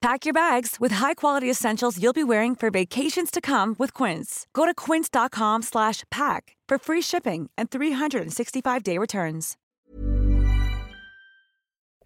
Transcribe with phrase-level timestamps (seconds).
[0.00, 4.46] Pack your bags with high-quality essentials you'll be wearing for vacations to come with Quince.
[4.54, 9.56] Go to quince.com/pack for free shipping and 365-day returns.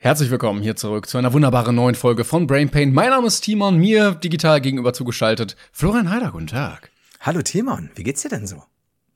[0.01, 2.93] Herzlich willkommen hier zurück zu einer wunderbaren neuen Folge von Brain Pain.
[2.93, 6.91] Mein Name ist Timon, mir digital gegenüber zugeschaltet Florian Heider, guten Tag.
[7.21, 8.65] Hallo Timon, wie geht's dir denn so?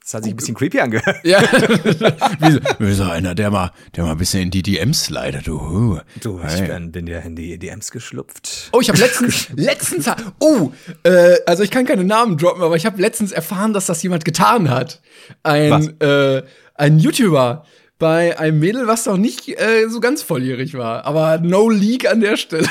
[0.09, 1.19] Das hat sich ein bisschen creepy angehört.
[1.23, 1.43] Ja,
[2.79, 6.01] wie, so, einer, der mal, der mal ein bisschen in die DMs slidet, du.
[6.23, 8.71] Du, ich bin, bin dir in die DMs geschlupft.
[8.73, 10.07] Oh, ich habe letztens, letztens,
[10.39, 14.03] oh, äh, also ich kann keine Namen droppen, aber ich habe letztens erfahren, dass das
[14.03, 15.03] jemand getan hat.
[15.43, 17.67] Ein, äh, ein YouTuber
[17.99, 22.23] bei einem Mädel, was doch nicht äh, so ganz volljährig war, aber no leak an
[22.23, 22.71] der Stelle.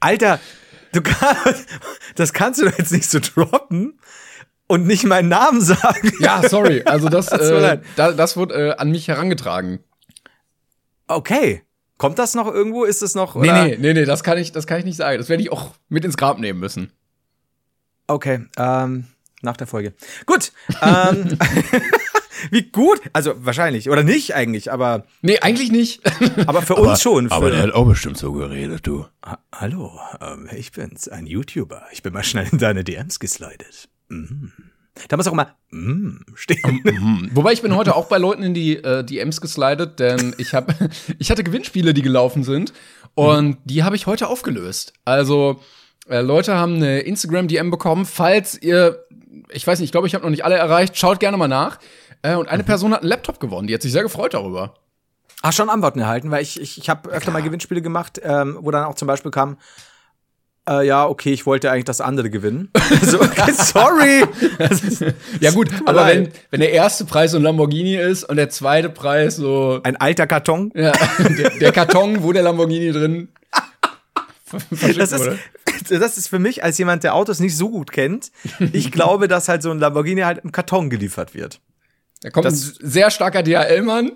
[0.00, 0.40] Alter,
[0.90, 1.68] du kannst,
[2.16, 4.00] das kannst du doch jetzt nicht so droppen
[4.68, 6.12] und nicht meinen Namen sagen.
[6.20, 9.80] Ja, sorry, also das, äh, da, das wird äh, an mich herangetragen.
[11.08, 11.62] Okay.
[11.98, 12.84] Kommt das noch irgendwo?
[12.84, 13.36] Ist es noch?
[13.36, 13.64] Nee, oder?
[13.64, 15.16] nee, nee, nee, das kann ich, das kann ich nicht sagen.
[15.18, 16.92] Das werde ich auch mit ins Grab nehmen müssen.
[18.06, 19.06] Okay, ähm,
[19.40, 19.94] nach der Folge.
[20.26, 20.52] Gut.
[20.82, 21.38] Ähm,
[22.50, 23.00] wie gut?
[23.14, 26.02] Also wahrscheinlich oder nicht eigentlich, aber Nee, eigentlich nicht.
[26.46, 27.28] aber für uns schon.
[27.28, 29.06] Für, Aber der hat auch bestimmt so geredet, du.
[29.24, 31.86] Ha- Hallo, ähm, ich bin's, ein YouTuber.
[31.92, 33.88] Ich bin mal schnell in deine DMs geslidet.
[34.08, 34.48] Mm.
[35.08, 36.80] Da muss auch immer mm stehen.
[36.84, 37.30] Mhm.
[37.34, 40.74] Wobei ich bin heute auch bei Leuten in die äh, DMs geslidet, denn ich habe
[41.18, 42.72] ich hatte Gewinnspiele, die gelaufen sind
[43.14, 44.94] und die habe ich heute aufgelöst.
[45.04, 45.60] Also
[46.08, 49.06] äh, Leute haben eine Instagram DM bekommen, falls ihr
[49.50, 51.78] ich weiß nicht, ich glaube, ich habe noch nicht alle erreicht, schaut gerne mal nach.
[52.22, 54.74] Äh, und eine Person hat einen Laptop gewonnen, die hat sich sehr gefreut darüber.
[55.42, 58.70] Ach, schon Antworten erhalten, weil ich, ich, ich habe öfter mal Gewinnspiele gemacht, ähm, wo
[58.70, 59.58] dann auch zum Beispiel kam,
[60.68, 62.70] äh, ja, okay, ich wollte eigentlich das andere gewinnen.
[63.02, 64.24] so, okay, sorry.
[64.58, 65.04] Ist-
[65.40, 66.32] Ja gut, aber wenn, leid.
[66.50, 70.26] wenn der erste Preis so ein Lamborghini ist und der zweite Preis so Ein alter
[70.26, 70.72] Karton.
[70.74, 70.92] ja,
[71.38, 73.28] der, der Karton, wo der Lamborghini drin
[74.70, 75.38] Das ist, wurde.
[75.88, 78.30] das ist für mich als jemand, der Autos nicht so gut kennt.
[78.72, 81.60] Ich glaube, dass halt so ein Lamborghini halt im Karton geliefert wird.
[82.22, 84.12] Da kommt das- ein sehr starker DHL-Mann.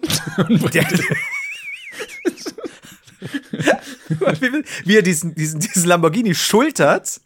[4.84, 7.20] Wie, er diesen, diesen, diesen Lamborghini schultert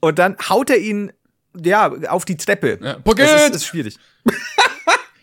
[0.00, 1.12] und dann haut er ihn
[1.54, 2.78] ja auf die Treppe.
[2.82, 2.96] Ja!
[3.04, 3.98] Das ist, ist schwierig.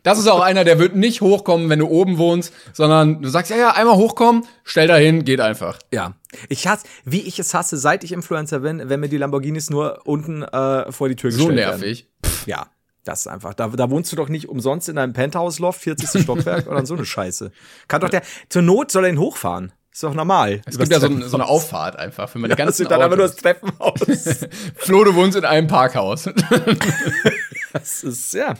[0.03, 3.49] Das ist auch einer, der wird nicht hochkommen, wenn du oben wohnst, sondern du sagst,
[3.49, 5.79] ja, ja, einmal hochkommen, stell da hin, geht einfach.
[5.91, 6.13] Ja.
[6.47, 10.01] Ich hasse, wie ich es hasse, seit ich Influencer bin, wenn mir die Lamborghinis nur
[10.05, 12.07] unten äh, vor die Tür So gestellt nervig.
[12.21, 12.35] werden.
[12.45, 12.67] Ja.
[13.03, 13.55] Das ist einfach.
[13.55, 16.21] Da, da wohnst du doch nicht umsonst in einem Penthouse-Loft, 40.
[16.21, 17.51] Stockwerk oder so eine Scheiße.
[17.87, 19.71] Kann doch der, zur Not soll er ihn hochfahren.
[19.95, 20.61] Ist doch normal.
[20.65, 23.15] Es gibt ja so, ein- so eine Auffahrt einfach für meine Das ganzen dann aber
[23.15, 24.01] nur das Treppenhaus.
[24.75, 26.29] Flo, du wohnst in einem Parkhaus.
[27.73, 28.53] Das ist, ja.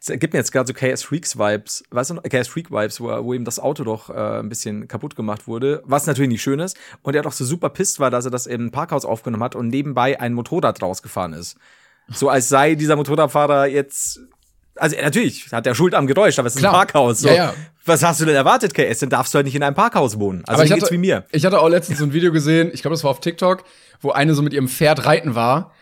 [0.00, 2.98] Es gibt mir jetzt gerade so KS Freaks Vibes, weißt du noch, KS Freak Vibes,
[3.00, 6.42] wo, wo ihm das Auto doch äh, ein bisschen kaputt gemacht wurde, was natürlich nicht
[6.42, 6.76] schön ist.
[7.02, 9.68] Und er doch so super pisst war, dass er das im Parkhaus aufgenommen hat und
[9.68, 11.56] nebenbei ein Motorrad rausgefahren ist.
[12.08, 14.20] So als sei dieser Motorradfahrer jetzt.
[14.76, 16.72] Also natürlich hat er Schuld am Geräusch, aber es ist Klar.
[16.72, 17.20] ein Parkhaus.
[17.20, 17.28] So.
[17.28, 17.54] Ja, ja.
[17.84, 19.00] Was hast du denn erwartet, KS?
[19.00, 20.42] Dann darfst du halt nicht in einem Parkhaus wohnen.
[20.46, 21.24] Also Aber ich hatte, wie mir.
[21.32, 23.64] ich hatte auch letztens so ein Video gesehen, ich glaube, das war auf TikTok,
[24.00, 25.72] wo eine so mit ihrem Pferd reiten war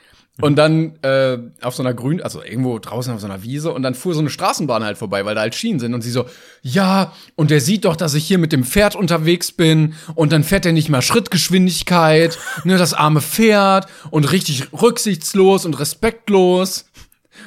[0.41, 3.83] und dann äh, auf so einer grün, also irgendwo draußen auf so einer Wiese und
[3.83, 6.25] dann fuhr so eine Straßenbahn halt vorbei, weil da halt Schienen sind und sie so,
[6.63, 10.43] ja, und der sieht doch, dass ich hier mit dem Pferd unterwegs bin und dann
[10.43, 16.87] fährt er nicht mal Schrittgeschwindigkeit, ne, das arme Pferd und richtig rücksichtslos und respektlos.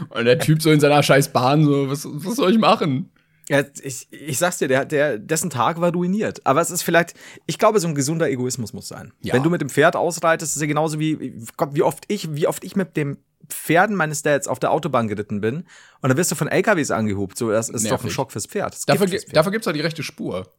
[0.09, 3.11] Und der Typ so in seiner scheiß Bahn so, was, was soll ich machen?
[3.47, 6.45] Ja, ich, ich sag's dir, der, der, dessen Tag war ruiniert.
[6.45, 7.13] Aber es ist vielleicht,
[7.45, 9.13] ich glaube, so ein gesunder Egoismus muss sein.
[9.21, 9.35] Ja.
[9.35, 12.33] Wenn du mit dem Pferd ausreitest, ist es ja genauso wie, Gott, wie oft ich,
[12.35, 13.17] wie oft ich mit dem
[13.47, 15.57] Pferden meines Dads auf der Autobahn geritten bin
[16.01, 17.37] und dann wirst du von LKWs angehobt.
[17.37, 18.13] So, das ist doch ein Nervig.
[18.13, 18.73] Schock fürs Pferd.
[18.73, 19.35] Das Dafür, fürs Pferd.
[19.35, 20.51] dafür gibt's auch die rechte Spur.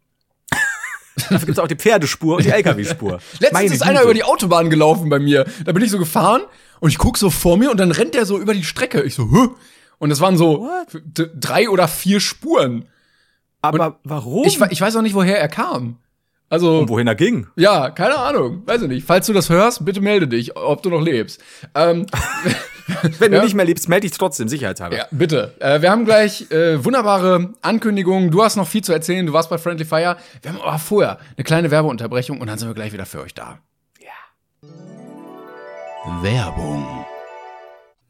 [1.17, 3.13] Dafür gibt's auch die Pferdespur und die LKW-Spur.
[3.41, 4.05] Letztens Meine ist einer Güte.
[4.05, 5.45] über die Autobahn gelaufen bei mir.
[5.65, 6.43] Da bin ich so gefahren
[6.81, 9.03] und ich guck so vor mir und dann rennt der so über die Strecke.
[9.03, 9.49] Ich so, Hö?
[9.99, 12.85] Und das waren so d- drei oder vier Spuren.
[13.63, 14.45] Aber warum?
[14.47, 15.97] Ich, ich weiß auch nicht, woher er kam.
[16.49, 17.49] Also, Und wohin er ging?
[17.57, 18.63] ja, keine Ahnung.
[18.67, 19.05] Weiß ich nicht.
[19.07, 21.43] Falls du das hörst, bitte melde dich, ob du noch lebst.
[21.75, 22.07] Ähm,
[23.19, 23.39] Wenn Ja.
[23.41, 24.97] du nicht mehr lebst, melde dich trotzdem, sicherheitshalber.
[24.97, 25.55] ja, bitte.
[25.61, 28.31] Äh, wir haben gleich äh, wunderbare Ankündigungen.
[28.31, 29.27] Du hast noch viel zu erzählen.
[29.27, 30.17] Du warst bei Friendly Fire.
[30.43, 33.35] Wir haben aber vorher eine kleine Werbeunterbrechung und dann sind wir gleich wieder für euch
[33.35, 33.59] da.
[34.01, 34.69] Ja.
[36.23, 36.87] Werbung.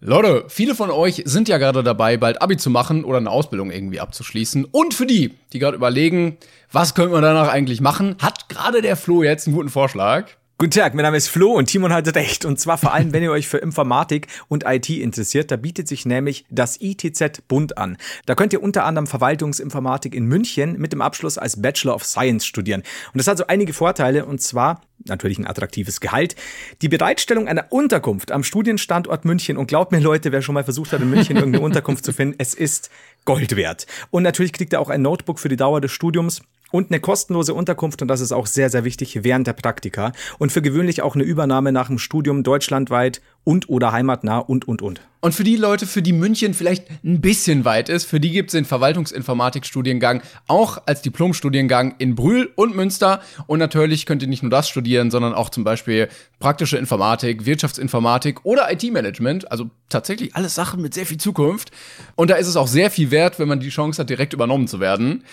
[0.01, 3.71] Leute, viele von euch sind ja gerade dabei, bald Abi zu machen oder eine Ausbildung
[3.71, 4.67] irgendwie abzuschließen.
[4.67, 6.37] Und für die, die gerade überlegen,
[6.71, 10.27] was können wir danach eigentlich machen, hat gerade der Flo jetzt einen guten Vorschlag.
[10.59, 12.47] Guten Tag, mein Name ist Flo und Timon hat recht.
[12.47, 16.07] Und zwar vor allem, wenn ihr euch für Informatik und IT interessiert, da bietet sich
[16.07, 17.99] nämlich das ITZ Bund an.
[18.25, 22.47] Da könnt ihr unter anderem Verwaltungsinformatik in München mit dem Abschluss als Bachelor of Science
[22.47, 22.85] studieren.
[23.13, 26.37] Und das hat so einige Vorteile und zwar natürlich ein attraktives Gehalt,
[26.81, 30.91] die Bereitstellung einer Unterkunft am Studienstandort München und glaubt mir Leute, wer schon mal versucht
[30.95, 32.89] hat in München irgendeine Unterkunft zu finden, es ist
[33.27, 33.87] Gold wert.
[34.11, 36.41] Und natürlich kriegt ihr auch ein Notebook für die Dauer des Studiums
[36.73, 40.13] und eine kostenlose Unterkunft und das ist auch sehr, sehr wichtig während der Praktika.
[40.39, 44.83] Und für gewöhnlich auch eine Übernahme nach dem Studium deutschlandweit und oder heimatnah und und
[44.83, 45.01] und.
[45.21, 48.51] Und für die Leute, für die München vielleicht ein bisschen weit ist, für die gibt
[48.51, 53.21] es den Verwaltungsinformatik-Studiengang auch als Diplomstudiengang in Brühl und Münster.
[53.47, 56.09] Und natürlich könnt ihr nicht nur das studieren, sondern auch zum Beispiel
[56.39, 59.51] praktische Informatik, Wirtschaftsinformatik oder IT-Management.
[59.51, 61.71] Also tatsächlich alles Sachen mit sehr viel Zukunft.
[62.15, 64.69] Und da ist es auch sehr viel wert, wenn man die Chance hat, direkt übernommen
[64.69, 65.25] zu werden.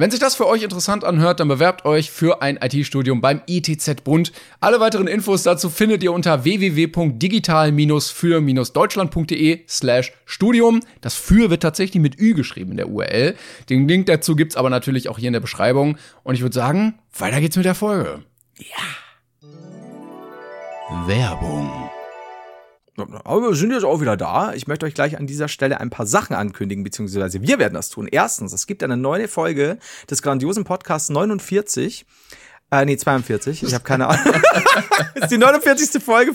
[0.00, 4.02] Wenn sich das für euch interessant anhört, dann bewerbt euch für ein IT-Studium beim ITZ
[4.02, 4.32] Bund.
[4.58, 6.44] Alle weiteren Infos dazu findet ihr unter
[7.66, 10.80] www.digital-für-deutschland.de slash Studium.
[11.00, 13.36] Das für wird tatsächlich mit Ü geschrieben in der URL.
[13.68, 15.98] Den Link dazu gibt's aber natürlich auch hier in der Beschreibung.
[16.22, 18.22] Und ich würde sagen, weiter geht's mit der Folge.
[18.58, 19.46] Ja.
[21.06, 21.70] Werbung.
[23.24, 24.52] Aber wir sind jetzt auch wieder da.
[24.52, 27.88] Ich möchte euch gleich an dieser Stelle ein paar Sachen ankündigen, beziehungsweise wir werden das
[27.88, 28.08] tun.
[28.10, 29.78] Erstens, es gibt eine neue Folge
[30.10, 32.04] des grandiosen Podcasts 49.
[32.70, 33.64] Äh, nee, 42.
[33.64, 34.32] Ich habe keine Ahnung.
[35.14, 36.02] das ist die 49.
[36.02, 36.32] Folge.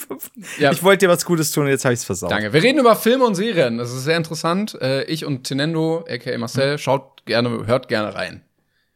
[0.59, 0.71] Ja.
[0.71, 2.31] Ich wollte dir was Gutes tun und jetzt habe ich es versaut.
[2.31, 2.51] Danke.
[2.51, 3.77] Wir reden über Filme und Serien.
[3.77, 4.77] Das ist sehr interessant.
[4.81, 8.41] Äh, ich und Tenendo, aka Marcel, schaut gerne, hört gerne rein.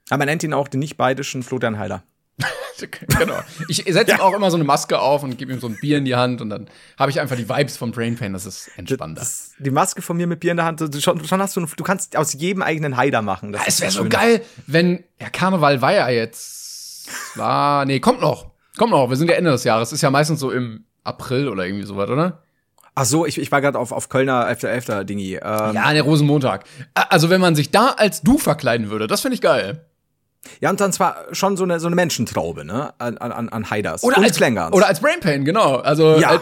[0.10, 2.04] Aber man nennt ihn auch den nicht-baydischen Florian Heiler.
[3.20, 3.40] genau.
[3.68, 4.20] Ich setze ja.
[4.22, 6.42] auch immer so eine Maske auf und gebe ihm so ein Bier in die Hand
[6.42, 8.34] und dann habe ich einfach die Vibes vom Brain Pain.
[8.34, 9.22] Das ist entspannter.
[9.22, 11.66] Das, die Maske von mir mit Bier in der Hand, du, schon, schon hast du,
[11.66, 13.52] du kannst aus jedem eigenen Haider machen.
[13.52, 16.69] Das ja, es wäre so geil, wenn, ja, Karneval war ja jetzt,
[17.36, 18.52] war, nee, kommt noch.
[18.78, 19.10] Kommt noch.
[19.10, 19.92] Wir sind ja Ende des Jahres.
[19.92, 22.44] Ist ja meistens so im April oder irgendwie sowas, oder?
[22.96, 25.04] Ach so, ich, ich war gerade auf, auf Kölner 11.11.
[25.04, 25.36] Dingi.
[25.36, 25.74] Ähm.
[25.74, 26.66] Ja, der Rosenmontag.
[26.94, 29.86] Also, wenn man sich da als du verkleiden würde, das finde ich geil.
[30.62, 32.94] Ja, und dann zwar schon so eine, so eine Menschentraube, ne?
[32.98, 34.04] An, an, an Haiders.
[34.04, 34.72] Oder und als Klängers.
[34.72, 35.76] Oder als Brainpain, genau.
[35.78, 36.42] Also, ja.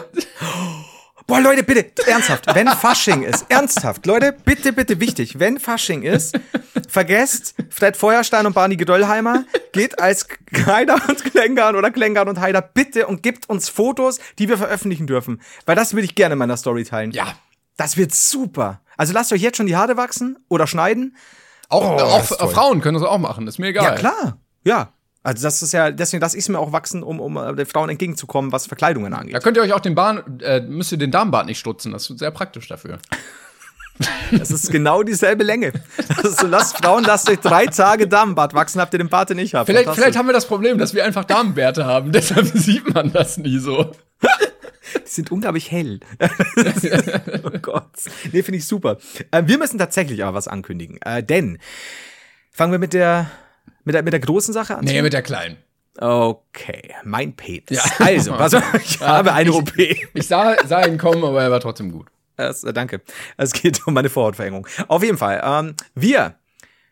[1.28, 6.40] Boah, Leute, bitte, ernsthaft, wenn Fasching ist, ernsthaft, Leute, bitte, bitte, wichtig, wenn Fasching ist,
[6.88, 10.26] vergesst Fred Feuerstein und Barney Gedöllheimer, geht als
[10.66, 15.06] Haider und Klängern oder Klängern und Haider bitte und gibt uns Fotos, die wir veröffentlichen
[15.06, 15.42] dürfen.
[15.66, 17.10] Weil das würde ich gerne in meiner Story teilen.
[17.10, 17.34] Ja.
[17.76, 18.80] Das wird super.
[18.96, 21.14] Also lasst euch jetzt schon die Haare wachsen oder schneiden
[21.68, 23.84] auch, oh, auch Frauen können das auch machen, ist mir egal.
[23.84, 24.38] Ja, klar.
[24.64, 24.94] Ja.
[25.28, 27.66] Also das ist ja, deswegen lasse ich es mir auch wachsen, um, um äh, den
[27.66, 29.34] Frauen entgegenzukommen, was Verkleidungen angeht.
[29.34, 32.08] Da könnt ihr euch auch den Bahn, äh, müsst ihr den Darmbart nicht stutzen, das
[32.08, 32.98] ist sehr praktisch dafür.
[34.30, 35.72] Das ist genau dieselbe Länge.
[36.22, 39.66] Also lasst Frauen, lasst euch drei Tage Darmbart wachsen, habt ihr den Bart nicht habt.
[39.66, 43.38] Vielleicht, vielleicht haben wir das Problem, dass wir einfach Darmbärte haben, deshalb sieht man das
[43.38, 43.90] nie so.
[45.04, 45.98] Die sind unglaublich hell.
[47.42, 47.90] oh Gott.
[48.30, 48.98] Nee, finde ich super.
[49.32, 51.02] Äh, wir müssen tatsächlich aber was ankündigen.
[51.02, 51.58] Äh, denn
[52.52, 53.28] fangen wir mit der,
[53.88, 54.84] mit der, mit der großen Sache an.
[54.84, 55.56] Nee, mit der kleinen.
[55.98, 57.70] Okay, mein Penis.
[57.70, 57.82] Ja.
[57.98, 59.72] Also, also ich habe eine ich, OP.
[59.78, 62.08] Ich sah, sah ihn kommen, aber er war trotzdem gut.
[62.36, 63.00] Das, äh, danke.
[63.38, 64.66] Es geht um meine Vorhautverengung.
[64.88, 65.40] Auf jeden Fall.
[65.42, 66.34] Ähm, wir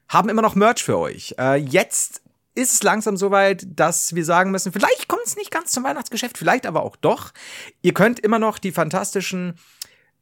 [0.08, 1.34] haben immer noch Merch für euch.
[1.38, 2.22] Äh, jetzt
[2.54, 6.38] ist es langsam soweit, dass wir sagen müssen, vielleicht kommt es nicht ganz zum Weihnachtsgeschäft,
[6.38, 7.32] vielleicht aber auch doch.
[7.82, 9.58] Ihr könnt immer noch die fantastischen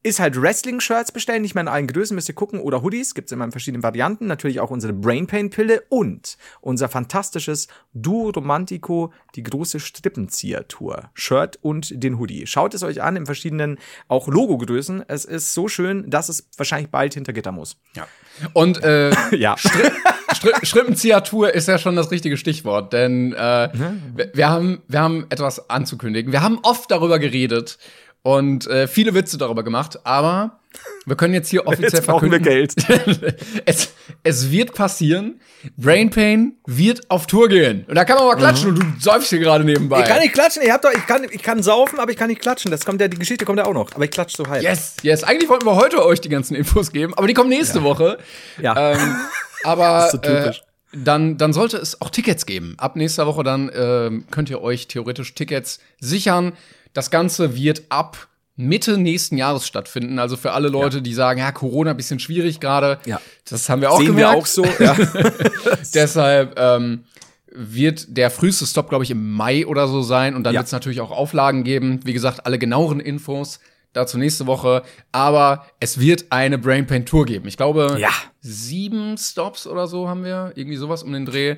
[0.05, 2.59] ist halt Wrestling-Shirts bestellen, nicht mehr in allen Größen, müsst ihr gucken.
[2.59, 4.27] Oder Hoodies, gibt's immer in verschiedenen Varianten.
[4.27, 11.09] Natürlich auch unsere Brain Pain-Pille und unser fantastisches Duo Romantico, die große Strippenzieher-Tour.
[11.15, 12.45] Shirt und den Hoodie.
[12.45, 15.05] Schaut es euch an in verschiedenen, auch Logo-Größen.
[15.07, 17.77] Es ist so schön, dass es wahrscheinlich bald hinter Gitter muss.
[17.95, 18.07] Ja.
[18.53, 19.57] Und äh, ja.
[19.57, 19.89] Stri
[20.35, 24.01] Stri Strippenzieher-Tour ist ja schon das richtige Stichwort, denn äh, mhm.
[24.15, 26.31] wir, wir, haben, wir haben etwas anzukündigen.
[26.31, 27.77] Wir haben oft darüber geredet,
[28.25, 30.59] und äh, viele Witze darüber gemacht, aber
[31.05, 32.43] wir können jetzt hier offiziell jetzt verkünden.
[32.43, 32.73] Wir Geld.
[33.65, 35.39] es, es wird passieren.
[35.77, 37.85] Brain Pain wird auf Tour gehen.
[37.87, 38.79] Und da kann man mal klatschen mhm.
[38.79, 40.01] und du säufst hier gerade nebenbei.
[40.01, 42.29] Ich kann nicht klatschen, ich hab doch, ich kann, ich kann saufen, aber ich kann
[42.29, 42.71] nicht klatschen.
[42.71, 43.93] Das kommt ja, die Geschichte kommt ja auch noch.
[43.93, 44.63] Aber ich klatsche so halb.
[44.63, 45.23] Yes, yes.
[45.23, 47.83] Eigentlich wollten wir heute euch die ganzen Infos geben, aber die kommen nächste ja.
[47.83, 48.17] Woche.
[48.59, 48.93] Ja.
[48.93, 49.15] Ähm,
[49.63, 50.51] aber so äh,
[50.93, 52.73] dann, dann sollte es auch Tickets geben.
[52.79, 56.53] Ab nächster Woche dann äh, könnt ihr euch theoretisch Tickets sichern.
[56.95, 60.17] Das Ganze wird ab Mitte nächsten Jahres stattfinden.
[60.17, 61.03] Also für alle Leute, ja.
[61.03, 62.99] die sagen, ja, Corona ein bisschen schwierig gerade.
[63.05, 63.19] Ja.
[63.49, 64.33] Das haben wir auch Sehen gemerkt.
[64.33, 64.65] wir auch so.
[64.79, 64.95] Ja.
[65.93, 67.03] Deshalb ähm,
[67.51, 70.35] wird der früheste Stop, glaube ich, im Mai oder so sein.
[70.35, 70.61] Und dann ja.
[70.61, 71.99] wird es natürlich auch Auflagen geben.
[72.05, 73.59] Wie gesagt, alle genaueren Infos
[73.91, 74.83] dazu nächste Woche.
[75.11, 77.49] Aber es wird eine Brain Pain Tour geben.
[77.49, 78.11] Ich glaube, Ja.
[78.39, 80.53] sieben Stops oder so haben wir.
[80.55, 81.57] Irgendwie sowas um den Dreh.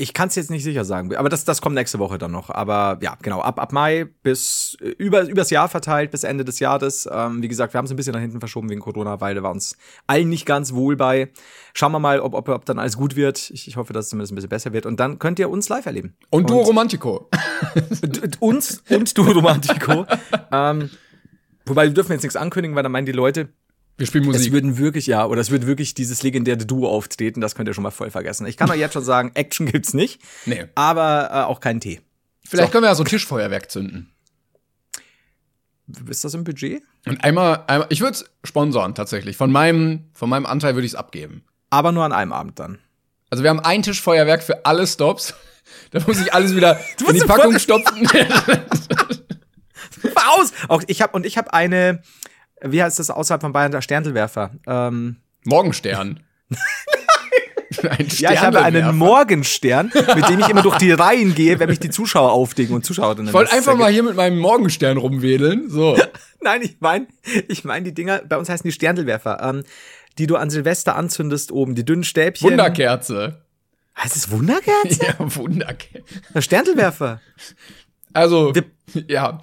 [0.00, 2.50] Ich kann es jetzt nicht sicher sagen, aber das, das kommt nächste Woche dann noch.
[2.50, 6.60] Aber ja, genau, ab, ab Mai bis äh, über, übers Jahr verteilt, bis Ende des
[6.60, 7.08] Jahres.
[7.10, 9.42] Ähm, wie gesagt, wir haben es ein bisschen nach hinten verschoben wegen Corona, weil da
[9.42, 9.76] war uns
[10.06, 11.32] allen nicht ganz wohl bei.
[11.74, 13.50] Schauen wir mal, ob, ob, ob dann alles gut wird.
[13.50, 14.86] Ich, ich hoffe, dass es zumindest ein bisschen besser wird.
[14.86, 16.14] Und dann könnt ihr uns live erleben.
[16.30, 17.28] Und Duo Romantico.
[18.00, 20.06] D- uns und du Romantico.
[20.52, 20.90] ähm,
[21.66, 23.48] wobei wir dürfen jetzt nichts ankündigen, weil dann meinen die Leute,
[23.98, 24.52] Wir spielen es Musik.
[24.52, 27.82] würden wirklich, ja, oder es wird wirklich dieses legendäre Duo auftreten, das könnt ihr schon
[27.82, 28.46] mal voll vergessen.
[28.46, 30.66] Ich kann euch jetzt schon sagen, Action gibt's nicht, Nee.
[30.76, 32.00] aber äh, auch keinen Tee.
[32.48, 32.72] Vielleicht So.
[32.72, 34.10] können wir ja so Tischfeuerwerk zünden.
[36.08, 36.82] Ist das im Budget?
[37.06, 39.36] Und einmal, einmal ich würde es sponsern tatsächlich.
[39.36, 41.42] Von meinem, von meinem Anteil würde ich es abgeben.
[41.70, 42.78] Aber nur an einem Abend dann.
[43.30, 45.34] Also wir haben ein Tischfeuerwerk für alle Stops.
[45.90, 48.06] Da muss ich alles wieder in die Packung stopfen.
[50.14, 50.52] Aus!
[50.68, 52.02] Auch ich habe und ich habe eine,
[52.62, 54.50] wie heißt das außerhalb von Bayern, der Sterndelwerfer.
[54.66, 56.20] Ähm, Morgenstern.
[57.82, 58.96] Ein ja, ich habe einen.
[58.96, 62.84] Morgenstern, mit dem ich immer durch die Reihen gehe, wenn mich die Zuschauer aufdecken und
[62.84, 63.28] Zuschauerinnen.
[63.28, 65.68] Ich wollte einfach mal hier mit meinem Morgenstern rumwedeln.
[65.68, 65.96] So.
[66.40, 67.06] Nein, ich meine,
[67.48, 69.64] ich meine die Dinger, bei uns heißen die Sterndelwerfer, ähm,
[70.18, 72.50] die du an Silvester anzündest oben, die dünnen Stäbchen.
[72.50, 73.42] Wunderkerze.
[73.96, 75.00] Heißt es Wunderkerze?
[75.06, 76.02] Ja, Wunderkerze.
[76.38, 77.20] Sterndelwerfer.
[78.12, 78.64] Also, Wir-
[79.06, 79.40] ja.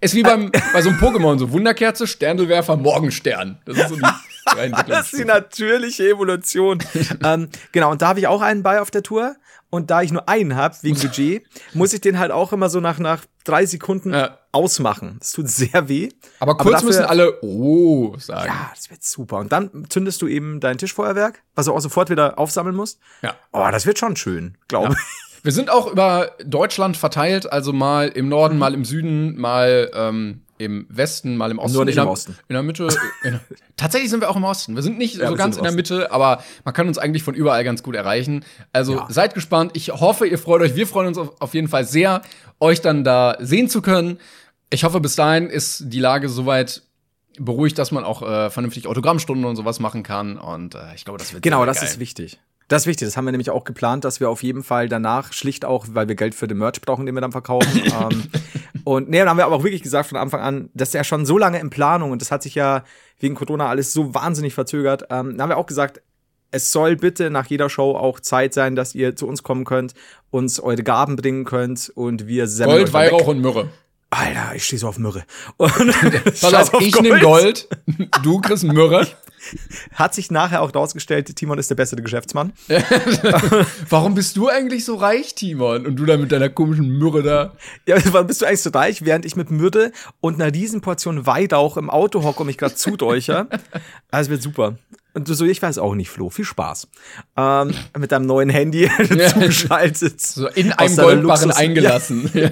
[0.00, 3.60] Ist wie beim, bei so einem Pokémon, so Wunderkerze, Sterndelwerfer, Morgenstern.
[3.64, 4.02] Das ist so die
[4.86, 6.78] Das ist die natürliche Evolution.
[7.24, 9.36] ähm, genau, und da habe ich auch einen bei auf der Tour.
[9.70, 12.78] Und da ich nur einen habe, wegen Budget, muss ich den halt auch immer so
[12.78, 14.38] nach, nach drei Sekunden Ja.
[14.52, 15.16] ausmachen.
[15.18, 16.10] Das tut sehr weh.
[16.38, 18.46] Aber kurz dafür- müssen alle Oh sagen.
[18.46, 19.38] Ja, das wird super.
[19.38, 23.00] Und dann zündest du eben dein Tischfeuerwerk, was du auch sofort wieder aufsammeln musst.
[23.22, 23.34] Ja.
[23.50, 25.23] Oh, das wird schon schön, glaube ich.
[25.44, 30.40] Wir sind auch über Deutschland verteilt, also mal im Norden, mal im Süden, mal ähm,
[30.56, 31.76] im Westen, mal im Osten.
[31.76, 32.38] Nur nicht in im Osten.
[32.48, 32.88] In der Mitte.
[33.24, 33.40] In der,
[33.76, 34.74] tatsächlich sind wir auch im Osten.
[34.74, 37.34] Wir sind nicht Ja, so ganz in der Mitte, aber man kann uns eigentlich von
[37.34, 38.42] überall ganz gut erreichen.
[38.72, 39.06] Also Ja.
[39.10, 39.72] seid gespannt.
[39.74, 40.76] Ich hoffe, ihr freut euch.
[40.76, 42.22] Wir freuen uns auf, auf jeden Fall sehr,
[42.58, 44.18] euch dann da sehen zu können.
[44.70, 46.82] Ich hoffe, bis dahin ist die Lage soweit
[47.38, 50.38] beruhigt, dass man auch äh, vernünftig Autogrammstunden und sowas machen kann.
[50.38, 51.88] Und äh, ich glaube, das wird Genau, das geil.
[51.88, 52.38] ist wichtig.
[52.68, 53.08] Das ist wichtig.
[53.08, 56.08] Das haben wir nämlich auch geplant, dass wir auf jeden Fall danach schlicht auch, weil
[56.08, 57.82] wir Geld für den Merch brauchen, den wir dann verkaufen.
[58.00, 58.24] ähm,
[58.84, 61.04] und nee, dann haben wir aber auch wirklich gesagt von Anfang an, das ist ja
[61.04, 62.84] schon so lange in Planung und das hat sich ja
[63.18, 65.04] wegen Corona alles so wahnsinnig verzögert.
[65.10, 66.02] Ähm, dann haben wir auch gesagt,
[66.50, 69.94] es soll bitte nach jeder Show auch Zeit sein, dass ihr zu uns kommen könnt,
[70.30, 72.92] uns eure Gaben bringen könnt und wir semmeln Gold.
[72.92, 73.70] Weihrauch und Myrrhe.
[74.10, 75.24] Alter, ich stehe so auf Mürre.
[75.58, 75.70] Und
[76.40, 77.68] Pass auf, ich nehme Gold,
[78.22, 79.08] du kriegst Myrrhe.
[79.94, 82.52] Hat sich nachher auch rausgestellt, Timon ist der bessere Geschäftsmann.
[83.88, 85.86] Warum bist du eigentlich so reich, Timon?
[85.86, 87.52] Und du da mit deiner komischen Myrrhe da?
[87.86, 91.76] Ja, warum bist du eigentlich so reich, während ich mit Myrte und einer Riesenportion Weihrauch
[91.76, 93.48] im Auto hocke und mich gerade zudeuche?
[94.10, 94.76] Also wird super.
[95.14, 96.28] Und du so, ich weiß auch nicht, Flo.
[96.28, 96.88] Viel Spaß.
[97.36, 98.90] Ähm, mit deinem neuen Handy
[99.28, 100.20] zugeschaltet.
[100.20, 102.30] So in einem Goldbarren Luxus- eingelassen.
[102.34, 102.50] Ja.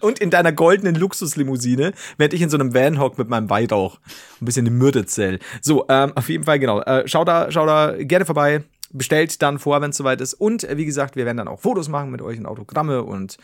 [0.00, 3.98] Und in deiner goldenen Luxuslimousine, während ich in so einem Van hock mit meinem Weihrauch.
[4.40, 5.38] Ein bisschen im Mürdezell.
[5.60, 6.80] So, ähm, auf jeden Fall, genau.
[6.82, 8.62] Äh, schau da, schau da gerne vorbei.
[8.92, 10.34] Bestellt dann vor, wenn es soweit ist.
[10.34, 13.38] Und äh, wie gesagt, wir werden dann auch Fotos machen mit euch und Autogramme und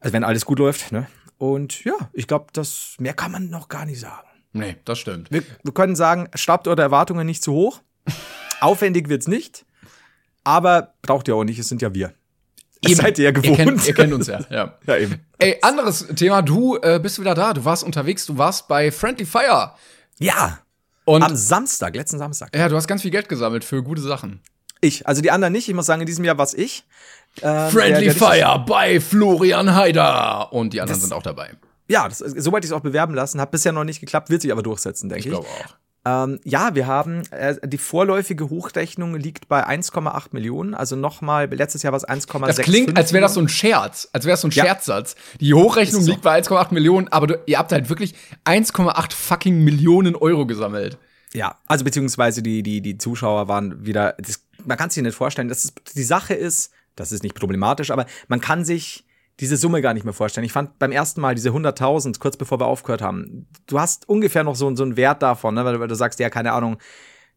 [0.00, 1.08] also wenn alles gut läuft, ne?
[1.38, 4.28] Und ja, ich glaube, das mehr kann man noch gar nicht sagen.
[4.52, 5.30] Nee, das stimmt.
[5.30, 7.80] Wir, wir können sagen, schraubt eure Erwartungen nicht zu hoch.
[8.60, 9.64] Aufwendig wird's nicht.
[10.44, 12.12] Aber braucht ihr auch nicht, es sind ja wir.
[12.82, 13.58] Das seid ihr ja gewohnt.
[13.58, 14.76] Ihr kennt, ihr kennt uns ja, ja.
[14.86, 15.20] ja, eben.
[15.38, 16.42] Ey, anderes Thema.
[16.42, 17.52] Du äh, bist wieder da.
[17.54, 18.26] Du warst unterwegs.
[18.26, 19.72] Du warst bei Friendly Fire.
[20.18, 20.58] Ja,
[21.04, 22.54] Und am Samstag, letzten Samstag.
[22.56, 24.40] ja, du hast ganz viel Geld gesammelt für gute Sachen.
[24.80, 25.68] Ich, also die anderen nicht.
[25.68, 26.84] Ich muss sagen, in diesem Jahr war's ich.
[27.40, 30.52] Ähm, Friendly der- der- Fire bei Florian Haider.
[30.52, 31.50] Und die anderen Das- sind auch dabei.
[31.88, 34.52] Ja, das, soweit ich es auch bewerben lassen, hat bisher noch nicht geklappt, wird sich
[34.52, 35.32] aber durchsetzen, denke Ich ich.
[35.32, 35.76] glaube auch.
[36.04, 41.84] Ähm, ja, wir haben, äh, die vorläufige Hochrechnung liegt bei 1,8 Millionen, also nochmal, letztes
[41.84, 42.46] Jahr war es 1,6.
[42.46, 44.64] Das klingt, als wäre das so ein Scherz, als wäre es so ein Ja.
[44.64, 45.14] Scherzsatz.
[45.40, 46.10] Die Hochrechnung so.
[46.10, 50.98] liegt bei 1,8 Millionen, aber du, ihr habt halt wirklich 1,8 fucking Millionen Euro gesammelt.
[51.34, 55.48] Ja, also beziehungsweise die, die, die Zuschauer waren wieder, das, man kann sich nicht vorstellen,
[55.48, 59.04] das ist, die Sache ist, das ist nicht problematisch, aber man kann sich
[59.40, 60.44] diese Summe gar nicht mehr vorstellen.
[60.44, 64.44] Ich fand beim ersten Mal diese 100.000, kurz bevor wir aufgehört haben, du hast ungefähr
[64.44, 65.64] noch so, so einen Wert davon, ne?
[65.64, 66.78] weil, weil du sagst, ja, keine Ahnung,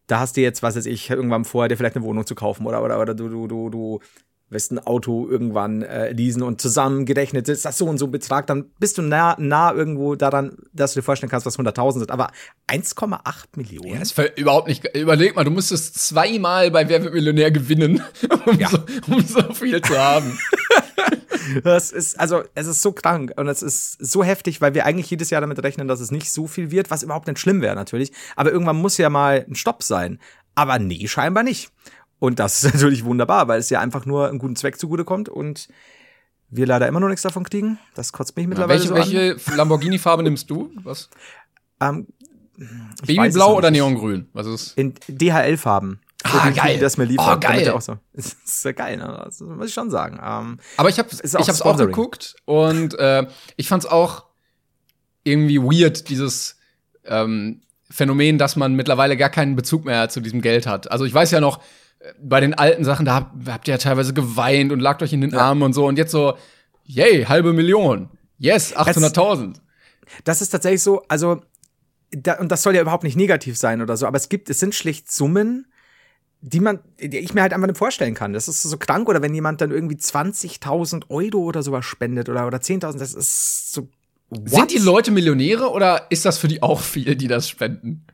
[0.06, 2.66] da hast du jetzt, was weiß ich, irgendwann vor, dir vielleicht eine Wohnung zu kaufen
[2.66, 4.00] oder, oder, oder du, du, du, du
[4.48, 8.46] wirst ein Auto irgendwann äh, leasen und zusammengerechnet ist das so und so ein Betrag,
[8.46, 12.10] dann bist du nah, nah irgendwo daran, dass du dir vorstellen kannst, was 100.000 sind.
[12.12, 12.30] Aber
[12.68, 13.18] 1,8
[13.56, 13.98] Millionen?
[13.98, 14.96] Ja, fällt überhaupt nicht.
[14.96, 18.02] Überleg mal, du musstest zweimal bei Wer wird Millionär gewinnen,
[18.46, 18.78] um, so,
[19.12, 20.38] um so viel zu haben.
[21.64, 25.10] Das ist, also, es ist so krank und es ist so heftig, weil wir eigentlich
[25.10, 27.74] jedes Jahr damit rechnen, dass es nicht so viel wird, was überhaupt nicht schlimm wäre
[27.74, 28.12] natürlich.
[28.36, 30.18] Aber irgendwann muss ja mal ein Stopp sein.
[30.54, 31.70] Aber nee, scheinbar nicht.
[32.18, 35.68] Und das ist natürlich wunderbar, weil es ja einfach nur einen guten Zweck zugutekommt und
[36.48, 37.78] wir leider immer noch nichts davon kriegen.
[37.94, 39.00] Das kotzt mich mittlerweile welche, so an.
[39.00, 40.70] welche Lamborghini-Farbe nimmst du?
[40.82, 41.10] Was?
[41.80, 42.06] Ähm,
[43.04, 43.70] Babyblau oder.
[43.70, 44.28] Neongrün?
[44.32, 44.78] Was ist?
[44.78, 46.00] In DHL-Farben.
[46.24, 46.82] Ah, geil.
[46.82, 47.36] Es mir liefert.
[47.36, 47.70] Oh, geil.
[47.70, 47.98] Auch so.
[48.12, 49.22] Das ist ja geil, ne?
[49.24, 50.18] Das muss ich schon sagen.
[50.22, 54.24] Ähm, Aber ich habe ich hab's auch geguckt und äh, ich fand's auch
[55.24, 56.56] irgendwie weird, dieses
[57.04, 60.90] ähm, Phänomen, dass man mittlerweile gar keinen Bezug mehr zu diesem Geld hat.
[60.90, 61.58] Also ich weiß ja noch,
[61.98, 65.12] äh, bei den alten Sachen, da hab, habt ihr ja teilweise geweint und lagt euch
[65.12, 65.40] in den Ja.
[65.40, 65.86] Armen und so.
[65.86, 66.36] Und jetzt so,
[66.84, 68.08] yay, halbe Million.
[68.38, 69.56] Yes, 800.000.
[70.24, 71.40] das ist tatsächlich so, also,
[72.10, 74.60] da, und das soll ja überhaupt nicht negativ sein oder so, aber es gibt, es
[74.60, 75.66] sind schlicht Summen,
[76.40, 78.32] die man, die ich mir halt einfach nicht vorstellen kann.
[78.32, 82.46] Das ist so krank oder wenn jemand dann irgendwie 20.000 Euro oder sowas spendet oder,
[82.46, 83.88] oder 10.000, das ist so.
[84.30, 84.70] Sind what?
[84.72, 88.04] die Leute Millionäre oder ist das für die auch viel, die das spenden?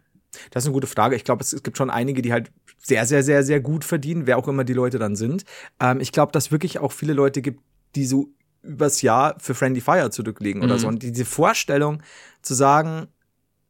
[0.51, 1.17] Das ist eine gute Frage.
[1.17, 4.27] Ich glaube, es, es gibt schon einige, die halt sehr, sehr, sehr, sehr gut verdienen,
[4.27, 5.45] wer auch immer die Leute dann sind.
[5.81, 7.61] Ähm, ich glaube, dass wirklich auch viele Leute gibt,
[7.97, 8.29] die so
[8.63, 10.79] übers Jahr für Friendly Fire zurücklegen oder Mhm.
[10.79, 10.89] so.
[10.89, 12.03] Und diese Vorstellung
[12.43, 13.09] zu sagen,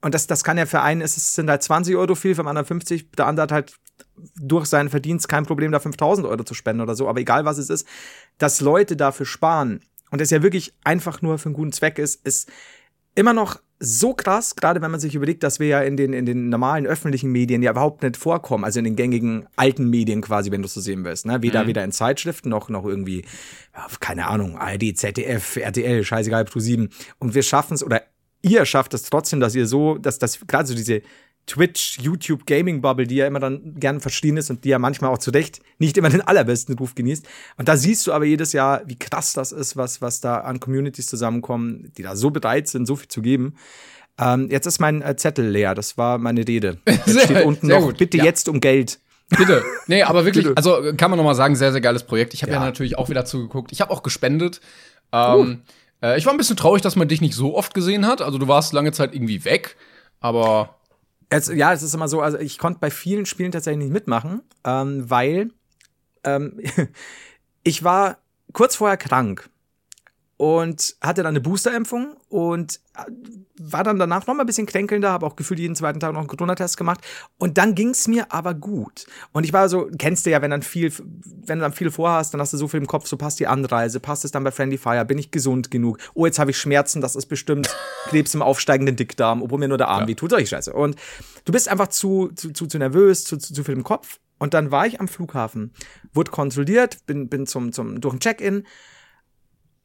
[0.02, 2.49] und das, das kann ja für einen, es sind halt 20 Euro viel, für den
[2.49, 3.75] anderen 50, der andere hat halt
[4.40, 7.09] durch seinen Verdienst kein Problem, da 5000 Euro zu spenden oder so.
[7.09, 7.87] Aber egal was es ist,
[8.38, 9.80] dass Leute dafür sparen
[10.11, 12.50] und es ja wirklich einfach nur für einen guten Zweck ist, ist
[13.14, 16.25] immer noch so krass, gerade wenn man sich überlegt, dass wir ja in den, in
[16.25, 20.52] den normalen öffentlichen Medien ja überhaupt nicht vorkommen, also in den gängigen alten Medien quasi,
[20.52, 21.26] wenn du es so sehen willst.
[21.26, 21.42] Ne?
[21.42, 23.25] Weder, weder in Zeitschriften noch, noch irgendwie,
[23.99, 26.90] keine Ahnung, ARD, ZDF, RTL, scheißegal, Pro 7.
[27.18, 28.02] Und wir schaffen es, oder
[28.40, 31.02] ihr schafft es trotzdem, dass ihr so, dass das gerade so diese
[31.46, 35.18] Twitch, YouTube, Gaming-Bubble, die ja immer dann gern verschrien ist und die ja manchmal auch
[35.18, 37.26] zu Recht nicht immer den allerbesten Ruf genießt.
[37.56, 40.61] Und da siehst du aber jedes Jahr, wie krass das ist, was, was da an
[40.61, 43.54] Communities zusammenkommen, die da so bereit sind, so viel zu geben.
[44.18, 46.78] Ähm, jetzt ist mein äh, Zettel leer, das war meine Rede.
[46.87, 48.25] Jetzt Sehr- steht unten noch, gut, bitte ja.
[48.25, 49.00] jetzt um Geld.
[49.38, 49.64] Bitte.
[49.87, 50.56] Nee, aber wirklich, Bitte.
[50.58, 52.34] also kann man noch mal sagen, sehr, sehr geiles Projekt.
[52.34, 52.58] Ich habe ja.
[52.58, 52.66] Ja.
[52.66, 53.72] natürlich auch wieder zugeguckt.
[53.72, 54.61] Ich habe auch gespendet.
[55.11, 55.62] Ähm,
[56.02, 58.20] äh, ich war ein bisschen traurig, dass man dich nicht so oft gesehen hat.
[58.20, 59.76] Also du warst lange Zeit irgendwie weg.
[60.20, 60.76] Aber
[61.33, 64.42] Es, ja, es ist immer so, also ich konnte bei vielen Spielen tatsächlich nicht mitmachen,
[64.64, 65.51] ähm, weil
[66.25, 66.61] ähm,
[67.64, 68.18] ich war
[68.53, 69.49] kurz vorher krank
[70.42, 73.05] und hatte dann eine Boosterimpfung und äh,
[73.61, 76.18] war dann danach noch mal ein bisschen kränkelnder, habe auch gefühlt jeden zweiten Tag noch
[76.18, 77.00] einen Corona-Test gemacht
[77.38, 79.07] und dann ging's mir aber gut.
[79.31, 80.92] Und ich war so, kennst du ja, wenn dann viel,
[81.46, 83.46] wenn du dann viel vorhast, dann hast du so viel im Kopf, so passt die
[83.46, 85.98] Anreise, passt es dann bei Friendly Fire, bin ich gesund genug?
[86.14, 87.68] Oh, jetzt habe ich Schmerzen, das ist bestimmt
[88.09, 90.09] Krebs im aufsteigenden Dickdarm, obwohl mir nur der Arm Ja.
[90.09, 90.72] wehtut, solche Scheiße.
[90.72, 90.96] Und
[91.44, 94.18] du bist einfach zu, zu, zu, zu nervös, zu, zu, zu viel im Kopf.
[94.40, 95.72] Und dann war ich am Flughafen,
[96.12, 98.66] wurde kontrolliert, bin, bin zum, zum, durch ein Check-in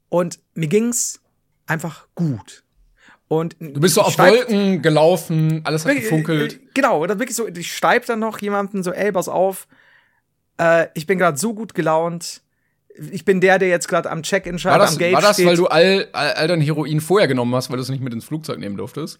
[0.09, 1.21] und mir ging's
[1.65, 2.63] einfach gut.
[3.27, 6.53] Und du bist so auf Wolken gelaufen, alles hat gefunkelt.
[6.53, 9.67] äh, Genau, oder wirklich so, ich schreibe dann noch jemandem so, ey, pass auf,
[10.57, 12.41] äh, ich bin gerade so gut gelaunt.
[13.11, 15.45] Ich bin der, der jetzt gerade am Check-in War schreibt, am Gate war das steht.
[15.45, 18.13] weil du all, all, all dein Heroin vorher genommen hast, weil du es nicht mit
[18.13, 19.19] ins Flugzeug nehmen durftest?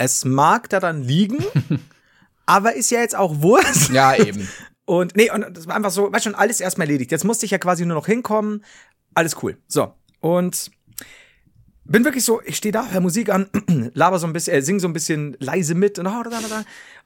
[0.00, 1.38] es mag daran liegen,
[2.46, 3.90] aber ist ja jetzt auch Wurst.
[3.90, 4.48] Ja, eben.
[4.84, 7.10] Und nee, und das war einfach so, weißt schon, alles erstmal erledigt.
[7.12, 8.64] Jetzt musste ich ja quasi nur noch hinkommen.
[9.18, 9.56] Alles cool.
[9.66, 9.92] So.
[10.20, 10.70] Und
[11.84, 13.50] bin wirklich so, ich stehe da, hör Musik an,
[13.94, 16.06] laber so ein bisschen, äh, sing so ein bisschen leise mit und,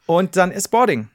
[0.04, 1.08] und dann ist Boarding.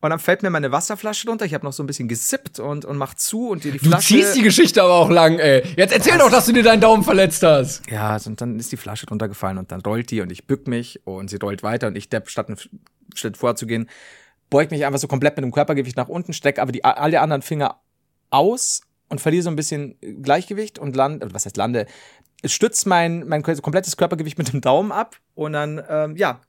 [0.00, 1.44] Und dann fällt mir meine Wasserflasche runter.
[1.44, 3.88] Ich habe noch so ein bisschen gesippt und, und mach zu und dir die Du
[3.90, 4.14] Flasche.
[4.14, 5.62] ziehst die Geschichte aber auch lang, ey.
[5.76, 7.82] Jetzt erzähl doch, dass du dir deinen Daumen verletzt hast.
[7.90, 10.66] Ja, und dann ist die Flasche drunter gefallen und dann rollt die und ich bück
[10.66, 12.56] mich und sie rollt weiter und ich depp, statt einen
[13.14, 13.90] Schritt vorzugehen,
[14.48, 17.42] beug mich einfach so komplett mit dem Körpergewicht nach unten, steck aber die, alle anderen
[17.42, 17.80] Finger
[18.30, 21.86] aus und verliere so ein bisschen Gleichgewicht und lande, was heißt lande,
[22.42, 26.40] es stützt mein, mein komplettes Körpergewicht mit dem Daumen ab und dann, ähm, ja,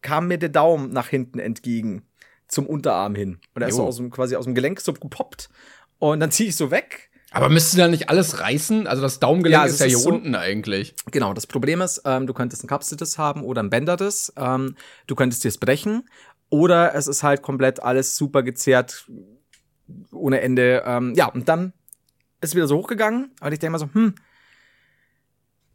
[0.00, 2.02] kam mir der Daumen nach hinten entgegen
[2.46, 3.40] zum Unterarm hin.
[3.54, 5.50] Und er ist so aus dem, quasi aus dem Gelenk so gepoppt
[5.98, 8.86] und dann ziehe ich so weg Aber müsstest du da nicht alles reißen?
[8.86, 10.94] Also das Daumengelenk Ja, also ist ja hier so- unten eigentlich.
[11.10, 14.32] Genau, das Problem ist, ähm, du könntest ein Kapselriss haben oder ein Bänderriss.
[14.36, 16.08] Ähm, du könntest dir es brechen.
[16.48, 19.06] Oder es ist halt komplett alles super gezerrt,
[20.12, 20.82] ohne Ende.
[20.86, 21.74] Ähm, ja, und dann
[22.40, 23.30] ist wieder so hochgegangen.
[23.40, 24.14] Und ich denke mal so, hm,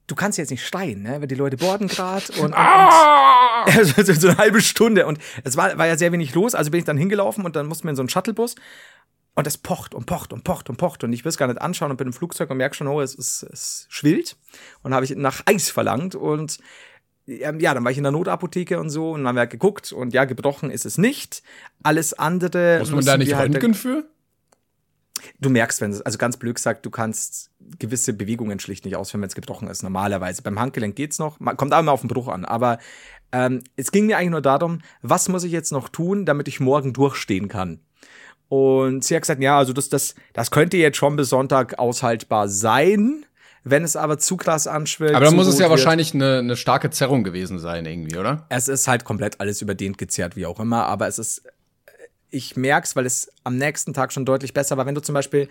[0.08, 1.22] du kannst jetzt nicht schreien, ne?
[1.22, 3.64] Weil die Leute borden gerade und, und, Ah!
[3.66, 5.06] und also so, eine halbe Stunde.
[5.06, 7.68] Und es war, war ja sehr wenig los, also bin ich dann hingelaufen und dann
[7.68, 8.56] mussten wir in so einen Shuttlebus.
[9.36, 11.04] Und es pocht und pocht und pocht und pocht.
[11.04, 13.02] Und ich will es gar nicht anschauen und bin im Flugzeug und merke schon, oh,
[13.02, 14.36] es, es, es schwillt.
[14.84, 16.14] Und habe ich nach Eis verlangt.
[16.14, 16.60] Und
[17.28, 19.10] ähm, ja, dann war ich in der Notapotheke und so.
[19.12, 19.92] Und dann haben wir halt geguckt.
[19.92, 21.42] Und ja, gebrochen ist es nicht.
[21.82, 22.78] Alles andere.
[22.80, 24.06] Muss man da nicht halt- röntgen für?
[25.40, 29.22] Du merkst, wenn es, also ganz blöd gesagt, du kannst gewisse Bewegungen schlicht nicht ausführen,
[29.22, 30.42] wenn es gebrochen ist, normalerweise.
[30.42, 32.80] Beim Handgelenk geht's noch, man kommt auch immer auf den Bruch an, aber
[33.32, 36.60] ähm, es ging mir eigentlich nur darum, was muss ich jetzt noch tun, damit ich
[36.60, 37.80] morgen durchstehen kann.
[38.50, 42.48] Und sie hat gesagt, ja, also das, das, das könnte jetzt schon bis Sonntag aushaltbar
[42.48, 43.26] sein.
[43.64, 45.16] Wenn es aber zu krass anschwillt.
[45.16, 45.72] Aber dann muss es ja wird.
[45.72, 48.46] wahrscheinlich eine, eine starke Zerrung gewesen sein, irgendwie, oder?
[48.50, 51.44] Es ist halt komplett alles überdehnt gezerrt, wie auch immer, aber es ist,
[52.34, 54.86] ich merk's, weil es am nächsten Tag schon deutlich besser war.
[54.86, 55.48] Wenn du zum Beispiel,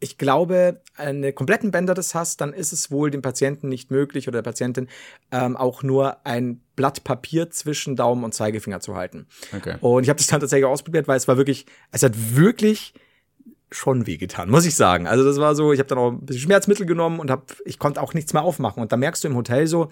[0.00, 4.38] ich glaube, eine kompletten Bänderriss hast, dann ist es wohl dem Patienten nicht möglich oder
[4.38, 4.88] der Patientin
[5.30, 9.26] ähm, auch nur ein Blatt Papier zwischen Daumen und Zeigefinger zu halten.
[9.54, 9.76] Okay.
[9.82, 12.94] Und ich habe das dann tatsächlich ausprobiert, weil es war wirklich, es hat wirklich
[13.70, 15.06] schon wehgetan, muss ich sagen.
[15.06, 17.78] Also das war so, ich habe dann auch ein bisschen Schmerzmittel genommen und hab, ich
[17.78, 18.82] konnte auch nichts mehr aufmachen.
[18.82, 19.90] Und da merkst du im Hotel so,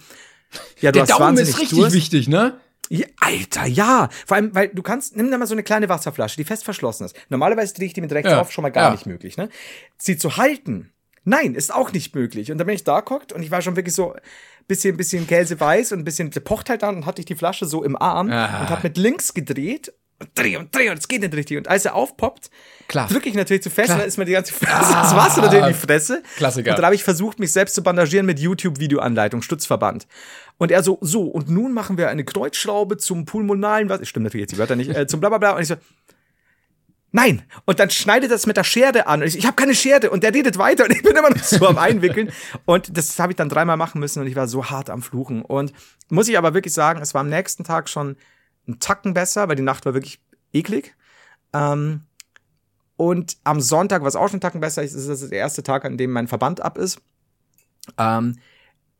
[0.81, 1.95] ja, du Der hast Daumen ist richtig Durst.
[1.95, 2.59] wichtig, ne?
[2.89, 4.09] Ja, Alter, ja.
[4.25, 7.05] Vor allem, weil du kannst, nimm da mal so eine kleine Wasserflasche, die fest verschlossen
[7.05, 7.15] ist.
[7.29, 8.91] Normalerweise drehe ich die mit rechts Ja, auf, schon mal gar ja.
[8.91, 9.49] nicht möglich, ne?
[9.97, 10.91] Sie zu halten,
[11.23, 12.51] nein, ist auch nicht möglich.
[12.51, 14.15] Und dann bin ich da geguckt und ich war schon wirklich so
[14.67, 17.65] bisschen, bisschen käseweiß und ein bisschen, der pocht halt dann und hatte ich die Flasche
[17.67, 18.61] so im Arm Ah.
[18.61, 21.57] und hab mit links gedreht und dreh und dreh und es geht nicht richtig.
[21.57, 22.49] Und als er aufpoppt,
[23.07, 23.95] drücke ich natürlich zu fest Klar.
[23.97, 26.23] und dann ist mir die ganze Fresse, das Wasser natürlich in die Fresse.
[26.37, 26.71] Klassiker.
[26.71, 30.07] Und dann habe ich versucht, mich selbst zu bandagieren mit YouTube-Videoanleitung, Stützverband.
[30.59, 34.43] Und er so, so, und nun machen wir eine Kreuzschraube zum pulmonalen, was, stimmt natürlich
[34.43, 35.55] jetzt die Wörter nicht, äh, zum blablabla.
[35.55, 35.75] Und ich so,
[37.13, 37.43] nein.
[37.63, 39.21] Und dann schneidet es mit der Schere an.
[39.21, 40.09] Und ich, ich habe keine Schere.
[40.09, 42.33] Und der redet weiter und ich bin immer noch so am Einwickeln.
[42.65, 45.43] Und das habe ich dann dreimal machen müssen und ich war so hart am Fluchen.
[45.43, 45.71] Und
[46.09, 48.17] muss ich aber wirklich sagen, es war am nächsten Tag schon
[48.67, 50.19] ein Tacken besser, weil die Nacht war wirklich
[50.51, 50.93] eklig.
[51.53, 52.01] Ähm,
[52.97, 54.83] und am Sonntag war es auch schon einen Tacken besser.
[54.83, 56.99] Es ist der erste Tag, an dem mein Verband ab ist.
[57.97, 58.35] Ähm,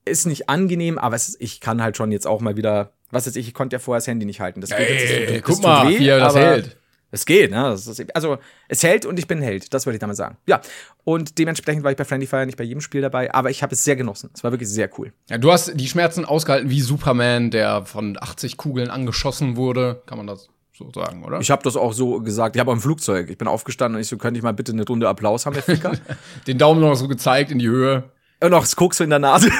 [0.09, 3.35] ist nicht angenehm, aber ist, ich kann halt schon jetzt auch mal wieder, was jetzt
[3.37, 4.61] ich, ich konnte ja vorher das Handy nicht halten.
[4.61, 6.75] Das, geht jetzt- das Ey, guck mal, weh, wie er das hält.
[7.11, 7.63] Es geht, ne?
[7.63, 10.37] Das ist, also es hält und ich bin Held, das würde ich damit sagen.
[10.45, 10.61] Ja,
[11.05, 13.73] und dementsprechend war ich bei Friendly Fire nicht bei jedem Spiel dabei, aber ich habe
[13.73, 14.29] es sehr genossen.
[14.35, 15.11] Es war wirklich sehr cool.
[15.27, 20.03] Ja, du hast die Schmerzen ausgehalten wie Superman, der von 80 Kugeln angeschossen wurde.
[20.05, 21.39] Kann man das so sagen, oder?
[21.39, 22.55] Ich habe das auch so gesagt.
[22.55, 23.27] Ich habe im Flugzeug.
[23.31, 25.63] Ich bin aufgestanden und ich so, könnte ich mal bitte eine Runde Applaus haben, Herr
[25.63, 25.93] Ficker?
[26.45, 28.03] Den Daumen noch so gezeigt in die Höhe.
[28.41, 29.49] Und noch das Koks in der Nase.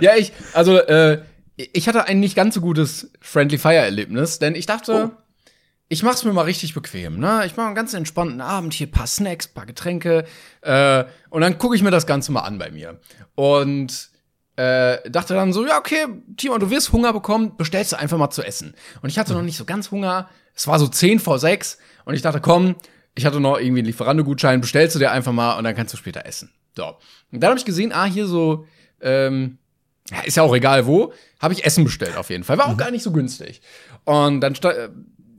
[0.00, 1.22] Ja, ich, also, äh,
[1.56, 5.12] ich hatte ein nicht ganz so gutes Friendly Fire Erlebnis, denn ich dachte,
[5.88, 7.44] ich mach's mir mal richtig bequem, ne?
[7.46, 10.24] Ich mache einen ganz entspannten Abend, hier paar Snacks, paar Getränke,
[10.62, 13.00] äh, und dann gucke ich mir das Ganze mal an bei mir.
[13.36, 14.10] Und
[14.56, 18.30] äh, dachte dann so, ja, okay, Timon, du wirst Hunger bekommen, bestellst du einfach mal
[18.30, 18.74] zu essen.
[19.02, 20.28] Und ich hatte noch nicht so ganz Hunger.
[20.54, 22.76] Es war so 10 vor 6 und ich dachte, komm,
[23.14, 25.98] ich hatte noch irgendwie einen Lieferando-Gutschein, bestellst du dir einfach mal und dann kannst du
[25.98, 26.50] später essen.
[26.76, 26.96] So.
[27.32, 28.66] Und dann habe ich gesehen, ah, hier so,
[29.00, 29.58] ähm,
[30.24, 32.58] ist ja auch egal wo, habe ich Essen bestellt auf jeden Fall.
[32.58, 33.60] War auch gar nicht so günstig.
[34.04, 34.88] Und dann äh,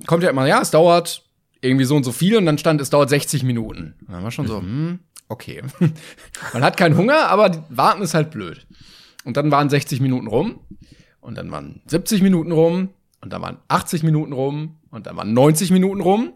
[0.05, 1.23] kommt ja immer, ja, es dauert
[1.61, 3.95] irgendwie so und so viel und dann stand, es dauert 60 Minuten.
[4.01, 5.63] Und dann war schon so, hm, okay.
[6.53, 8.67] Man hat keinen Hunger, aber warten ist halt blöd.
[9.23, 10.59] Und dann waren 60 Minuten rum
[11.21, 12.89] und dann waren 70 Minuten rum
[13.21, 16.33] und dann waren 80 Minuten rum und dann waren 90 Minuten rum.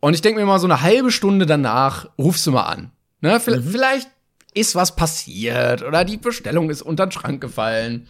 [0.00, 2.92] Und ich denke mir mal, so eine halbe Stunde danach rufst du mal an.
[3.20, 3.40] Ne?
[3.40, 4.10] Vielleicht, vielleicht
[4.54, 8.06] ist was passiert oder die Bestellung ist unter den Schrank gefallen.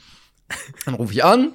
[0.85, 1.52] Dann rufe ich an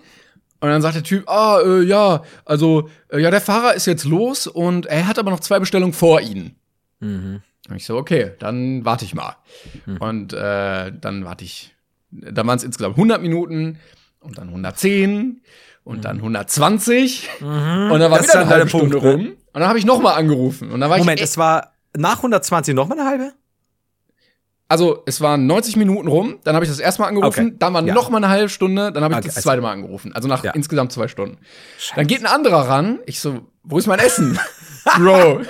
[0.62, 4.04] und dann sagt der Typ, ah, äh, ja, also, äh, ja, der Fahrer ist jetzt
[4.04, 6.56] los und er hat aber noch zwei Bestellungen vor Ihnen.
[7.70, 9.36] Und ich so, okay, dann warte ich mal.
[10.00, 11.76] Und äh, dann warte ich,
[12.12, 13.78] dann waren es insgesamt 100 Minuten
[14.20, 15.42] und dann 110
[15.84, 17.48] und dann 120 und
[18.00, 19.12] dann war Das wieder dann eine halbe Stunde Punkt, ne?
[19.12, 21.74] rum und dann habe ich noch mal angerufen und dann war Moment, ich es war
[21.96, 23.34] nach 120 noch mal eine halbe?
[24.70, 27.56] Also es waren 90 Minuten rum, dann habe ich das erste Mal angerufen, Okay.
[27.60, 27.94] dann war Ja.
[27.94, 30.28] noch mal eine halbe Stunde, dann habe ich Okay, das also- zweite Mal angerufen, also
[30.30, 30.52] nach Ja.
[30.52, 31.38] insgesamt zwei Stunden.
[31.96, 34.40] Dann geht ein anderer ran, ich so, wo ist mein Essen,
[34.98, 35.42] Bro?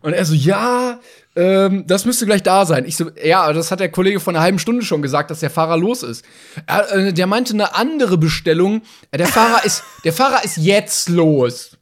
[0.00, 1.00] Und er so, ja,
[1.36, 2.84] ähm, das müsste gleich da sein.
[2.84, 5.50] Ich so, ja, das hat der Kollege vor einer halben Stunde schon gesagt, dass der
[5.50, 6.24] Fahrer los ist.
[6.66, 8.82] Er, äh, der meinte eine andere Bestellung.
[9.12, 11.76] Der Fahrer ist, der Fahrer ist jetzt los.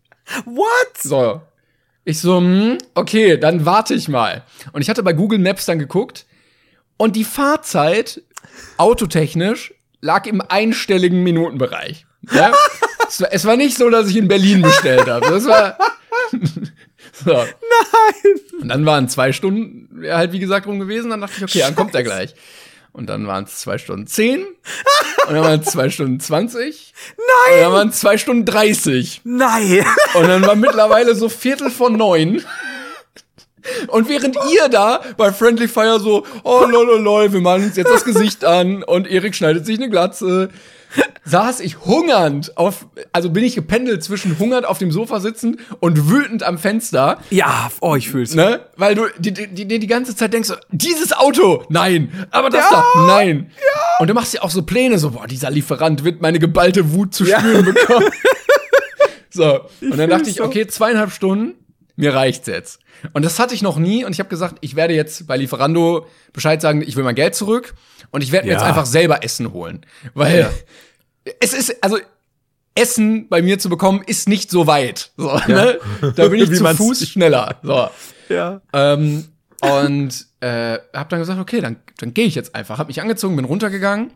[0.46, 0.66] What?
[1.02, 1.42] So.
[2.04, 4.42] Ich so, hm, okay, dann warte ich mal.
[4.72, 6.24] Und ich hatte bei Google Maps dann geguckt
[7.02, 8.22] und die Fahrzeit
[8.76, 12.06] autotechnisch lag im einstelligen Minutenbereich.
[12.32, 12.52] Ja?
[13.08, 15.28] es, war, es war nicht so, dass ich in Berlin bestellt habe.
[15.28, 15.76] Das war
[17.12, 17.32] so.
[17.32, 18.40] Nein.
[18.60, 21.10] Und dann waren zwei Stunden halt wie gesagt rum gewesen.
[21.10, 22.36] Dann dachte ich, okay, dann kommt er gleich.
[22.92, 24.44] Und dann waren es zwei Stunden zehn.
[25.26, 26.94] Und dann waren es zwei Stunden zwanzig.
[27.16, 27.56] Nein.
[27.56, 29.22] Und dann waren es zwei Stunden dreißig.
[29.24, 29.84] Nein.
[30.14, 32.44] Und dann war mittlerweile so Viertel von neun.
[33.88, 37.76] Und während ihr da bei Friendly Fire so, oh lol, lol, lol, wir machen uns
[37.76, 40.50] jetzt das Gesicht an und Erik schneidet sich eine Glatze
[41.24, 46.10] saß ich hungernd auf, also bin ich gependelt zwischen hungernd auf dem Sofa sitzen und
[46.10, 47.18] wütend am Fenster.
[47.30, 48.34] Ja, oh, ich fühl's.
[48.34, 48.60] Ne?
[48.76, 52.84] Weil du die, die, die, die ganze Zeit denkst, dieses Auto, nein, aber das Ja,
[52.94, 53.50] da, nein.
[53.98, 57.14] Und du machst dir auch so Pläne, so, boah, dieser Lieferant wird meine geballte Wut
[57.14, 57.38] zu Ja.
[57.38, 58.08] spüren bekommen.
[59.30, 61.54] so, und dann dachte ich, okay, zweieinhalb Stunden,
[61.96, 62.78] mir reicht's jetzt.
[63.12, 66.06] Und das hatte ich noch nie und ich habe gesagt, ich werde jetzt bei Lieferando
[66.32, 67.74] Bescheid sagen, ich will mein Geld zurück
[68.10, 68.58] und ich werde mir Ja.
[68.58, 69.84] jetzt einfach selber Essen holen.
[70.14, 70.50] Weil
[71.40, 71.98] es ist, also
[72.74, 75.10] Essen bei mir zu bekommen, ist nicht so weit.
[75.16, 75.78] So, ne?
[76.16, 77.56] Da bin ich zu Fuß schneller.
[77.62, 77.88] So.
[78.28, 78.62] Ja.
[78.72, 79.26] Ähm,
[79.60, 82.78] und äh, hab dann gesagt, okay, dann, dann gehe ich jetzt einfach.
[82.78, 84.10] Hab mich angezogen, bin runtergegangen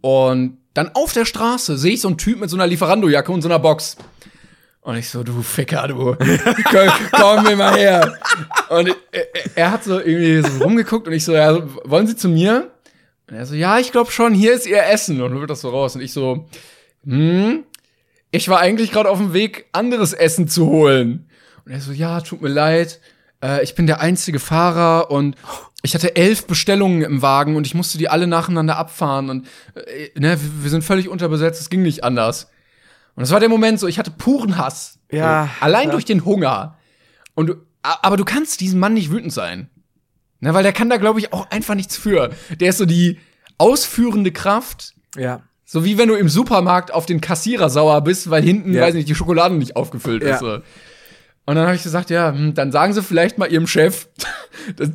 [0.00, 3.42] und dann auf der Straße sehe ich so einen Typ mit so einer Lieferando-Jacke und
[3.42, 3.96] so einer Box.
[4.80, 6.16] Und ich so, du Ficker, du,
[6.70, 8.16] komm, komm mir mal her.
[8.70, 12.28] Und er, er hat so irgendwie so rumgeguckt und ich so, ja, wollen Sie zu
[12.28, 12.70] mir?
[13.28, 15.20] Und er so, ja, ich glaube schon, hier ist Ihr Essen.
[15.20, 15.94] Und holt das so raus.
[15.94, 16.48] Und ich so,
[17.04, 17.64] hm,
[18.30, 21.28] ich war eigentlich gerade auf dem Weg, anderes Essen zu holen.
[21.64, 23.00] Und er so, ja, tut mir leid,
[23.42, 25.36] äh, ich bin der einzige Fahrer und
[25.82, 30.18] ich hatte elf Bestellungen im Wagen und ich musste die alle nacheinander abfahren und äh,
[30.18, 32.50] ne, wir sind völlig unterbesetzt, es ging nicht anders.
[33.18, 34.98] Und das war der Moment so, ich hatte puren Hass.
[35.10, 35.92] Ja, So, allein ja.
[35.92, 36.76] durch den Hunger.
[37.34, 39.68] Und du, aber du kannst diesem Mann nicht wütend sein.
[40.40, 42.30] Ne, weil der kann da, glaube ich, auch einfach nichts für.
[42.60, 43.18] Der ist so die
[43.58, 45.40] ausführende Kraft Ja.
[45.64, 48.82] so wie wenn du im Supermarkt auf den Kassierer sauer bist, weil hinten, Ja.
[48.82, 50.34] weiß nicht, die Schokolade nicht aufgefüllt Ja.
[50.34, 50.40] ist.
[50.40, 50.52] So.
[51.46, 54.06] Und dann habe ich gesagt, ja, hm, dann sagen Sie vielleicht mal Ihrem Chef,
[54.76, 54.90] das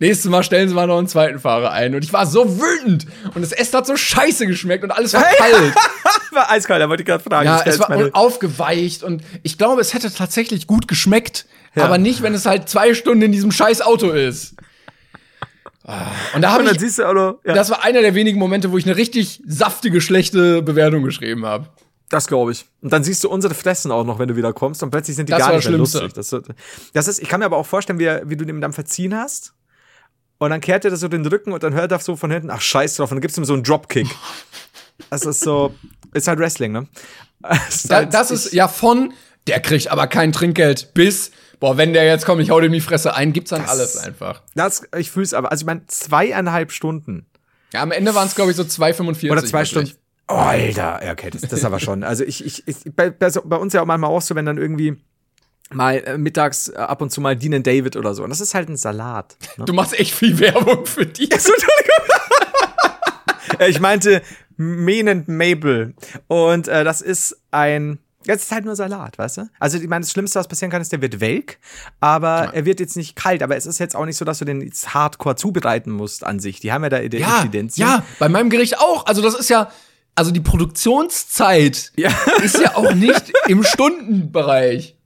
[0.00, 1.94] nächste Mal stellen Sie mal noch einen zweiten Fahrer ein.
[1.94, 3.06] Und ich war so wütend.
[3.36, 5.74] Und das Essen hat so scheiße geschmeckt und alles war kalt.
[6.36, 7.46] War eiskalt, da wollte ich gerade fragen.
[7.46, 9.02] ja, es war meine- aufgeweicht.
[9.02, 11.46] Und ich glaube, es hätte tatsächlich gut geschmeckt.
[11.74, 11.84] Ja.
[11.84, 14.54] Aber nicht, wenn es halt zwei Stunden in diesem scheiß Auto ist.
[15.84, 18.14] Ah, Und da habe ich siehst du auch noch, ja, das, das war einer der
[18.14, 21.66] wenigen Momente, wo ich eine richtig saftige, schlechte Bewertung geschrieben habe.
[22.28, 22.66] glaube ich.
[22.82, 25.28] Und dann siehst du unsere Fressen auch noch, wenn du wieder kommst und plötzlich sind
[25.28, 26.12] die Das gar nicht mehr das lustig.
[26.12, 26.36] Das,
[26.92, 29.54] das ist, ich kann mir aber auch vorstellen, wie, wie du dem dann verziehen hast.
[30.38, 32.50] Und dann kehrt er das so den Rücken und dann hört er so von hinten,
[32.50, 34.08] ach scheiß drauf, und dann gibst du ihm so einen Dropkick.
[35.10, 35.74] Das ist so,
[36.14, 36.86] ist halt Wrestling, ne?
[37.68, 39.12] Es ist Da, halt- das ist ja von,
[39.46, 42.80] der kriegt aber kein Trinkgeld, bis, boah, wenn der jetzt kommt, ich hau dem die
[42.80, 44.42] Fresse ein, gibt's dann Das- alles einfach.
[44.54, 45.50] Das, ich fühl's aber.
[45.50, 47.26] Also ich meine, zweieinhalb Stunden
[47.72, 49.30] Ja, am Ende waren es, glaube ich, so 2,45.
[49.32, 49.68] oder zwei wirklich.
[49.70, 49.92] Stunden.
[50.28, 52.04] Oh, Alter, ja, okay, das, das aber schon.
[52.04, 54.96] Also ich, ich, ich bei, bei, uns ja auch manchmal auch so, wenn dann irgendwie
[55.70, 58.22] mal äh, mittags äh, ab und zu mal Dean David oder so.
[58.22, 59.36] Und das ist halt ein Salat.
[59.56, 59.64] Ne?
[59.64, 61.28] Du machst echt viel Werbung für die.
[63.58, 64.22] Äh, ich meinte
[64.56, 65.94] Mean and Mabel.
[66.28, 67.98] Und äh, das ist ein.
[68.24, 69.48] Das ist halt nur Salat, weißt du?
[69.58, 71.58] Also, ich meine, das Schlimmste, was passieren kann, ist, der wird welk,
[71.98, 73.42] aber er wird jetzt nicht kalt.
[73.42, 76.38] Aber es ist jetzt auch nicht so, dass du den jetzt hardcore zubereiten musst an
[76.38, 76.60] sich.
[76.60, 77.76] Die haben ja da die Ja, Inzidenz.
[77.78, 79.06] ja, bei meinem Gericht auch.
[79.06, 79.72] Also das ist ja,
[80.14, 82.10] also die Produktionszeit Ja.
[82.44, 84.96] ist ja auch nicht im Stundenbereich.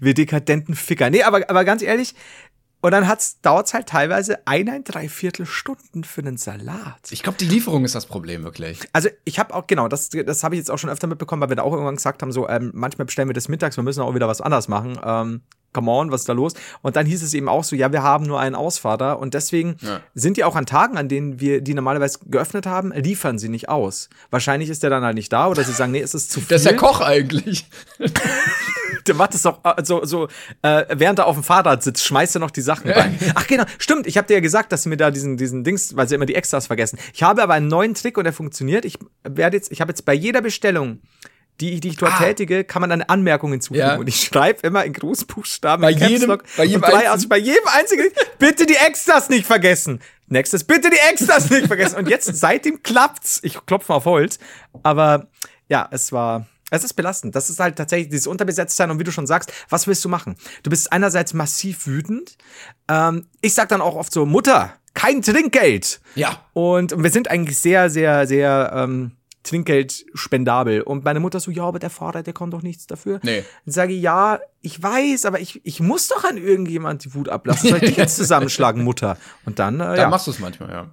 [0.00, 1.10] Wir dekadenten Ficker.
[1.10, 2.14] Nee, aber, aber ganz ehrlich,
[2.84, 6.98] und dann hat's, dauert's halt teilweise eineinhalb, dreiviertel Stunden für einen Salat.
[7.10, 8.80] Ich glaube, die Lieferung ist das Problem wirklich.
[8.92, 11.48] Also ich habe auch, genau, das, das habe ich jetzt auch schon öfter mitbekommen, weil
[11.48, 14.02] wir da auch irgendwann gesagt haben, so, ähm, manchmal bestellen wir das mittags, wir müssen
[14.02, 14.98] auch wieder was anderes machen.
[15.02, 15.40] Ähm,
[15.72, 16.52] come on, was ist da los?
[16.82, 19.76] Und dann hieß es eben auch so, ja, wir haben nur einen Ausfahrer und deswegen
[19.80, 20.00] Ja.
[20.14, 23.70] sind die auch an Tagen, an denen wir die normalerweise geöffnet haben, liefern sie nicht
[23.70, 24.10] aus.
[24.30, 26.48] Wahrscheinlich ist der dann halt nicht da oder sie sagen, nee, es ist zu viel.
[26.50, 27.66] Das ist der Koch eigentlich.
[29.06, 30.28] Der macht es doch äh, so, so
[30.62, 33.18] äh, während er auf dem Fahrrad sitzt, schmeißt er noch die Sachen rein.
[33.34, 34.06] Ach genau, stimmt.
[34.06, 36.26] Ich habe dir ja gesagt, dass sie mir da diesen, diesen Dings, weil sie immer
[36.26, 36.98] die Extras vergessen.
[37.12, 38.84] Ich habe aber einen neuen Trick und der funktioniert.
[38.84, 41.00] Ich werde jetzt, ich habe jetzt bei jeder Bestellung,
[41.60, 42.24] die, die ich dort Ah.
[42.24, 43.78] tätige, kann man eine Anmerkung hinzufügen.
[43.86, 43.96] Ja.
[43.96, 47.62] Und ich schreibe immer in Großbuchstaben, Bei jedem- Lock bei jedem drei aus, bei jedem
[47.68, 50.00] einzigen, bitte die Extras nicht vergessen.
[50.26, 51.96] Nächstes, bitte die Extras nicht vergessen.
[51.96, 53.38] Und jetzt, seitdem klappt's.
[53.44, 54.38] Ich klopfe mal auf Holz.
[54.82, 55.28] Aber
[55.68, 57.34] ja, es war, es ist belastend.
[57.34, 60.36] Das ist halt tatsächlich dieses Unterbesetztsein und wie du schon sagst, was willst du machen?
[60.62, 62.36] Du bist einerseits massiv wütend.
[62.88, 66.00] Ähm, ich sag dann auch oft so, Mutter, kein Trinkgeld.
[66.14, 66.40] Ja.
[66.52, 70.80] Und, und wir sind eigentlich sehr, sehr, sehr ähm, Trinkgeld spendabel.
[70.80, 73.20] Und meine Mutter so, ja, aber der Fahrer, der kommt doch nichts dafür.
[73.22, 73.44] Nee.
[73.66, 77.28] Dann sage ich, ja, ich weiß, aber ich, ich muss doch an irgendjemand die Wut
[77.28, 77.70] ablassen.
[77.70, 79.18] Soll ich dich jetzt zusammenschlagen, Mutter?
[79.44, 80.08] Und dann, äh, Dann ja.
[80.08, 80.90] machst du es manchmal, ja.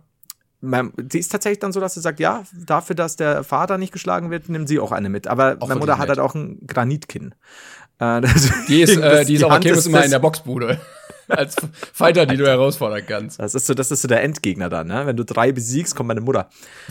[0.62, 3.91] Mein, die ist tatsächlich dann so, dass sie sagt, ja, dafür, dass der Vater nicht
[3.91, 5.28] geschlagen wird, nimmt sie auch eine mit.
[5.28, 7.34] Aber meine wirklich Mutter hat halt auch ein Granitkinn.
[8.00, 8.21] Äh,
[8.67, 10.80] Die ist, äh, die ist Hand Kirmes ist immer in der Boxbude.
[11.28, 11.56] Als
[11.93, 13.39] Fighter, die du herausfordern kannst.
[13.39, 15.06] Das ist so, das ist so der Endgegner dann, ne?
[15.06, 16.50] Wenn du drei besiegst, kommt meine Mutter.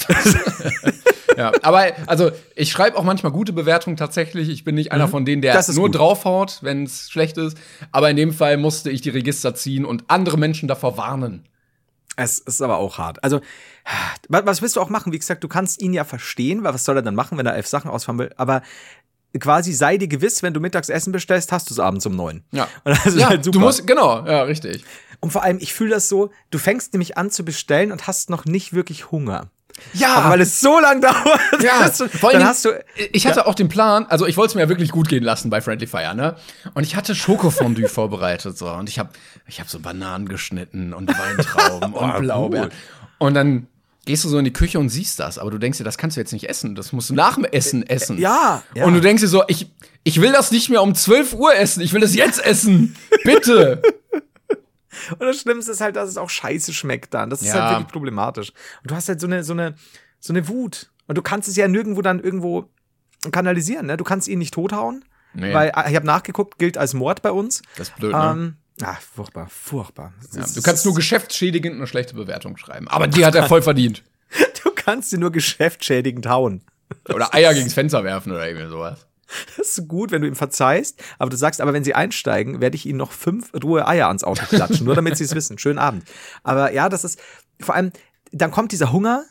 [1.37, 4.49] Ja, aber also ich schreibe auch manchmal gute Bewertungen tatsächlich.
[4.51, 5.75] Ich bin nicht einer von denen, der Mhm.
[5.75, 5.95] Nur gut.
[5.97, 7.57] draufhaut, wenn es schlecht ist.
[7.93, 11.47] Aber in dem Fall musste ich die Register ziehen und andere Menschen davor warnen.
[12.21, 13.23] Es ist aber auch hart.
[13.25, 13.41] Also,
[14.29, 15.13] wa- was willst du auch machen?
[15.13, 17.55] Wie gesagt, du kannst ihn ja verstehen, weil was soll er dann machen, wenn er
[17.55, 18.31] elf Sachen ausfahren will?
[18.37, 18.63] Aber
[19.39, 22.43] quasi sei dir gewiss, wenn du mittags Essen bestellst, hast du es abends um neun.
[22.53, 22.65] Ja.
[22.85, 23.59] Und das ist ja, halt super.
[23.59, 24.85] du musst, genau, ja, richtig.
[25.21, 28.31] Und vor allem, ich fühle das so, du fängst nämlich an zu bestellen und hast
[28.31, 29.51] noch nicht wirklich Hunger.
[29.95, 32.71] Ja, Aber weil es so lang dauert, Ja, du, vor Dingen, hast du.
[33.13, 35.51] ich hatte auch den Plan, also ich wollte es mir ja wirklich gut gehen lassen
[35.51, 36.37] bei Friendly Fire, ne?
[36.75, 39.11] Und ich hatte Schokofondue vorbereitet so und ich habe
[39.47, 42.71] ich habe so Bananen geschnitten und Weintrauben und Blaubeeren.
[43.19, 43.67] Und dann
[44.07, 46.17] gehst du so in die Küche und siehst das, aber du denkst dir, das kannst
[46.17, 48.19] du jetzt nicht essen, das musst du nach dem Essen essen.
[48.19, 48.85] ja, ja.
[48.85, 49.71] Und du denkst dir so, ich
[50.03, 52.97] ich will das nicht mehr um 12 Uhr essen, ich will das jetzt essen.
[53.25, 53.83] Bitte.
[55.13, 57.31] Und das Schlimmste ist halt, dass es auch scheiße schmeckt dann.
[57.31, 57.63] Das ist Ja.
[57.65, 58.51] halt wirklich problematisch.
[58.83, 59.75] Und du hast halt so eine, so eine,
[60.19, 60.91] so eine Wut.
[61.07, 62.71] Und du kannst es ja nirgendwo dann irgendwo
[63.33, 63.97] kanalisieren, ne?
[63.97, 65.05] Du kannst ihn nicht tothauen.
[65.35, 65.55] Nee.
[65.55, 67.63] Weil, ich habe nachgeguckt, gilt als Mord bei uns.
[67.77, 68.31] Das ist blöd, ne?
[68.33, 70.13] Ähm, ah, furchtbar, furchtbar.
[70.33, 74.03] Ja, du kannst nur geschäftsschädigend eine schlechte Bewertung schreiben, aber die hat er voll verdient.
[74.65, 76.63] du kannst sie nur geschäftschädigend hauen.
[77.09, 79.07] Oder Eier gegens Fenster werfen oder irgendwie sowas.
[79.57, 82.77] Das ist gut, wenn du ihm verzeihst, aber du sagst, aber wenn sie einsteigen, werde
[82.77, 85.59] ich ihnen noch fünf rohe Eier ans Auto klatschen, nur damit sie es wissen.
[85.59, 86.05] Schönen Abend.
[86.43, 87.21] Aber ja, das ist
[87.61, 87.93] vor allem,
[88.33, 89.25] dann kommt dieser Hunger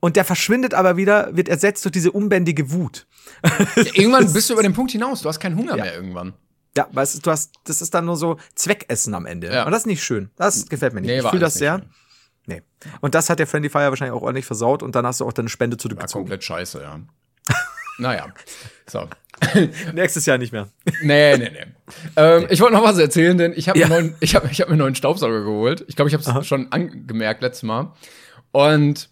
[0.00, 3.06] und der verschwindet aber wieder, wird ersetzt durch diese unbändige Wut.
[3.94, 5.22] Irgendwann bist du über den Punkt hinaus.
[5.22, 6.34] Du hast keinen Hunger mehr irgendwann.
[6.76, 9.52] Ja, weißt du, du hast, das ist dann nur so Zweckessen am Ende.
[9.52, 9.64] Ja.
[9.64, 10.30] Und das ist nicht schön.
[10.36, 11.10] Das gefällt mir nicht.
[11.10, 11.78] Nee, ich war fühle das sehr.
[11.78, 11.88] nicht
[12.48, 12.62] Nee.
[13.00, 15.34] Und das hat der Friendly Fire wahrscheinlich auch ordentlich versaut und dann hast du auch
[15.34, 16.24] deine Spende War zurückgezogen.
[16.24, 16.98] komplett scheiße, ja.
[17.98, 18.26] Naja.
[18.86, 19.06] So.
[19.94, 20.68] Nächstes Jahr nicht mehr.
[21.02, 21.66] Nee, nee, nee.
[22.16, 23.86] Ähm, ich wollte noch was erzählen, denn ich habe Ja.
[23.88, 25.84] mir, hab, ich hab mir einen neuen Staubsauger geholt.
[25.88, 27.92] Ich glaube, ich habe es schon angemerkt letztes Mal.
[28.50, 29.10] Und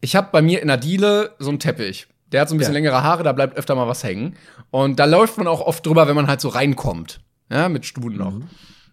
[0.00, 2.06] ich habe bei mir in der Diele so einen Teppich.
[2.30, 2.78] Der hat so ein bisschen Ja.
[2.80, 4.36] längere Haare, da bleibt öfter mal was hängen.
[4.70, 7.20] Und da läuft man auch oft drüber, wenn man halt so reinkommt.
[7.50, 8.32] Ja, mit Studen noch.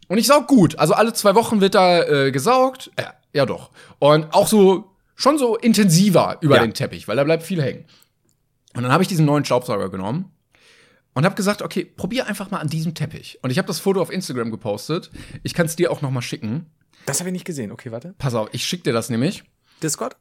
[0.08, 0.77] Und ich saug gut.
[0.80, 2.91] Also alle zwei Wochen wird da äh, gesaugt.
[2.99, 3.71] Ja, ja, doch.
[3.99, 6.62] Und auch so, schon so intensiver über Ja.
[6.63, 7.86] den Teppich, weil da bleibt viel hängen.
[8.73, 10.31] Und dann habe ich diesen neuen Staubsauger genommen
[11.13, 13.39] und habe gesagt, okay, probier einfach mal an diesem Teppich.
[13.41, 15.12] Und ich habe das Foto auf Instagram gepostet.
[15.43, 16.67] Ich kann es dir auch noch mal schicken.
[17.05, 17.71] Das habe ich nicht gesehen.
[17.71, 18.15] Okay, warte.
[18.17, 19.43] Pass auf, ich schick dir das nämlich.
[19.84, 20.15] Discord?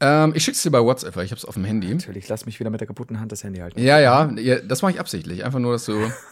[0.00, 1.94] Ähm, ich schick's dir bei WhatsApp, weil ich hab's auf dem Handy.
[1.94, 3.80] Natürlich, lass mich wieder mit der kaputten Hand das Handy halten.
[3.80, 5.44] Ja, ja, ja, das mache ich absichtlich.
[5.44, 6.10] Einfach nur, dass du.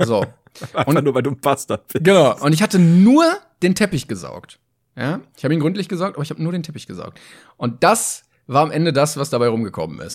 [0.00, 0.26] So.
[0.72, 2.04] Einfach nur, weil du ein Bastard bist.
[2.04, 2.36] Genau.
[2.40, 3.24] Und ich hatte nur
[3.62, 4.58] den Teppich gesaugt.
[4.96, 7.20] Ja, ich habe ihn gründlich gesaugt, aber ich habe nur den Teppich gesaugt.
[7.56, 10.14] Und das war am Ende das, was dabei rumgekommen ist.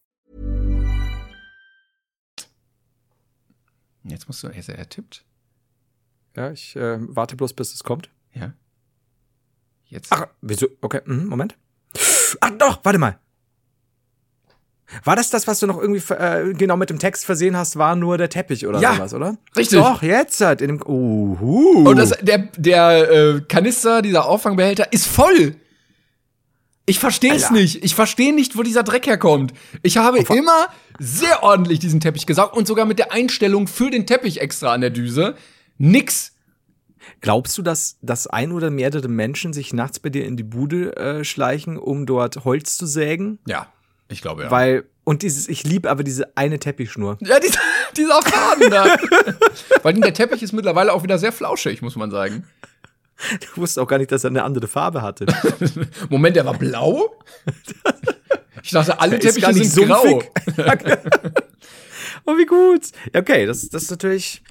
[4.03, 5.23] Jetzt musst du, er, er tippt.
[6.35, 8.09] Ja, ich äh, warte bloß, bis es kommt.
[8.33, 8.53] Ja.
[9.85, 10.11] Jetzt.
[10.11, 10.67] Ach, wieso?
[10.81, 11.57] Okay, mhm, Moment.
[12.39, 13.19] Ach doch, warte mal.
[15.03, 17.95] War das das, was du noch irgendwie äh, genau mit dem Text versehen hast, war
[17.95, 19.37] nur der Teppich oder Ja, sowas, oder?
[19.55, 19.79] richtig.
[19.79, 20.81] Doch, jetzt halt in dem.
[20.85, 21.87] Uhu.
[21.87, 25.55] Und das, der, der äh, Kanister, dieser Auffangbehälter, ist voll.
[26.85, 27.83] Ich verstehe es nicht.
[27.85, 29.53] Ich verstehe nicht, wo dieser Dreck herkommt.
[29.81, 30.67] Ich habe immer
[31.03, 34.81] sehr ordentlich diesen Teppich gesaugt und sogar mit der Einstellung für den Teppich extra an
[34.81, 35.35] der Düse.
[35.79, 36.33] Nix.
[37.21, 40.95] Glaubst du, dass, dass ein oder mehrere Menschen sich nachts bei dir in die Bude
[40.97, 43.39] äh, schleichen, um dort Holz zu sägen?
[43.47, 43.73] Ja,
[44.09, 44.51] ich glaube ja.
[44.51, 47.17] Weil, und dieses, ich liebe aber diese eine Teppichschnur.
[47.21, 47.59] ja, dieser,
[47.97, 48.95] dieser Faden da.
[49.83, 52.45] Weil der Teppich ist mittlerweile auch wieder sehr flauschig, muss man sagen.
[53.39, 55.25] Du wusstest auch gar nicht, dass er eine andere Farbe hatte.
[56.09, 57.09] Moment, der war blau?
[58.63, 60.03] Ich dachte, alle ist Teppiche gar nicht sind grau.
[60.05, 60.29] sumpfig.
[62.25, 62.81] oh, wie gut.
[63.15, 64.43] Okay, das, das ist natürlich.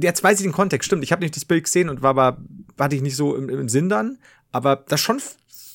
[0.00, 1.04] Jetzt weiß ich den Kontext, stimmt.
[1.04, 2.38] Ich habe nicht das Bild gesehen und war aber,
[2.78, 4.18] hatte ich nicht so im, im Sinn dann.
[4.52, 5.20] Aber das schon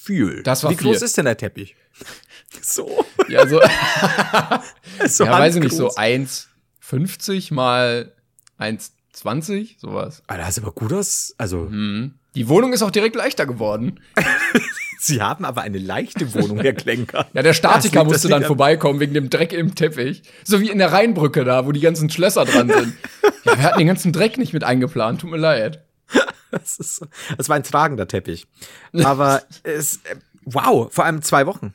[0.04, 0.42] viel.
[0.44, 1.06] Das war Wie groß viel.
[1.06, 1.76] ist denn der Teppich?
[2.62, 3.06] so.
[3.28, 3.60] Ja, so,
[5.08, 6.48] so ja weiß ich nicht, so handgroß.
[6.82, 8.14] 1,50 mal
[8.60, 10.24] 1,20, sowas.
[10.28, 11.34] Ah, das ist aber gut aus.
[11.38, 12.16] Also, Mhm.
[12.36, 14.00] Die Wohnung ist auch direkt leichter geworden.
[15.02, 17.28] Sie haben aber eine leichte Wohnung, Herr Klenker.
[17.34, 20.24] Ja, der Statiker musste dann an- vorbeikommen wegen dem Dreck im Teppich.
[20.44, 22.94] So wie in der Rheinbrücke da, wo die ganzen Schlösser dran sind.
[23.46, 25.86] Ja, wir hatten den ganzen Dreck nicht mit eingeplant, tut mir leid.
[26.52, 27.06] Das, ist, so-
[27.38, 28.46] das war ein tragender Teppich.
[28.94, 31.74] Aber es, äh, wow, vor allem zwei Wochen.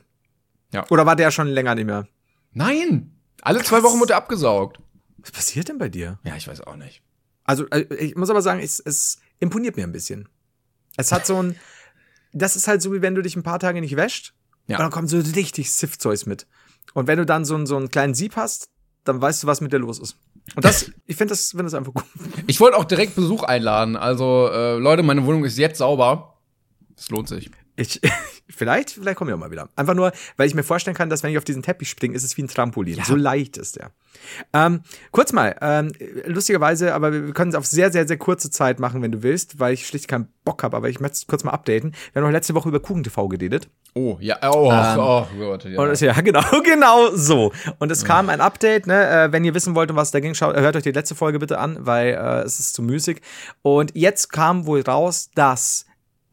[0.71, 0.85] Ja.
[0.91, 2.07] Oder war der schon länger nicht mehr?
[2.53, 3.11] Nein,
[3.41, 4.77] alle zwei Wochen wurde er abgesaugt.
[5.17, 6.19] Was passiert denn bei dir?
[6.23, 7.01] Ja, ich weiß auch nicht.
[7.45, 10.29] Also, äh, ich muss aber sagen, es, es imponiert mir ein bisschen.
[10.97, 11.55] Es hat so ein,
[12.35, 14.33] das ist halt so, wie wenn du dich ein paar Tage nicht wäscht.
[14.67, 14.77] Ja.
[14.77, 16.47] Und dann kommt so richtig Sift-Zeus mit.
[16.93, 18.69] Und wenn du dann so, einen- so einen kleinen Sieb hast,
[19.03, 20.17] dann weißt du, was mit dir los ist.
[20.55, 22.05] Und das, ich finde das, finde das einfach gut.
[22.47, 23.95] Ich wollte auch direkt Besuch einladen.
[23.95, 26.37] Also, äh, Leute, meine Wohnung ist jetzt sauber.
[26.97, 27.49] Es lohnt sich.
[27.75, 28.01] Ich,
[28.49, 29.69] vielleicht, vielleicht kommen wir auch mal wieder.
[29.75, 32.23] Einfach nur, weil ich mir vorstellen kann, dass wenn ich auf diesen Teppich springe, ist
[32.23, 33.01] es wie ein Trampolin.
[33.03, 33.91] So leicht ist der.
[34.53, 35.91] Ähm, kurz mal, ähm,
[36.25, 39.59] lustigerweise, aber wir können es auf sehr, sehr, sehr kurze Zeit machen, wenn du willst,
[39.59, 41.93] weil ich schlicht keinen Bock habe, aber ich möchte es kurz mal updaten.
[42.13, 43.67] Wir haben noch letzte Woche über Kuchen TV geredet.
[43.93, 45.65] Oh, ja, oh, Ähm, oh Gott.
[45.65, 45.81] Ja.
[45.81, 47.51] Und ja, genau, genau so.
[47.79, 49.09] Und es kam ein Update, ne?
[49.09, 51.39] Äh, wenn ihr wissen wollt, um was da ging, schaut, hört euch die letzte Folge
[51.39, 53.21] bitte an, weil äh, es ist zu müßig.
[53.61, 55.85] Und jetzt kam wohl raus, dass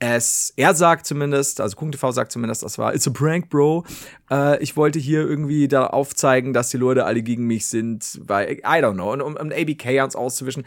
[0.02, 3.84] es, er sagt zumindest, also Kung sagt zumindest, das war, it's a prank, bro.
[4.32, 8.54] Äh, ich wollte hier irgendwie da aufzeigen, dass die Leute alle gegen mich sind, weil,
[8.54, 10.64] I don't know, und um, um ABK uns auszuwischen.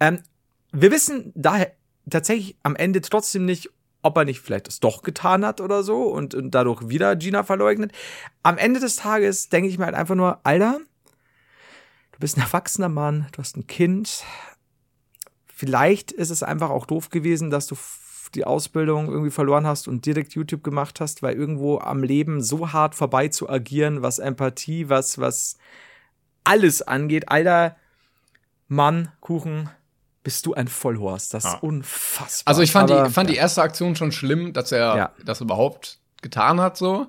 [0.00, 0.20] Ähm,
[0.72, 1.72] wir wissen daher
[2.08, 3.68] tatsächlich am Ende trotzdem nicht,
[4.00, 7.42] ob er nicht vielleicht es doch getan hat oder so und, und dadurch wieder Gina
[7.42, 7.92] verleugnet.
[8.42, 10.80] Am Ende des Tages denke ich mir halt einfach nur, Alter,
[12.12, 14.24] du bist ein erwachsener Mann, du hast ein Kind.
[15.46, 17.76] Vielleicht ist es einfach auch doof gewesen, dass du
[18.34, 22.72] die Ausbildung irgendwie verloren hast und direkt YouTube gemacht hast, weil irgendwo am Leben so
[22.72, 25.58] hart vorbei zu agieren, was Empathie, was, was
[26.44, 27.28] alles angeht.
[27.28, 27.76] Alter,
[28.68, 29.70] Mann, Kuchen,
[30.22, 31.32] bist du ein Vollhorst.
[31.32, 32.50] Das ist unfassbar.
[32.50, 33.34] Also ich fand, Aber, die, fand ja.
[33.34, 35.12] die erste Aktion schon schlimm, dass er Ja.
[35.24, 37.06] das überhaupt getan hat so.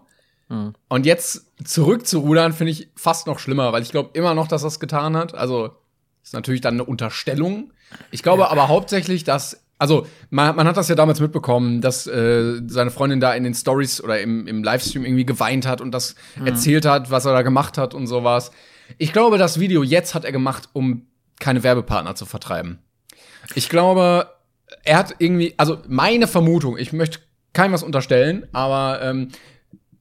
[0.48, 0.74] Mhm.
[0.88, 4.48] Und jetzt zurück zu rudern finde ich fast noch schlimmer, weil ich glaube immer noch,
[4.48, 5.36] dass er es getan hat.
[5.36, 5.76] Also
[6.24, 7.74] ist natürlich dann eine Unterstellung.
[8.12, 12.62] Ich glaube aber hauptsächlich, dass also man, man hat das ja damals mitbekommen, dass äh,
[12.68, 16.16] seine Freundin da in den Stories oder im, im Livestream irgendwie geweint hat und das
[16.38, 16.46] Mhm.
[16.48, 18.52] erzählt hat, was er da gemacht hat und sowas.
[18.98, 21.08] Ich glaube, das Video jetzt hat er gemacht, um
[21.40, 22.80] keine Werbepartner zu vertreiben.
[23.56, 24.28] Ich glaube,
[24.84, 27.20] er hat irgendwie, also meine Vermutung, ich möchte
[27.54, 29.30] keinem was unterstellen, aber ähm,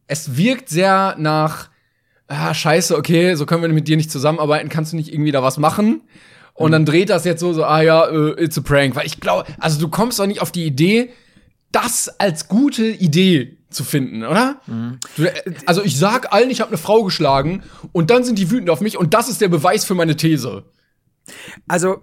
[0.06, 1.68] es wirkt sehr nach,
[2.26, 5.42] ah, scheiße, okay, so können wir mit dir nicht zusammenarbeiten, kannst du nicht irgendwie da
[5.42, 6.02] was machen?
[6.58, 8.96] Und dann dreht das jetzt so, so, ah ja, äh, it's a prank.
[8.96, 11.10] Weil ich glaube, also du kommst doch nicht auf die Idee,
[11.70, 14.60] das als gute Idee zu finden, oder?
[15.18, 15.30] Äh,
[15.66, 18.80] also ich sag allen, ich habe eine Frau geschlagen und dann sind die wütend auf
[18.80, 20.64] mich und das ist der Beweis für meine These.
[21.68, 22.02] Also,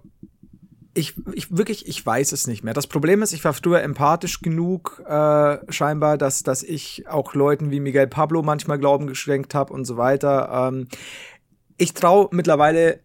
[0.93, 2.73] ich, ich wirklich, ich weiß es nicht mehr.
[2.73, 7.71] Das Problem ist, ich war früher empathisch genug, äh, scheinbar, dass, dass ich auch Leuten
[7.71, 10.69] wie Miguel Pablo manchmal Glauben geschenkt habe und so weiter.
[10.69, 10.87] Ähm,
[11.77, 13.01] ich traue mittlerweile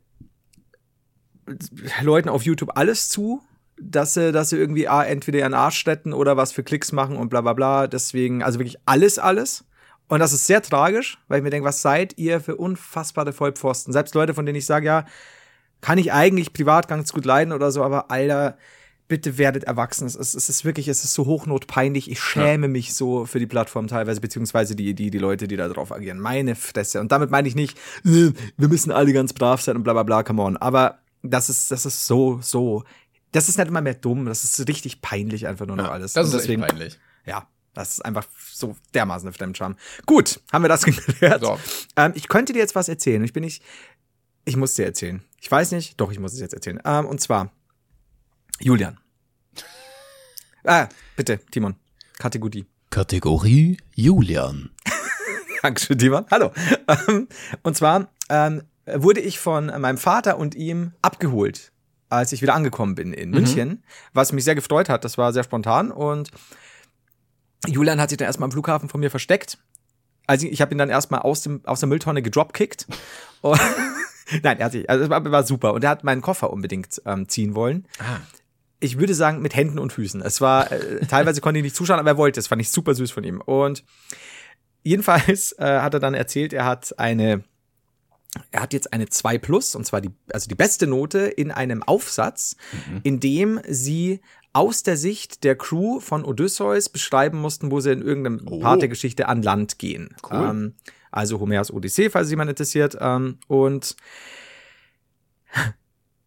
[2.03, 3.43] Leuten auf YouTube alles zu,
[3.79, 7.17] dass sie, dass sie irgendwie ah, entweder ihren Arsch retten oder was für Klicks machen
[7.17, 7.87] und bla bla bla.
[7.87, 9.65] Deswegen, also wirklich alles, alles.
[10.09, 13.93] Und das ist sehr tragisch, weil ich mir denke, was seid ihr für unfassbare Vollpfosten?
[13.93, 15.07] Selbst Leute, von denen ich sage, ja,
[15.81, 18.59] kann ich eigentlich privat ganz gut leiden oder so, aber Alter,
[19.11, 20.07] bitte werdet erwachsen.
[20.07, 22.11] Es ist, es ist wirklich, es ist so hochnotpeinlich.
[22.11, 25.69] Ich schäme mich so für die Plattform teilweise, beziehungsweise die, die, die Leute, die da
[25.69, 26.21] drauf agieren.
[26.21, 27.01] Meine Fresse.
[27.01, 30.05] Und damit meine ich nicht, äh, wir müssen alle ganz brav sein und bla bla
[30.05, 30.57] bla, come on.
[30.57, 32.85] Aber das ist, das ist so, so.
[33.33, 36.15] Das ist nicht immer mehr dumm, das ist richtig peinlich einfach nur noch alles.
[36.15, 36.99] Das Und ist deswegen, echt peinlich.
[37.27, 39.77] ja, das ist einfach so dermaßen ein Fremdscham.
[40.07, 41.45] Gut, haben wir das geklärt.
[41.45, 41.59] So.
[41.97, 43.23] Ähm, ich könnte dir jetzt was erzählen.
[43.23, 43.63] Ich bin nicht.
[44.45, 45.23] Ich muss dir erzählen.
[45.41, 46.81] Ich weiß nicht, doch, ich muss es jetzt erzählen.
[46.85, 47.53] Ähm, und zwar,
[48.61, 48.99] Julian.
[50.65, 51.75] Ah, bitte, Timon.
[52.19, 52.67] Kategorie.
[52.91, 54.71] Kategorie Julian.
[55.63, 56.27] Dankeschön, Timon.
[56.31, 56.53] Hallo.
[56.87, 57.29] Ähm,
[57.63, 58.63] und zwar ähm,
[58.97, 61.73] wurde ich von meinem Vater und ihm abgeholt,
[62.09, 63.83] als ich wieder angekommen bin in München,
[64.13, 65.05] was mich sehr gefreut hat.
[65.05, 66.31] Das war sehr spontan und
[67.67, 69.59] Julian hat sich dann erstmal am Flughafen von mir versteckt.
[70.27, 72.87] Also ich habe ihn dann erstmal aus, dem, aus der Mülltonne gedropkickt.
[73.43, 75.73] Nein, er hat sich, also es war, war super.
[75.75, 77.87] Und er hat meinen Koffer unbedingt ähm, ziehen wollen.
[78.79, 80.23] Ich würde sagen, mit Händen und Füßen.
[80.23, 82.47] Es war, äh, teilweise konnte ich nicht zuschauen, aber er wollte es.
[82.47, 83.41] Fand ich super süß von ihm.
[83.41, 83.85] Und
[84.83, 87.43] jedenfalls äh, hat er dann erzählt, er hat eine,
[88.53, 91.83] er hat jetzt eine 2 Plus, und zwar die, also die beste Note in einem
[91.83, 92.57] Aufsatz,
[93.03, 94.21] in dem sie
[94.53, 98.61] aus der Sicht der Crew von Odysseus beschreiben mussten, wo sie in irgendeinem Oh.
[98.61, 100.15] Part der Geschichte an Land gehen.
[100.29, 100.49] Cool.
[100.51, 100.75] Ähm,
[101.13, 102.97] also Homers Odyssee, falls jemand interessiert.
[103.01, 103.97] Ähm, und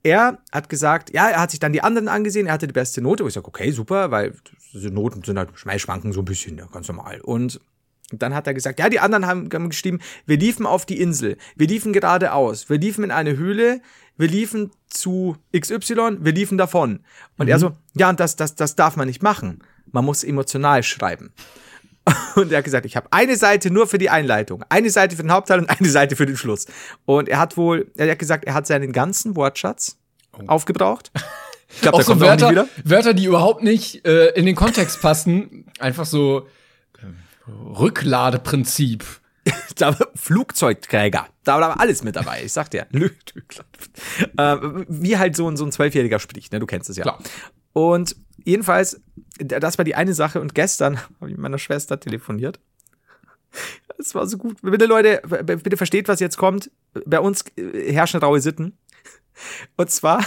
[0.04, 3.01] er hat gesagt, ja, er hat sich dann die anderen angesehen, er hatte die beste
[3.01, 3.24] Note.
[3.24, 4.36] Und ich sage, okay, super, weil
[4.74, 7.22] diese Noten sind halt schwanken so ein bisschen, ganz normal.
[7.22, 7.62] Und
[8.12, 11.38] dann hat er gesagt, ja, die anderen haben, haben geschrieben, wir liefen auf die Insel,
[11.56, 13.82] wir liefen geradeaus, wir liefen in eine Höhle,
[14.18, 16.99] wir liefen zu XY, wir liefen davon.
[17.38, 19.64] Und er so, ja, und das, das, das darf man nicht machen.
[19.91, 21.34] Man muss emotional schreiben.
[22.36, 25.22] Und er hat gesagt, ich habe eine Seite nur für die Einleitung, eine Seite für
[25.22, 26.66] den Hauptteil und eine Seite für den Schluss.
[27.06, 29.97] Und er hat wohl, er hat gesagt, er hat seinen ganzen Wortschatz
[30.47, 31.12] aufgebraucht.
[31.82, 32.68] glaub, auch der so kommt auch Wörter, wieder.
[32.84, 35.66] Wörter, die überhaupt nicht äh, in den Kontext passen.
[35.80, 36.45] Einfach so
[37.47, 39.05] Rückladeprinzip.
[39.75, 41.27] Da, Flugzeugträger.
[41.43, 42.43] Da war alles mit dabei.
[42.43, 42.87] Ich sag dir.
[44.37, 46.59] Äh, wie halt so ein, so ein Zwölfjähriger spricht, ne?
[46.59, 47.03] Du kennst es ja.
[47.03, 47.19] Klar.
[47.73, 49.01] Und jedenfalls,
[49.39, 50.39] das war die eine Sache.
[50.39, 52.59] Und gestern habe ich mit meiner Schwester telefoniert.
[53.97, 54.61] Das war so gut.
[54.61, 56.71] Bitte, Leute, bitte versteht, was jetzt kommt.
[57.05, 58.77] Bei uns äh, herrschen raue Sitten.
[59.75, 60.23] Und zwar,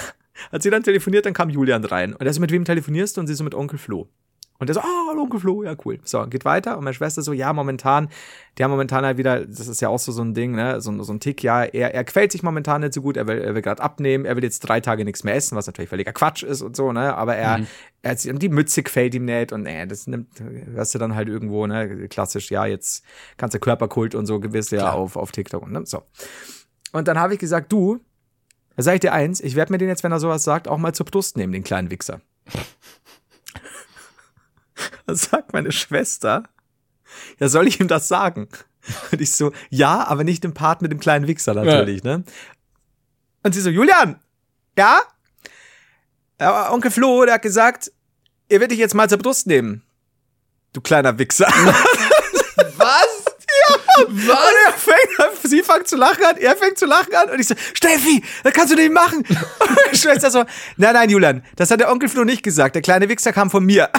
[0.50, 2.14] als sie dann telefoniert, dann kam Julian rein.
[2.14, 3.20] Und er so, mit wem telefonierst du?
[3.20, 4.08] Und sie so, mit Onkel Flo.
[4.58, 5.98] Und der so, ah, hallo, Onkel Flo, ja, cool.
[6.04, 6.78] So, geht weiter.
[6.78, 8.08] Und meine Schwester so, ja, momentan,
[8.56, 11.02] die haben momentan halt wieder, das ist ja auch so, so ein Ding, ne, so,
[11.02, 13.54] so ein Tick, ja, er, er quält sich momentan nicht so gut, er will, er
[13.54, 16.42] will gerade abnehmen, er will jetzt drei Tage nichts mehr essen, was natürlich völliger Quatsch
[16.42, 17.66] ist und so, ne, aber er,
[18.02, 19.52] er hat, die Mütze gefällt ihm nicht.
[19.52, 23.04] Und nee, das nimmt, hörst du dann halt irgendwo, ne, klassisch, ja, jetzt
[23.36, 26.02] kannst du Körperkult und so gewiss ja auf, auf TikTok und ne, so.
[26.92, 28.00] Und dann habe ich gesagt, du,
[28.76, 30.94] sag ich dir eins, ich werde mir den jetzt, wenn er sowas sagt, auch mal
[30.94, 32.20] zur Brust nehmen, den kleinen Wichser.
[35.06, 36.44] Dann sagt meine Schwester,
[37.38, 38.48] ja, soll ich ihm das sagen?
[39.10, 42.24] Und ich so, ja, aber nicht im Part mit dem kleinen Wichser natürlich, ne?
[43.42, 44.20] Und sie so, Julian,
[44.76, 45.00] ja?
[46.40, 46.72] ja?
[46.72, 47.92] Onkel Flo, der hat gesagt,
[48.48, 49.82] er wird dich jetzt mal zur Brust nehmen.
[50.72, 51.46] Du kleiner Wichser.
[52.76, 53.26] Was?
[53.98, 57.40] Und er fängt an, sie fängt zu lachen an, er fängt zu lachen an und
[57.40, 59.18] ich so, Steffi, das kannst du nicht machen.
[59.60, 60.44] Und meine Schwester so,
[60.76, 62.74] nein, nein, Julian, das hat der Onkel Flo nicht gesagt.
[62.74, 63.88] Der kleine Wichser kam von mir.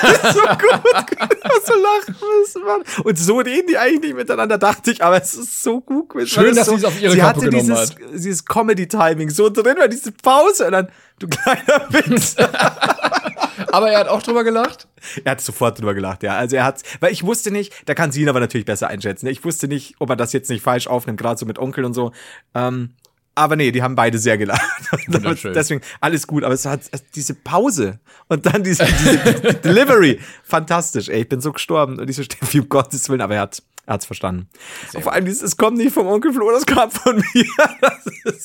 [0.00, 0.56] Das ist so gut,
[1.66, 2.82] so lachen müssen, Mann.
[3.04, 6.14] Und so reden die eigentlich nicht miteinander, dachte ich, aber es ist so gut.
[6.14, 8.44] weil Schön, das dass so, sie es auf ihre sie Kappe hatte genommen dieses, dieses
[8.44, 10.88] Comedy-Timing so drin, war diese Pause und dann,
[11.18, 12.48] du kleiner Wichser.
[13.72, 14.86] Aber er hat auch drüber gelacht.
[15.24, 16.36] Er hat sofort drüber gelacht, ja.
[16.36, 19.26] Also er hat, weil ich wusste nicht, da kann sie ihn aber natürlich besser einschätzen.
[19.26, 21.92] Ich wusste nicht, ob er das jetzt nicht falsch aufnimmt, gerade so mit Onkel und
[21.92, 22.12] so.
[22.54, 22.94] Ähm,
[23.34, 24.62] aber nee, die haben beide sehr gelacht.
[25.54, 26.44] Deswegen alles gut.
[26.44, 29.18] Aber es hat es- diese Pause und dann diese, diese
[29.64, 30.20] Delivery.
[30.42, 31.20] Fantastisch, ey.
[31.22, 31.98] Ich bin so gestorben.
[32.00, 33.20] Und ich so, Steffi, um Gottes Willen.
[33.20, 34.48] Aber er hat er hat's verstanden.
[34.92, 37.46] Und vor allem dieses, es kommt nicht vom Onkel Flo, das kam von mir.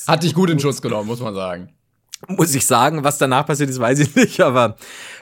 [0.08, 1.74] Hat dich gut in Schutz genommen, muss man sagen.
[2.28, 4.40] Muss ich sagen, was danach passiert ist, weiß ich nicht.
[4.42, 4.76] Aber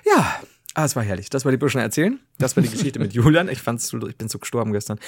[0.06, 0.36] ja,
[0.74, 1.30] ah, es war herrlich.
[1.30, 2.20] Das war die Burschen erzählen.
[2.40, 3.50] Das war die Geschichte mit Julian.
[3.50, 5.00] Ich fand's, so- ich bin so gestorben gestern.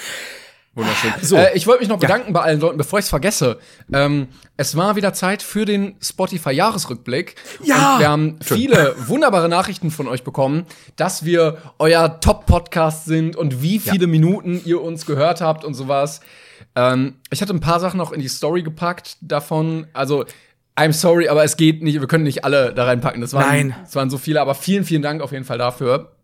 [0.76, 1.12] Wunderschön.
[1.22, 1.36] So.
[1.36, 3.60] Äh, ich wollte mich noch bedanken bei allen Leuten, bevor ich es vergesse.
[3.92, 4.26] Ähm,
[4.56, 7.36] es war wieder Zeit für den Spotify-Jahresrückblick.
[7.62, 7.94] Ja!
[7.94, 10.66] Und wir haben viele wunderbare Nachrichten von euch bekommen,
[10.96, 16.20] dass wir euer Top-Podcast sind und wie viele Minuten ihr uns gehört habt und sowas.
[16.74, 19.86] Ähm, ich hatte ein paar Sachen noch in die Story gepackt davon.
[19.92, 20.24] Also,
[20.76, 23.20] I'm sorry, aber es geht nicht, wir können nicht alle da reinpacken.
[23.20, 23.76] Das waren, Nein.
[23.82, 26.16] Das waren so viele, aber vielen, vielen Dank auf jeden Fall dafür.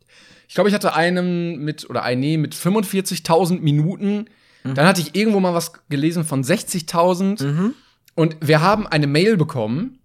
[0.48, 4.24] Ich glaube, ich hatte einen mit, oder eine mit 45.000 Minuten.
[4.64, 4.74] Mhm.
[4.74, 7.72] Dann hatte ich irgendwo mal was gelesen von 60.000.
[8.16, 10.01] Und wir haben eine Mail bekommen.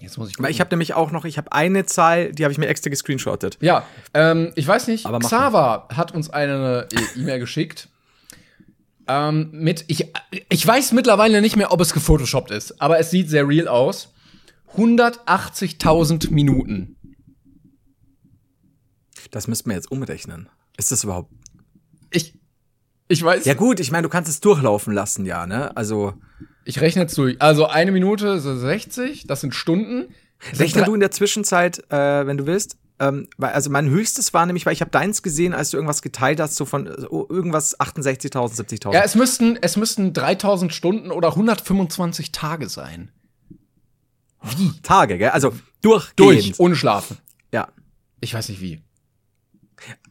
[0.00, 0.50] Jetzt muss ich gucken.
[0.50, 3.58] ich habe nämlich auch noch, ich habe eine Zahl, die habe ich mir extra gescreenshottet.
[3.60, 3.84] Ja,
[4.14, 6.86] ähm, ich weiß nicht, Aber Xaver hat uns eine
[7.16, 7.88] E-Mail geschickt.
[9.08, 10.12] Ähm, mit, ich,
[10.50, 14.12] ich weiß mittlerweile nicht mehr, ob es gefotoshoppt ist, aber es sieht sehr real aus.
[14.76, 16.96] 180.000 Minuten.
[19.30, 20.48] Das müssten wir jetzt umrechnen.
[20.76, 21.32] Ist das überhaupt?
[22.10, 22.38] Ich,
[23.08, 25.76] ich weiß, Ja gut, ich meine, du kannst es durchlaufen lassen, ja, ne?
[25.76, 26.14] Also
[26.64, 27.40] ich rechne jetzt durch.
[27.40, 30.14] Also eine Minute ist 60, das sind Stunden.
[30.54, 32.76] Rechne du in der Zwischenzeit, äh, wenn du willst.
[33.00, 36.02] Ähm, weil, also mein höchstes war nämlich, weil ich habe deins gesehen, als du irgendwas
[36.02, 38.92] geteilt hast, so von äh, oh, irgendwas 68.000, 70.000.
[38.92, 43.10] Ja, es müssten, es müssten 3000 Stunden oder 125 Tage sein.
[44.82, 45.30] Tage, gell?
[45.30, 46.18] Also durchgehend.
[46.18, 47.18] Durch, ohne Schlafen.
[47.52, 47.68] Ja.
[48.20, 48.82] Ich weiß nicht wie.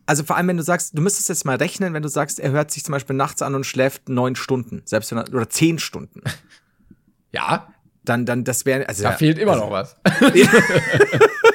[0.06, 2.52] Also vor allem, wenn du sagst, du müsstest jetzt mal rechnen, wenn du sagst, er
[2.52, 5.80] hört sich zum Beispiel nachts an und schläft neun Stunden, selbst wenn er, oder zehn
[5.80, 6.22] Stunden,
[7.32, 7.74] Ja,
[8.04, 9.96] dann, dann, das wäre, also da ja, fehlt immer noch was.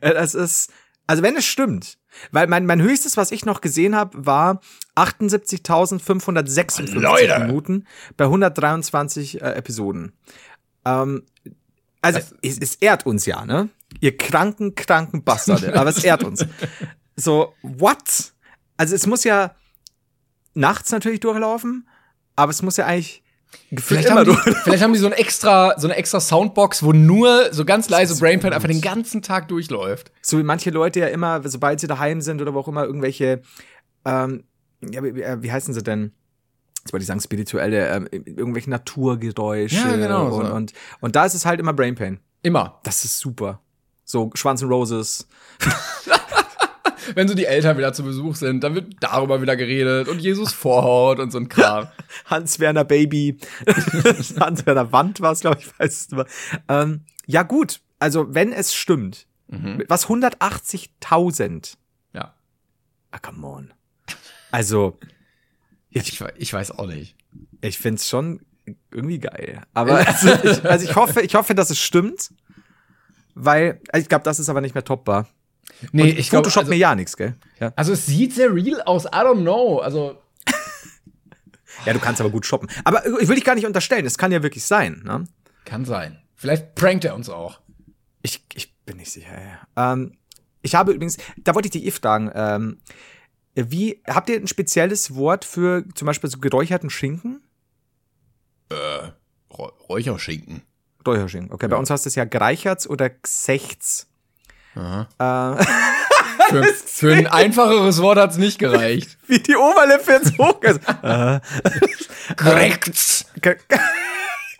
[0.00, 0.72] Äh, Das ist,
[1.06, 1.98] also wenn es stimmt,
[2.30, 4.60] weil mein, mein höchstes, was ich noch gesehen habe, war
[4.96, 7.38] 78.556 Leute.
[7.46, 7.86] Minuten
[8.16, 10.12] bei 123 äh, Episoden.
[10.84, 11.22] Ähm,
[12.00, 13.68] also Das- es, es ehrt uns ja, ne?
[14.00, 16.44] Ihr kranken, kranken Bastarde, aber es ehrt uns.
[17.14, 18.32] So, what?
[18.78, 19.54] Also es muss ja
[20.54, 21.86] nachts natürlich durchlaufen,
[22.36, 23.21] aber es muss ja eigentlich
[23.76, 27.52] Vielleicht haben, die, vielleicht haben die so, ein extra, so eine extra Soundbox, wo nur
[27.52, 30.12] so ganz leise Brainpad einfach den ganzen Tag durchläuft.
[30.20, 33.42] So wie manche Leute ja immer, sobald sie daheim sind oder wo auch immer, irgendwelche,
[34.04, 34.44] ähm,
[34.80, 36.12] ja, wie, wie wie heißen sie denn?
[36.80, 39.76] Jetzt wollte ich sagen, spirituelle, ähm, irgendwelche Naturgeräusche.
[39.76, 40.40] Ja, genau so.
[40.40, 42.20] Und, und, und da ist es halt immer Brain Pain.
[42.42, 42.80] Immer.
[42.82, 43.60] Das ist super.
[44.04, 45.28] So Schwanz und Roses.
[47.14, 50.52] Wenn so die Eltern wieder zu Besuch sind, dann wird darüber wieder geredet und Jesus
[50.52, 51.88] Vorhaut und so ein Kram.
[52.26, 53.38] Hans-Werner Baby.
[54.40, 56.26] Hans-Werner Wand war es, glaube ich, weiß es.
[56.68, 57.80] Ähm, ja, gut.
[57.98, 59.84] also wenn es stimmt, Mhm.
[59.88, 61.74] was 180.000?
[62.14, 62.34] Ja.
[63.10, 63.74] Ah, come on.
[64.50, 64.98] Also,
[65.90, 67.14] Ich, we- ich weiß auch nicht.
[67.60, 68.40] ich find's schon
[68.90, 69.62] irgendwie geil.
[69.74, 72.32] Aber also ich, also ich hoffe, ich hoffe, dass es stimmt,
[73.34, 75.28] weil ich glaube, das ist aber nicht mehr toppbar.
[75.92, 77.34] Nee, Und ich glaube, Photoshop also, mir ja nichts, gell?
[77.60, 77.72] Ja.
[77.76, 79.04] also es sieht sehr real aus.
[79.06, 79.78] I don't know.
[79.78, 80.18] Also
[81.86, 82.68] ja, du kannst aber gut shoppen.
[82.84, 84.06] Aber ich will dich gar nicht unterstellen.
[84.06, 85.02] Es kann ja wirklich sein.
[85.04, 85.24] Ne?
[85.64, 86.18] kann sein.
[86.34, 87.60] Vielleicht prankt er uns auch.
[88.22, 89.30] Ich, ich bin nicht sicher.
[89.76, 89.92] Ja.
[89.92, 90.18] Ähm,
[90.60, 92.78] ich habe übrigens, da wollte ich dich eh fragen, ähm,
[93.54, 97.42] wie, habt ihr ein spezielles Wort für zum Beispiel so geräucherten Schinken?
[99.50, 100.62] Räu- Räucherschinken.
[101.06, 101.52] Räucherschinken.
[101.52, 104.08] Okay, bei uns heißt es ja Greicherts oder Gsechts.
[104.74, 105.58] Aha.
[105.58, 105.64] Äh,
[106.50, 109.18] Für, für ein einfacheres Wort hat's nicht gereicht.
[109.26, 110.80] wie die Oberlippe jetzt hoch ist.
[111.02, 111.40] äh,
[112.36, 113.26] Korrekt.
[113.40, 113.56] Ge-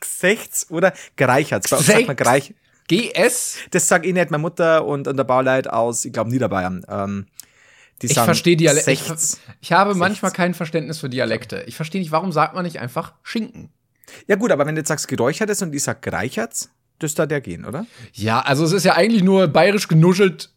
[0.00, 0.92] Gsechts oder
[1.72, 2.54] uns sagt man Greich.
[2.88, 3.56] GS?
[3.70, 6.84] Das sagt eh nicht meine Mutter und, und der Bauleit aus, ich glaube, Niederbayern.
[6.88, 7.26] Ähm,
[8.02, 8.90] Ich verstehe Dialekte.
[8.92, 9.40] Ich, Sechts.
[9.60, 11.62] ich habe manchmal kein Verständnis für Dialekte.
[11.66, 13.70] Ich verstehe nicht, warum sagt man nicht einfach Schinken?
[14.26, 16.70] Ja gut, aber wenn du jetzt sagst geräuchertes und ich sag Greicherts,
[17.02, 17.86] dürfte da der gehen, oder?
[18.12, 20.50] Ja, also es ist ja eigentlich nur bayerisch genuschelt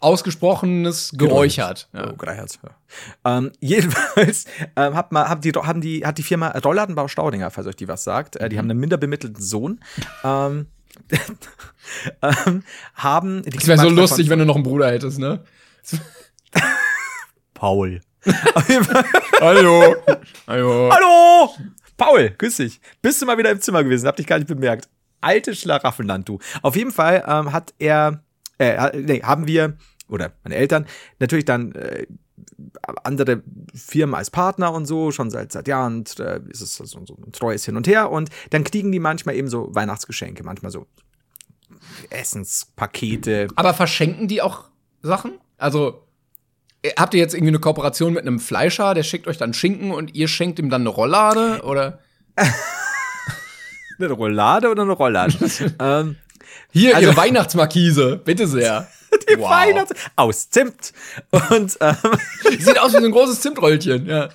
[0.00, 1.88] ausgesprochenes geräuchert.
[1.92, 2.10] Ja.
[2.10, 2.58] Oh, Greicherts.
[2.62, 3.38] Ja.
[3.38, 7.66] Ähm, jedenfalls ähm, hat, mal, hat, die, haben die, hat die Firma Rollladenbau Staudinger, falls
[7.66, 9.80] euch die was sagt, äh, die haben einen minder bemittelten Sohn.
[10.24, 10.66] Ähm,
[12.22, 12.64] ähm,
[12.94, 15.44] haben Es wäre so lustig, wenn du noch einen Bruder hättest, ne?
[17.54, 18.00] Paul.
[19.40, 19.96] Hallo.
[20.46, 20.90] Hallo.
[20.92, 21.50] Hallo!
[21.96, 22.80] Paul, grüß dich.
[23.00, 24.06] Bist du mal wieder im Zimmer gewesen?
[24.06, 24.88] Hab dich gar nicht bemerkt.
[25.22, 26.38] Alte Schlaraffenland, du.
[26.60, 28.22] Auf jeden Fall ähm, hat er,
[28.58, 29.76] äh, nee, haben wir,
[30.08, 30.86] oder meine Eltern,
[31.18, 32.06] natürlich dann äh,
[33.04, 33.42] andere
[33.74, 37.32] Firmen als Partner und so, schon seit, seit Jahren äh, ist es so, so ein
[37.32, 40.86] treues Hin und Her und dann kriegen die manchmal eben so Weihnachtsgeschenke, manchmal so
[42.10, 43.48] Essenspakete.
[43.54, 44.64] Aber verschenken die auch
[45.02, 45.38] Sachen?
[45.58, 46.06] Also,
[46.82, 49.92] äh, habt ihr jetzt irgendwie eine Kooperation mit einem Fleischer, der schickt euch dann Schinken
[49.92, 51.62] und ihr schenkt ihm dann eine Rollade?
[51.64, 52.00] Oder?
[54.06, 55.34] Eine Rollade oder eine Rollade?
[55.80, 56.16] ähm,
[56.72, 58.20] Hier, Also- ihre Weihnachtsmarkise.
[58.24, 58.88] Bitte sehr.
[59.28, 60.92] die Weihnachts aus Zimt.
[61.50, 61.96] Und ähm,
[62.58, 64.06] Sieht aus wie so ein großes Zimtröllchen.
[64.06, 64.28] Ja.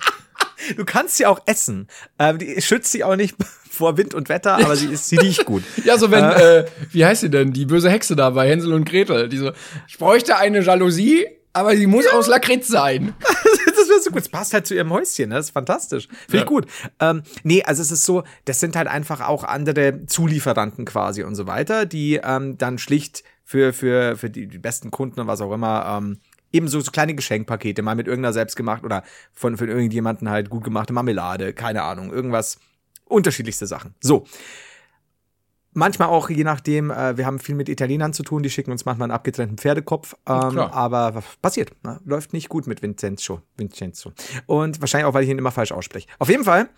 [0.76, 1.88] Du kannst sie auch essen.
[2.18, 3.36] Ähm, die schützt sie auch nicht
[3.70, 5.62] vor Wind und Wetter, aber sie, ist, sie riecht gut.
[5.84, 7.52] Ja, so wenn, äh, wie heißt sie denn?
[7.52, 9.28] Die böse Hexe da bei Hänsel und Gretel.
[9.28, 9.52] Die so,
[9.86, 13.14] ich bräuchte eine Jalousie, aber sie muss aus Lakritz sein.
[13.88, 14.22] Das wäre so gut.
[14.22, 15.36] Es passt halt zu ihrem Häuschen, ne?
[15.36, 16.08] das ist fantastisch.
[16.08, 16.42] Finde Ja.
[16.42, 16.66] ich gut.
[17.00, 21.34] Ähm, nee, also es ist so, das sind halt einfach auch andere Zulieferanten quasi und
[21.34, 25.40] so weiter, die ähm, dann schlicht für, für, für die, die besten Kunden und was
[25.40, 26.18] auch immer ähm,
[26.52, 30.64] eben so, so kleine Geschenkpakete, mal mit irgendeiner selbstgemacht oder von, von irgendjemanden halt gut
[30.64, 32.58] gemachte Marmelade, keine Ahnung, irgendwas,
[33.06, 33.94] unterschiedlichste Sachen.
[34.00, 34.26] So.
[35.78, 38.84] Manchmal auch, je nachdem, äh, wir haben viel mit Italienern zu tun, die schicken uns
[38.84, 40.14] manchmal einen abgetrennten Pferdekopf.
[40.26, 41.70] Ähm, aber was passiert.
[41.84, 42.00] Ne?
[42.04, 43.42] Läuft nicht gut mit Vincenzo.
[43.56, 44.12] Vincenzo.
[44.46, 46.08] Und wahrscheinlich auch, weil ich ihn immer falsch ausspreche.
[46.18, 46.68] Auf jeden Fall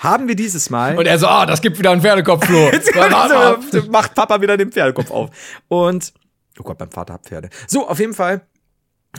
[0.00, 0.98] haben wir dieses Mal.
[0.98, 2.68] Und er so, ah, das gibt wieder einen Pferdekopf, Flo.
[3.70, 5.30] So, macht Papa wieder den Pferdekopf auf.
[5.68, 6.12] Und,
[6.58, 7.48] oh Gott, mein Vater hat Pferde.
[7.68, 8.40] So, auf jeden Fall,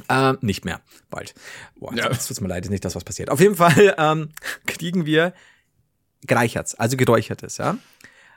[0.10, 1.34] ähm, nicht mehr, bald.
[1.78, 2.10] Boah, Ja.
[2.10, 3.30] das tut's mir leid, ist nicht das, was passiert.
[3.30, 4.30] Auf jeden Fall ähm,
[4.66, 5.34] kriegen wir
[6.26, 7.78] Gereicherts, also geräuchertes, ja.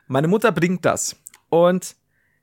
[0.06, 1.16] Meine Mutter bringt das.
[1.48, 1.96] Und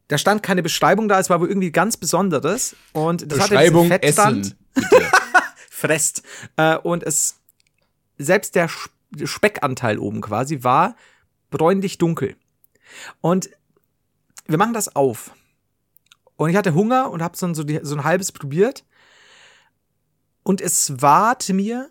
[0.08, 2.76] da stand keine Beschreibung da, es war wohl irgendwie ganz Besonderes.
[2.92, 4.58] Und das Beschreibung hatte Fettstand, Essen.
[4.74, 5.12] Bitte.
[5.70, 6.24] fresst.
[6.58, 7.40] Äh, und es,
[8.18, 8.70] selbst der
[9.24, 10.96] Speckanteil oben quasi war
[11.50, 12.36] bräunlich dunkel.
[13.22, 13.50] Und
[14.48, 15.32] wir machen das auf.
[16.36, 18.84] Und ich hatte Hunger und habe so, so, die- so ein halbes probiert.
[20.44, 21.90] Und es ward mir,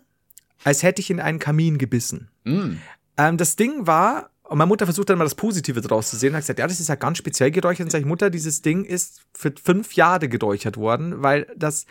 [0.63, 2.29] als hätte ich in einen Kamin gebissen.
[2.43, 2.73] Mm.
[3.17, 6.35] Ähm, das Ding war, und meine Mutter versucht dann mal das Positive draus zu sehen,
[6.35, 7.85] hat gesagt, ja, das ist ja ganz speziell geräuchert.
[7.85, 11.87] Und sag ich, Mutter, dieses Ding ist für fünf Jahre geräuchert worden, weil das,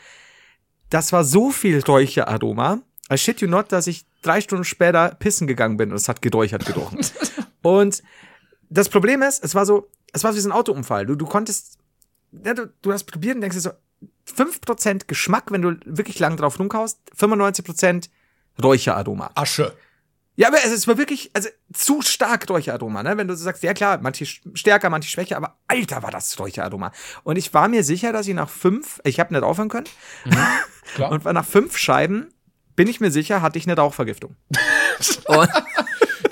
[0.88, 2.80] das war so viel Räucheraroma.
[3.12, 6.22] I shit you not, dass ich drei Stunden später pissen gegangen bin und es hat
[6.22, 7.00] geräuchert gerochen.
[7.62, 8.00] und
[8.70, 11.04] das Problem ist, es war so, es war wie so ein Autounfall.
[11.04, 11.78] Du, du konntest,
[12.44, 13.70] ja, du, du hast probiert und denkst dir so,
[14.36, 18.08] 5% Geschmack, wenn du wirklich lang drauf rumkaust, 95%
[18.62, 19.32] Räucheraroma.
[19.34, 19.72] Asche.
[20.34, 23.18] Ja, aber es war wirklich, also zu stark Räucheraroma, ne?
[23.18, 26.90] Wenn du so sagst, ja klar, manche stärker, manche schwächer, aber Alter, war das Räucheraroma.
[27.22, 29.88] Und ich war mir sicher, dass ich nach fünf, ich habe nicht aufhören können,
[30.94, 31.10] Klar.
[31.12, 32.32] und nach fünf Scheiben
[32.76, 34.36] bin ich mir sicher, hatte ich eine Rauchvergiftung.
[35.26, 35.50] und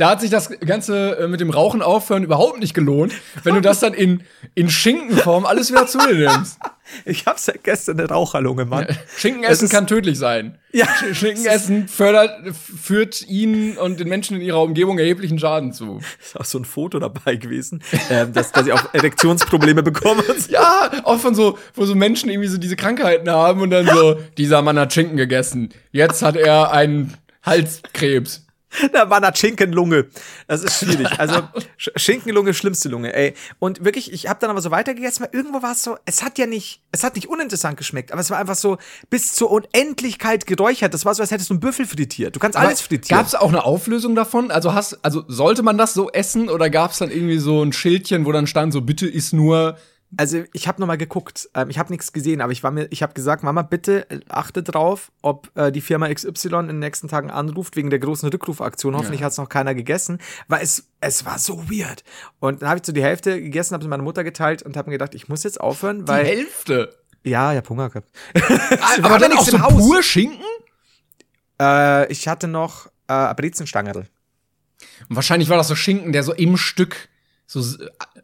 [0.00, 3.12] da hat sich das Ganze äh, mit dem Rauchen aufhören überhaupt nicht gelohnt,
[3.44, 4.22] wenn du das dann in,
[4.54, 6.58] in Schinkenform alles wieder zu dir nimmst.
[7.04, 8.84] Ich hab's ja gestern eine Raucherlunge, Mann.
[9.16, 10.58] Schinken Es essen ist- kann tödlich sein.
[10.72, 10.86] Ja.
[10.86, 16.00] Sch- Schinken essen fördert, führt ihnen und den Menschen in ihrer Umgebung erheblichen Schaden zu.
[16.20, 17.80] Ist auch so ein Foto dabei gewesen,
[18.10, 20.24] ähm, dass, dass ich auch Erektionsprobleme bekomme.
[20.36, 20.50] so.
[20.50, 24.16] Ja, auch von so, wo so Menschen irgendwie so diese Krankheiten haben und dann so,
[24.36, 25.68] dieser Mann hat Schinken gegessen.
[25.92, 28.46] Jetzt hat er einen Halskrebs.
[28.92, 30.06] Da war eine Schinkenlunge.
[30.46, 31.08] Das ist schwierig.
[31.18, 31.34] Also
[31.78, 33.34] Sch- Schinkenlunge, schlimmste Lunge, ey.
[33.58, 36.38] Und wirklich, ich habe dann aber so weitergegessen, weil irgendwo war es so, es hat
[36.38, 38.78] ja nicht, es hat nicht uninteressant geschmeckt, aber es war einfach so
[39.10, 40.94] bis zur Unendlichkeit geräuchert.
[40.94, 42.34] Das war so, als hättest du einen Büffel frittiert.
[42.36, 43.18] Du kannst alles frittieren.
[43.18, 44.50] Gab es auch eine Auflösung davon?
[44.50, 47.72] Also hast, also sollte man das so essen oder gab es dann irgendwie so ein
[47.72, 49.76] Schildchen, wo dann stand so bitte isst nur
[50.16, 51.48] Also ich habe noch mal geguckt.
[51.54, 54.20] Ähm, ich habe nichts gesehen, aber ich war mir, ich habe gesagt, Mama, bitte äh,
[54.28, 58.28] achte drauf, ob äh, die Firma XY in den nächsten Tagen anruft wegen der großen
[58.28, 58.96] Rückrufaktion.
[58.96, 62.02] Hoffentlich hat's noch keiner gegessen, weil es es war so weird.
[62.40, 64.90] Und dann habe ich so die Hälfte gegessen, habe mit meiner Mutter geteilt und habe
[64.90, 66.96] mir gedacht, ich muss jetzt aufhören, die weil Hälfte.
[67.22, 68.10] ja, ich hab Hunger gehabt.
[69.02, 70.40] Aber dann auch so pur Schinken?
[71.60, 74.06] Äh, ich hatte noch äh, Brezenstangerl.
[75.08, 77.09] Und wahrscheinlich war das so Schinken, der so im Stück
[77.52, 77.64] so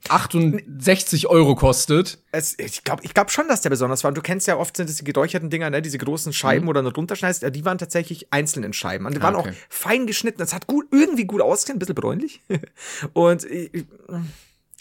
[0.08, 2.18] 68 Euro kostet.
[2.30, 4.10] Es, ich glaube ich glaub schon, dass der besonders war.
[4.10, 5.82] Und du kennst ja oft sind es die geräucherten Dinger, ne?
[5.82, 7.42] diese großen Scheiben, wo du dann runterschneidest.
[7.42, 9.04] Ja, die waren tatsächlich einzeln in Scheiben.
[9.04, 9.40] Und die waren Mhm.
[9.40, 9.50] okay.
[9.50, 10.38] auch fein geschnitten.
[10.38, 12.40] Das hat gut, irgendwie gut ausgesehen, ein bisschen bräunlich.
[13.14, 13.84] Und ich,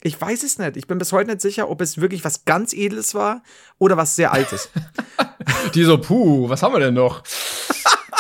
[0.04, 0.78] ich weiß es nicht.
[0.78, 3.42] Ich bin bis heute nicht sicher, ob es wirklich was ganz Edles war
[3.80, 4.70] oder was sehr Altes.
[5.74, 7.24] Die so, puh, was haben wir denn noch?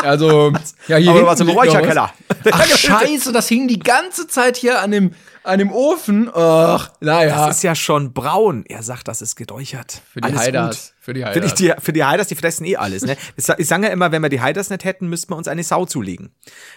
[0.01, 0.51] Also,
[0.87, 1.49] ja, hier Aber was im.
[1.49, 2.11] Räucherkeller.
[2.51, 5.13] Ach, scheiße, das hing die ganze Zeit hier an dem,
[5.45, 6.29] an dem Ofen.
[6.33, 7.47] Ach, naja.
[7.47, 8.65] Das ist ja schon braun.
[8.67, 10.01] Er sagt, das ist geräuchert.
[10.11, 10.93] für die Alles gut.
[10.99, 11.53] Für die Für Haiders.
[11.55, 13.03] die, für die Haiders, die fressen eh alles.
[13.03, 13.15] Ne?
[13.37, 15.47] Ich, sa- ich sage ja immer, wenn wir die Haiders nicht hätten, müssten wir uns
[15.47, 16.31] eine Sau zulegen.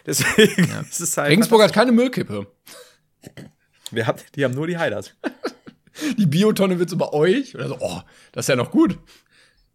[0.06, 1.30] Deswegen ist es halt.
[1.30, 2.46] Regensburg hat keine Müllkippe.
[3.90, 5.14] Wir haben, die haben nur die Haiders.
[6.16, 7.56] Die Biotonne wird so bei euch.
[7.56, 8.00] Oder so, oh,
[8.30, 8.96] das ist ja noch gut.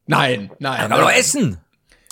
[0.06, 0.90] Nein, nein.
[0.90, 1.58] Aber doch essen!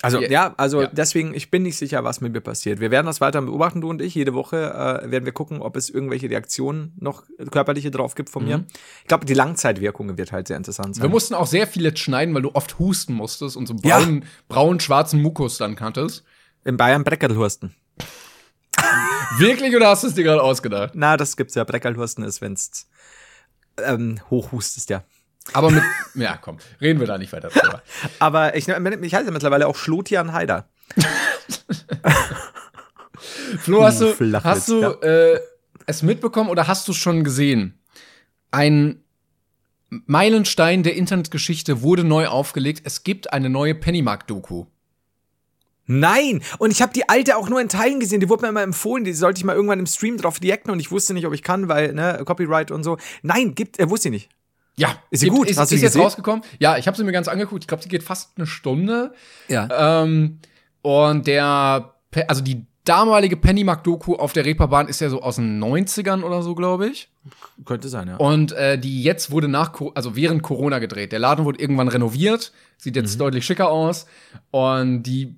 [0.03, 0.29] Also, Ja.
[0.29, 0.87] ja, also Ja.
[0.91, 2.79] deswegen, ich bin nicht sicher, was mit mir passiert.
[2.79, 4.15] Wir werden das weiter beobachten, du und ich.
[4.15, 4.57] Jede Woche
[5.03, 8.65] äh, werden wir gucken, ob es irgendwelche Reaktionen noch körperliche drauf gibt von mir.
[9.01, 11.03] Ich glaube, die Langzeitwirkung wird halt sehr interessant sein.
[11.03, 13.99] Wir mussten auch sehr viel jetzt schneiden, weil du oft husten musstest und so Ja.
[13.99, 16.23] braun, braun schwarzen Mukus dann kanntest.
[16.63, 17.75] In Bayern Breckerlhursten.
[19.37, 20.91] Wirklich oder hast du es dir gerade ausgedacht?
[20.95, 21.63] Na, das gibt's ja.
[21.63, 22.87] Breckerlhursten ist, wenn's
[23.77, 25.03] ähm, hochhustest, ja.
[25.53, 25.83] Aber mit,
[26.15, 27.81] ja, komm, reden wir da nicht weiter drüber.
[28.19, 30.69] Aber ich, ich heiße mittlerweile auch Schlotian Haider.
[33.59, 34.91] Flo, hast du, Flachwitz, hast du ja.
[35.01, 35.39] äh,
[35.85, 37.79] es mitbekommen oder hast du schon gesehen?
[38.51, 39.03] Ein
[39.89, 42.81] Meilenstein der Internetgeschichte wurde neu aufgelegt.
[42.85, 44.65] Es gibt eine neue Pennymark-Doku.
[45.85, 46.41] Nein!
[46.57, 48.21] Und ich habe die alte auch nur in Teilen gesehen.
[48.21, 49.03] Die wurde mir immer empfohlen.
[49.03, 51.43] Die sollte ich mal irgendwann im Stream drauf reacten und ich wusste nicht, ob ich
[51.43, 52.97] kann, weil, ne, Copyright und so.
[53.21, 54.29] Nein, gibt, er wusste ich nicht.
[54.77, 55.47] Ja, Ist sie gibt- gut?
[55.49, 56.43] Ist, Hast ist sie jetzt rausgekommen?
[56.59, 57.63] Ja, ich habe sie mir ganz angeguckt.
[57.63, 59.13] Ich glaube, sie geht fast eine Stunde.
[59.47, 60.01] Ja.
[60.03, 60.39] Ähm,
[60.81, 61.93] und der,
[62.27, 66.55] also die damalige Pennymark-Doku auf der Reeperbahn ist ja so aus den 90ern oder so,
[66.55, 67.09] glaube ich.
[67.65, 68.15] Könnte sein, ja.
[68.17, 71.11] Und äh, die jetzt wurde nach, also während Corona gedreht.
[71.11, 74.07] Der Laden wurde irgendwann renoviert, sieht jetzt deutlich schicker aus.
[74.49, 75.35] Und die,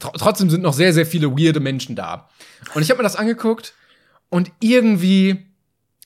[0.00, 2.28] tr trotzdem sind noch sehr, sehr viele weirde Menschen da.
[2.74, 3.74] Und ich habe mir das angeguckt
[4.28, 5.46] und irgendwie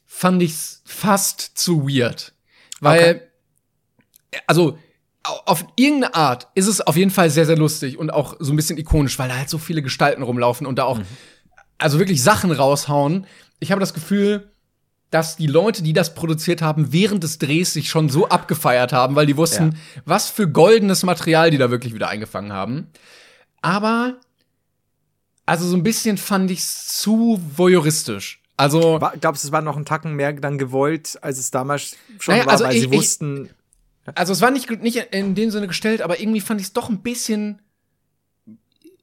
[0.04, 2.32] fand ich's fast zu weird.
[2.80, 3.30] Weil,
[4.46, 4.78] also,
[5.22, 8.52] au- auf irgendeine Art ist es auf jeden Fall sehr, sehr lustig und auch so
[8.52, 11.00] ein bisschen ikonisch, weil da halt so viele Gestalten rumlaufen und da auch,
[11.78, 13.26] also wirklich Sachen raushauen.
[13.60, 14.50] Ich habe das Gefühl,
[15.10, 19.14] dass die Leute, die das produziert haben, während des Drehs sich schon so abgefeiert haben,
[19.14, 22.88] weil die wussten, was für goldenes Material die da wirklich wieder eingefangen haben.
[23.62, 24.16] Aber,
[25.46, 28.42] also so ein bisschen fand ich's zu voyeuristisch.
[28.56, 31.96] Also, War, glaubst du, es war noch ein Tacken mehr dann gewollt, als es damals
[32.18, 33.50] schon Naja, war, also weil ich- sie ich- wussten.
[34.14, 36.88] Also es war nicht, nicht in dem Sinne gestellt, aber irgendwie fand ich es doch
[36.88, 37.60] ein bisschen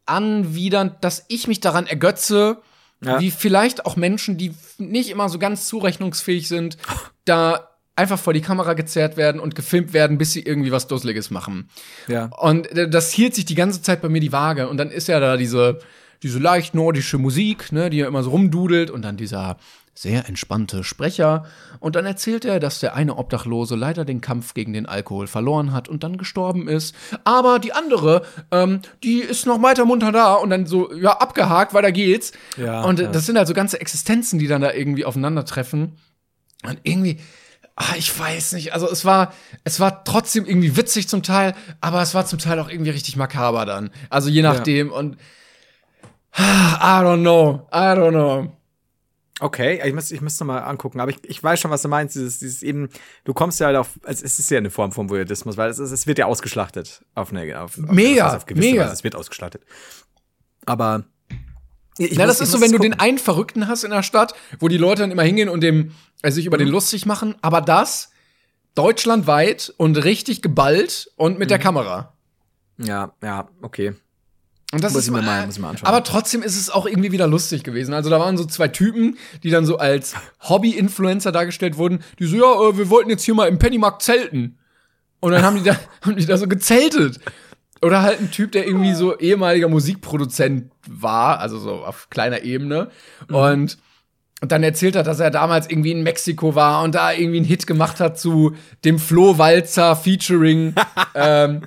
[0.05, 2.57] anwidernd, dass ich mich daran ergötze,
[3.03, 3.19] Ja.
[3.19, 6.77] wie vielleicht auch Menschen, die nicht immer so ganz zurechnungsfähig sind,
[7.25, 11.29] da einfach vor die Kamera gezerrt werden und gefilmt werden, bis sie irgendwie was Dusseliges
[11.29, 11.69] machen.
[12.07, 12.25] Ja.
[12.37, 14.67] Und äh, das hielt sich die ganze Zeit bei mir die Waage.
[14.67, 15.79] Und dann ist ja da diese,
[16.23, 19.57] diese leicht nordische Musik, ne, die ja immer so rumdudelt und dann dieser
[19.95, 21.45] sehr entspannte Sprecher.
[21.79, 25.71] Und dann erzählt er, dass der eine Obdachlose leider den Kampf gegen den Alkohol verloren
[25.71, 26.95] hat und dann gestorben ist.
[27.25, 31.73] Aber die andere, ähm, die ist noch weiter munter da und dann so, ja, abgehakt,
[31.73, 32.31] weiter geht's.
[32.57, 33.07] Ja, und ja.
[33.07, 35.97] das sind halt so ganze Existenzen, die dann da irgendwie aufeinandertreffen.
[36.63, 37.19] Und irgendwie,
[37.75, 42.01] ah, ich weiß nicht, also es war, es war trotzdem irgendwie witzig zum Teil, aber
[42.01, 43.91] es war zum Teil auch irgendwie richtig makaber dann.
[44.09, 45.17] Also je nachdem und
[46.37, 48.51] I don't know, I don't know.
[49.39, 51.87] Okay, ich muss, ich muss noch mal angucken, aber ich, ich weiß schon, was du
[51.89, 52.15] meinst.
[52.15, 52.89] Dieses, dieses eben,
[53.25, 55.79] du kommst ja halt auf, also es ist ja eine Form von Voyeurismus, weil es,
[55.79, 58.83] ist, es wird ja ausgeschlachtet auf eine, auf, auf, Mega, auf gewisse mega.
[58.83, 58.93] Weise.
[58.93, 59.63] Es wird ausgeschlachtet.
[60.65, 61.03] Aber
[61.97, 62.91] ich Na, muss- das ist so, wenn du gucken.
[62.93, 65.91] den einen Verrückten hast in der Stadt, wo die Leute dann immer hingehen und dem,
[66.21, 66.61] also sich über Mhm.
[66.65, 68.11] den lustig machen, aber das
[68.75, 71.63] deutschlandweit und richtig geballt und mit der Mhm.
[71.63, 72.13] Kamera.
[72.77, 73.93] Ja, ja, okay.
[74.73, 75.87] Und das Muss ist ich mir äh, mal- muss ich mal anschauen.
[75.87, 77.93] Aber trotzdem ist es auch irgendwie wieder lustig gewesen.
[77.93, 80.15] Also da waren so zwei Typen, die dann so als
[80.49, 84.57] Hobby-Influencer dargestellt wurden, die so, ja, äh, wir wollten jetzt hier mal im Pennymarkt zelten.
[85.19, 87.19] Und dann haben die da, haben die da so gezeltet.
[87.83, 92.89] Oder halt ein Typ, der irgendwie so ehemaliger Musikproduzent war, also so auf kleiner Ebene.
[93.29, 93.77] Und,
[94.41, 97.45] und dann erzählt er, dass er damals irgendwie in Mexiko war und da irgendwie einen
[97.45, 98.55] Hit gemacht hat zu
[98.85, 100.73] dem Flo Walzer featuring
[101.15, 101.61] ähm,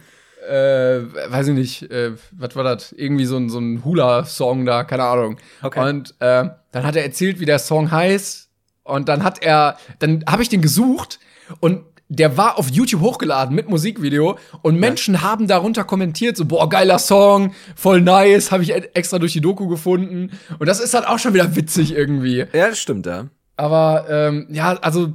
[0.48, 2.92] äh, weiß ich nicht, äh, was war das?
[2.92, 5.38] Irgendwie so ein, so ein Hula-Song da, keine Ahnung.
[5.62, 5.88] Okay.
[5.88, 8.48] Und äh, dann hat er erzählt, wie der Song heißt.
[8.84, 11.18] Und dann hat er, dann habe ich den gesucht
[11.60, 16.68] und der war auf YouTube hochgeladen mit Musikvideo und Menschen haben darunter kommentiert, so, boah,
[16.68, 20.30] geiler Song, voll nice, habe ich e- extra durch die Doku gefunden.
[20.58, 22.38] Und das ist dann auch schon wieder witzig irgendwie.
[22.52, 23.26] Ja, das stimmt, ja.
[23.56, 25.14] Aber ähm, ja, also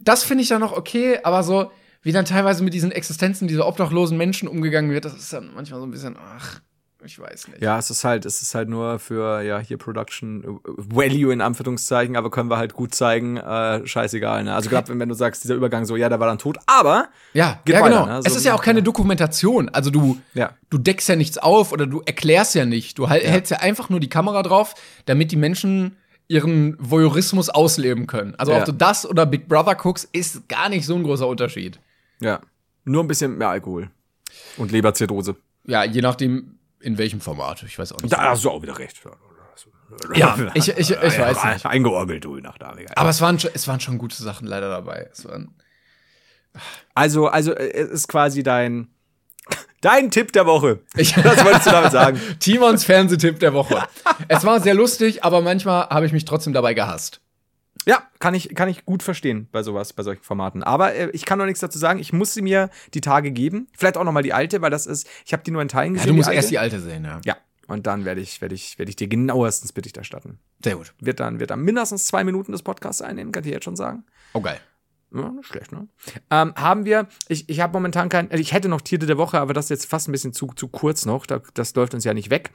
[0.00, 1.70] das finde ich dann noch okay, aber so
[2.02, 5.80] wie dann teilweise mit diesen Existenzen dieser obdachlosen Menschen umgegangen wird, das ist dann manchmal
[5.80, 6.60] so ein bisschen, ach,
[7.02, 7.62] ich weiß nicht.
[7.62, 10.46] Ja, es ist halt, es ist halt nur für, ja, hier Production äh,
[10.76, 14.54] Value in Anführungszeichen, aber können wir halt gut zeigen, äh, scheißegal, ne?
[14.54, 17.08] Also gerade wenn, wenn du sagst, dieser Übergang so, ja, der war dann tot, aber
[17.32, 18.06] Ja, ja weiter, genau.
[18.06, 18.18] ne?
[18.24, 19.70] es So- ist ja auch keine Dokumentation.
[19.70, 20.50] Also du, Ja.
[20.68, 22.98] du deckst ja nichts auf oder du erklärst ja nicht.
[22.98, 24.74] Du hal- hältst ja einfach nur die Kamera drauf,
[25.06, 25.96] damit die Menschen
[26.28, 28.34] ihren Voyeurismus ausleben können.
[28.36, 28.58] Also Ja.
[28.58, 31.80] ob du das oder Big Brother guckst, ist gar nicht so ein großer Unterschied.
[32.20, 32.40] Ja,
[32.84, 33.90] nur ein bisschen mehr Alkohol
[34.56, 35.36] und Leberzirrhose.
[35.64, 37.62] Ja, je nachdem, in welchem Format.
[37.64, 38.12] Ich weiß auch nicht.
[38.12, 39.00] Da hast du auch wieder recht.
[40.14, 41.66] Ja, ich, ich, ich weiß nicht.
[41.66, 42.56] Eingeorgelt, du, nach.
[42.94, 45.08] Aber es waren, schon, es waren schon gute Sachen leider dabei.
[45.12, 45.54] Es waren
[46.94, 48.88] Also, also, äh, es ist quasi dein,
[49.80, 50.80] dein Tipp der Woche.
[50.96, 52.20] Ich- das wolltest du damit sagen.
[52.40, 53.86] Timons Fernsehtipp der Woche.
[54.28, 57.20] es war sehr lustig, aber manchmal habe ich mich trotzdem dabei gehasst.
[57.86, 60.62] Ja, kann ich, kann ich gut verstehen bei sowas, bei solchen Formaten.
[60.62, 61.98] Aber äh, ich kann noch nichts dazu sagen.
[61.98, 63.68] Ich muss sie mir die Tage geben.
[63.76, 65.94] Vielleicht auch noch mal die alte, weil das ist, ich habe die nur in Teilen
[65.94, 66.08] Ja, gesehen.
[66.10, 67.20] du musst die erst die alte sehen, ja.
[67.24, 67.36] Ja,
[67.68, 70.38] und dann werde ich, werde ich, werde ich dir genauestens Bericht erstatten.
[70.62, 70.92] Sehr gut.
[71.00, 74.04] Wird dann, wird dann mindestens zwei Minuten des Podcasts einnehmen, kann ich jetzt schon sagen.
[74.34, 74.60] Oh, geil.
[75.12, 75.88] Ja, nicht schlecht, ne?
[76.30, 79.40] Ähm, haben wir, ich, ich habe momentan kein, also ich hätte noch Tiere der Woche,
[79.40, 81.26] aber das ist jetzt fast ein bisschen zu, zu kurz noch.
[81.26, 82.50] Da, das läuft uns ja nicht weg.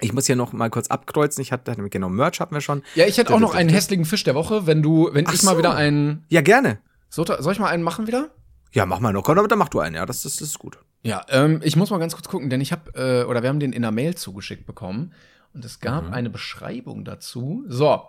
[0.00, 1.40] Ich muss hier noch mal kurz abkreuzen.
[1.42, 2.82] Ich hatte, genau, Merch hatten wir schon.
[2.94, 5.42] Ja, ich hätte auch noch einen hässlichen Fisch der Woche, wenn du, wenn Ach ich
[5.42, 5.58] mal so.
[5.58, 6.24] wieder einen.
[6.28, 6.78] Ja, gerne.
[7.08, 8.30] So, soll ich mal einen machen wieder?
[8.72, 9.22] Ja, mach mal noch.
[9.22, 10.04] Komm, aber dann mach du einen, ja.
[10.04, 10.78] Das, das, das ist gut.
[11.02, 13.60] Ja, ähm, ich muss mal ganz kurz gucken, denn ich habe, äh, oder wir haben
[13.60, 15.12] den in einer Mail zugeschickt bekommen
[15.54, 17.64] und es gab eine Beschreibung dazu.
[17.68, 18.02] So,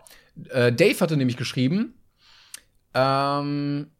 [0.50, 1.94] äh, Dave hatte nämlich geschrieben,
[2.94, 3.92] ähm,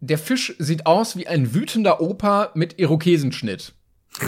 [0.00, 3.72] der Fisch sieht aus wie ein wütender Opa mit Irokesenschnitt.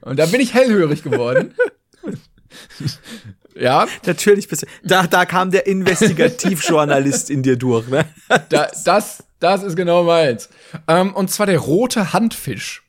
[0.00, 1.54] und da bin ich hellhörig geworden.
[3.54, 8.06] ja, Natürlich bist du, da, da kam der Investigativjournalist in dir durch, ne?
[8.48, 10.48] da, das, das ist genau meins.
[10.86, 12.82] Ähm, und zwar der rote Handfisch.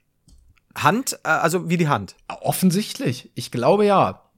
[0.76, 2.16] Hand, äh, also wie die Hand.
[2.28, 3.32] Offensichtlich.
[3.36, 4.30] Ich glaube ja.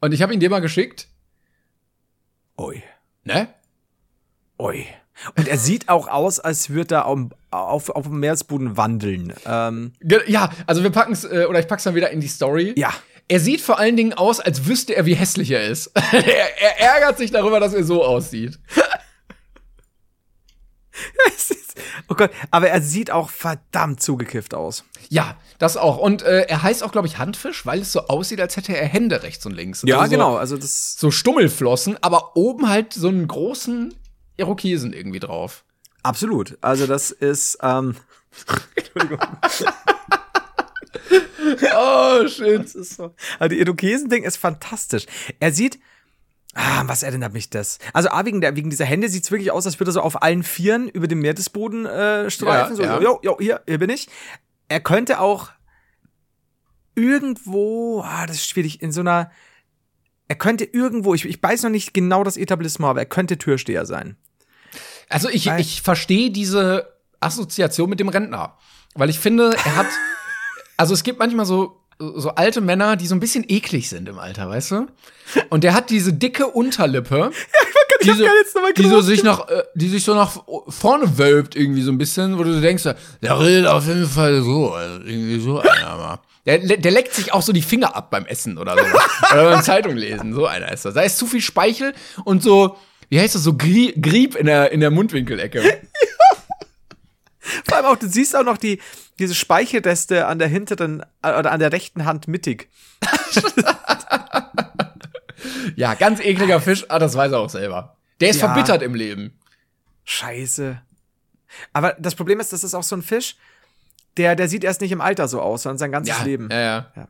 [0.00, 1.08] Und ich habe ihn dir mal geschickt.
[2.58, 2.82] Ui.
[3.24, 3.48] Ne?
[4.58, 4.86] Ui.
[5.36, 9.32] Und er sieht auch aus, als würde er auf, auf, auf dem Meeresboden wandeln.
[9.46, 9.92] Ähm,
[10.26, 12.74] Ja, also wir packen es, äh, oder ich pack's dann wieder in die Story.
[12.76, 12.92] Ja.
[13.28, 15.90] Er sieht vor allen Dingen aus, als wüsste er, wie hässlich er ist.
[16.12, 18.58] er, er ärgert sich darüber, dass er so aussieht.
[21.50, 21.74] ist,
[22.08, 24.84] oh Gott, aber er sieht auch verdammt zugekifft aus.
[25.08, 25.98] Ja, das auch.
[25.98, 28.86] Und äh, er heißt auch, glaube ich, Handfisch, weil es so aussieht, als hätte er
[28.86, 29.82] Hände rechts und links.
[29.84, 30.36] Ja, Also so, genau.
[30.36, 30.96] Also das.
[30.98, 33.94] So Stummelflossen, aber oben halt so einen großen
[34.36, 35.64] Irokesen irgendwie drauf.
[36.02, 36.56] Absolut.
[36.60, 37.58] Also das ist.
[37.62, 37.96] Ähm,
[38.74, 39.18] Entschuldigung.
[41.76, 42.64] Oh, shit.
[42.64, 43.14] Das ist so.
[43.38, 45.06] Also die Irokesen-Ding ist fantastisch.
[45.38, 45.78] Er sieht.
[46.54, 47.78] Ah, was erinnert mich das?
[47.92, 50.22] Also A, wegen, der, wegen dieser Hände sieht's wirklich aus, als würde er so auf
[50.22, 52.76] allen Vieren über dem Meeresboden äh, streifen.
[52.76, 53.00] Ja, so, ja.
[53.00, 54.08] jo, jo, hier, hier bin ich.
[54.68, 55.50] Er könnte auch
[56.94, 59.30] irgendwo, ah, das ist schwierig, in so einer.
[60.28, 63.84] Er könnte irgendwo, ich, ich weiß noch nicht genau das Etablissement, aber er könnte Türsteher
[63.86, 64.16] sein.
[65.08, 68.56] Also ich, ich verstehe diese Assoziation mit dem Rentner.
[68.94, 69.86] Weil ich finde, er hat.
[70.78, 74.18] Also es gibt manchmal so, so alte Männer, die so ein bisschen eklig sind im
[74.18, 74.86] Alter, weißt du?
[75.48, 77.30] Und der hat diese dicke Unterlippe.
[78.02, 78.24] die, so,
[78.76, 80.36] die so sich nach, äh, die sich so nach
[80.68, 82.84] vorne wölbt irgendwie so ein bisschen, wo du denkst,
[83.22, 86.18] der redet auf jeden Fall so, also irgendwie so einer mal.
[86.44, 88.84] Der, der leckt sich auch so die Finger ab beim Essen oder so.
[89.32, 90.94] oder beim Zeitung lesen, so einer ist das.
[90.94, 91.92] Da ist zu viel Speichel
[92.24, 92.76] und so,
[93.08, 95.62] wie heißt das, so Grie Grieb in der, in der Mundwinkelecke.
[97.68, 98.80] Vor allem auch, du siehst auch noch die,
[99.18, 102.68] diese Speichelreste an der hinteren äh, oder an der rechten Hand mittig.
[105.76, 107.96] Ja, ganz ekliger Fisch, ah, das weiß er auch selber.
[108.20, 108.46] Der ist Ja.
[108.52, 109.38] verbittert im Leben.
[110.04, 110.80] Scheiße.
[111.72, 113.36] Aber das Problem ist, das ist auch so ein Fisch,
[114.16, 116.48] der, der sieht erst nicht im Alter so aus, sondern sein ganzes Ja, Leben.
[116.50, 116.92] ja, ja.
[116.96, 117.08] Ja.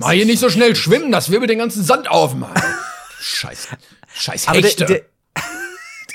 [0.00, 2.54] Mach hier nicht so schnell schwimmen, das wirbelt den ganzen Sand auf, Mann.
[3.20, 3.68] Scheiß,
[4.14, 4.84] scheiß Aber der, Hechte.
[4.86, 5.02] der,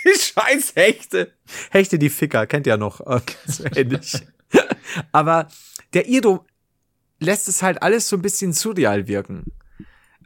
[0.05, 1.31] die scheiß Hechte.
[1.71, 2.99] Hechte, die Ficker, kennt ihr noch.
[3.07, 4.21] äh, So ähnlich.
[5.11, 5.47] Aber
[5.93, 6.45] der Ido
[7.19, 9.45] lässt es halt alles so ein bisschen surreal wirken.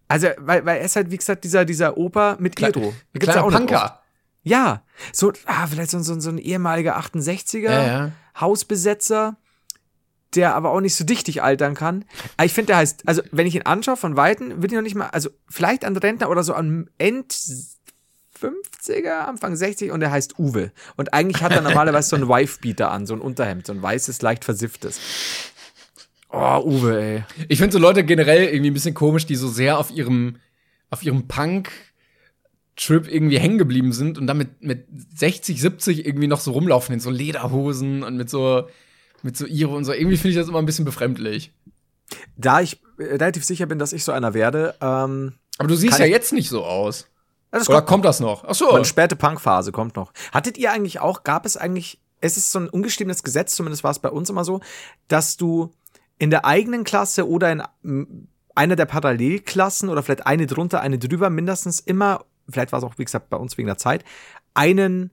[0.07, 2.81] Also, weil, weil er ist halt, wie gesagt, dieser, dieser Opa mit Kle- Ido.
[2.89, 4.01] Ein Gibt's ja kleiner auch noch Punker.
[4.43, 8.11] Ja, so, ah, vielleicht so, so, so ein ehemaliger 68er Ja, ja.
[8.39, 9.37] Hausbesetzer,
[10.35, 12.05] der aber auch nicht so dichtig altern kann.
[12.37, 14.83] Aber ich finde, der heißt, also wenn ich ihn anschaue von Weitem, will ich noch
[14.83, 17.35] nicht mal, also vielleicht an Rentner oder so am End
[18.39, 20.71] 50er, Anfang 60 und er heißt Uwe.
[20.95, 24.21] Und eigentlich hat er normalerweise so einen Wifebeater an, so ein Unterhemd, so ein weißes,
[24.21, 24.99] leicht versifftes.
[26.29, 27.23] Oh, Uwe, ey.
[27.47, 30.37] Ich finde so Leute generell irgendwie ein bisschen komisch, die so sehr auf ihrem,
[30.89, 36.41] auf ihrem Punk-Trip irgendwie hängen geblieben sind und dann mit, mit 60, 70 irgendwie noch
[36.41, 38.67] so rumlaufen in so Lederhosen und mit so,
[39.23, 39.93] mit so Iro und so.
[39.93, 41.53] Irgendwie finde ich das immer ein bisschen befremdlich.
[42.35, 45.99] Da ich äh, relativ sicher bin, dass ich so einer werde, ähm, Aber du siehst
[45.99, 47.07] ja jetzt nicht so aus.
[47.59, 48.43] Das Oder kommt, kommt das noch?
[48.45, 48.71] Ach so.
[48.71, 50.11] eine späte Punkphase kommt noch.
[50.31, 53.91] Hattet ihr eigentlich auch, gab es eigentlich, es ist so ein ungeschriebenes Gesetz, zumindest war
[53.91, 54.61] es bei uns immer so,
[55.07, 55.73] dass du
[56.17, 57.63] in der eigenen Klasse oder in
[58.55, 62.97] einer der Parallelklassen oder vielleicht eine drunter, eine drüber, mindestens immer, vielleicht war es auch,
[62.97, 64.03] wie gesagt, bei uns wegen der Zeit,
[64.53, 65.11] einen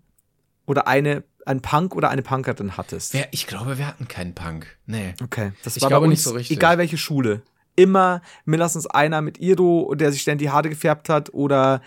[0.66, 3.14] oder eine, ein Punk oder eine Punkerin hattest.
[3.14, 4.78] Wer, ich glaube, wir hatten keinen Punk.
[4.86, 5.14] Nee.
[5.22, 6.56] Okay, das Ich war glaube nicht so richtig.
[6.56, 7.42] egal welche Schule.
[7.74, 11.80] Immer mindestens einer mit Iro, der sich ständig die Haare gefärbt hat oder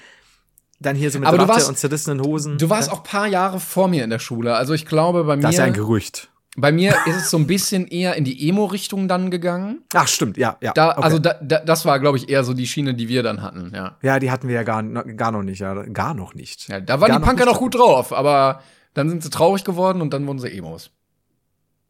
[0.80, 2.58] dann hier so mit Aber du Ratte warst- und zerrissenen Hosen.
[2.58, 4.56] Du warst auch paar Jahre vor mir in der Schule.
[4.56, 6.30] Also ich glaube, bei das ist ja ein mir, Gerücht.
[6.58, 9.84] bei mir ist es so ein bisschen eher in die Emo-Richtung dann gegangen.
[9.94, 10.74] Ach, stimmt, ja, ja.
[10.74, 11.02] Da, okay.
[11.02, 13.72] Also da, da, das war, glaube ich, eher so die Schiene, die wir dann hatten,
[13.74, 13.98] ja.
[14.02, 15.74] ja, die hatten wir ja gar, gar noch nicht, ja.
[15.84, 16.68] Gar noch nicht.
[16.68, 17.54] ja da waren Gar die Punker nicht.
[17.54, 18.62] noch gut drauf, aber
[18.94, 20.92] dann sind sie traurig geworden und dann wurden sie Emos.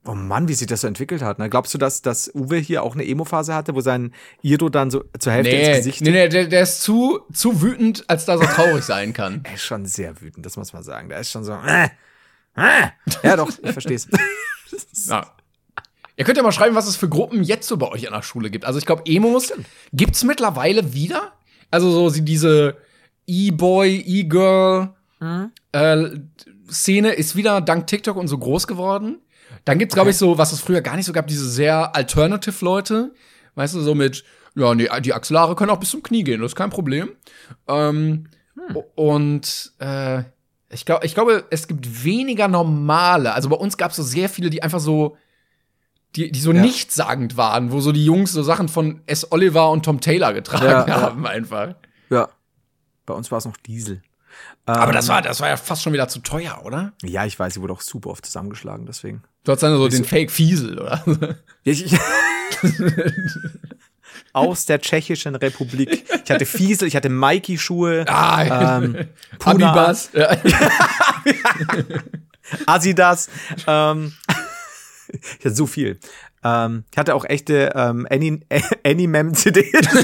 [0.08, 1.40] Oh Mann, wie sich das so entwickelt hat.
[1.40, 1.50] Ne?
[1.50, 5.04] Glaubst du, dass, dass Uwe hier auch eine Emo-Phase hatte, wo sein Iro dann so
[5.18, 8.40] zur Hälfte ins Nee, Gesicht nee, nee der, der ist zu, zu wütend, als dass
[8.40, 9.42] er traurig sein kann.
[9.44, 11.10] Er ist schon sehr wütend, das muss man sagen.
[11.10, 11.54] Der ist schon so.
[11.54, 11.90] Äh,
[12.56, 12.88] äh.
[13.24, 14.08] Ja, doch, ich versteh's.
[15.08, 15.32] Ja.
[16.18, 18.24] Ihr könnt ja mal schreiben, was es für Gruppen jetzt so bei euch an der
[18.24, 18.66] Schule gibt.
[18.66, 19.54] Also ich glaube, Emos
[19.94, 21.34] gibt's mittlerweile wieder.
[21.72, 22.78] Also so diese
[23.28, 24.94] E-Boy, E-Girl
[25.72, 26.10] äh,
[26.70, 29.20] Szene ist wieder dank TikTok und so groß geworden.
[29.66, 32.64] Dann gibt's glaube ich so, was es früher gar nicht so gab, diese sehr alternative
[32.64, 33.14] Leute,
[33.56, 34.24] weißt du, so mit
[34.56, 37.10] ja, nee, die Achselhaare können auch bis zum Knie gehen, das ist kein Problem.
[37.68, 38.30] Ähm,
[38.96, 40.24] Und äh,
[40.70, 43.34] ich glaube, ich glaube, es gibt weniger normale.
[43.34, 45.18] Also bei uns gab es so sehr viele, die einfach so,
[46.16, 46.62] die, die so Ja.
[46.62, 49.32] nichtssagend waren, wo so die Jungs so Sachen von S.
[49.32, 51.02] Oliver und Tom Taylor getragen Ja, ja.
[51.02, 51.76] haben, einfach.
[52.10, 52.30] ja.
[53.06, 54.02] Bei uns war es noch Diesel.
[54.66, 56.94] Aber Ähm, das war, das war ja fast schon wieder zu teuer, oder?
[57.04, 59.24] Ja, ich weiß, sie wurde auch super oft zusammengeschlagen, deswegen.
[59.44, 61.04] Du hattest dann so den Fake Fiesel, oder?
[61.64, 62.00] Ich, ich
[64.34, 66.06] Aus der Tschechischen Republik.
[66.24, 69.08] Ich hatte Fiesel, ich hatte Mikey-Schuhe, ah, ähm,
[69.40, 70.10] Puma, Abibas.
[70.14, 70.36] Ja.
[72.66, 73.30] Asidas.
[73.68, 74.14] Ähm,
[75.40, 76.00] ich hatte so viel.
[76.46, 79.72] Ähm, ich hatte auch echte ähm, Animem-CDs.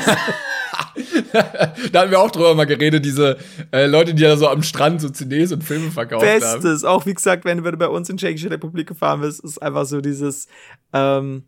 [1.92, 3.38] da haben wir auch drüber mal geredet, diese
[3.72, 6.40] äh, Leute, die da so am Strand so CDs und Filme verkauft haben.
[6.40, 6.84] Bestes.
[6.84, 10.02] Auch wie gesagt, wenn du bei uns in Tschechische Republik gefahren bist, ist einfach so
[10.02, 10.48] dieses.
[10.94, 11.44] Ähm,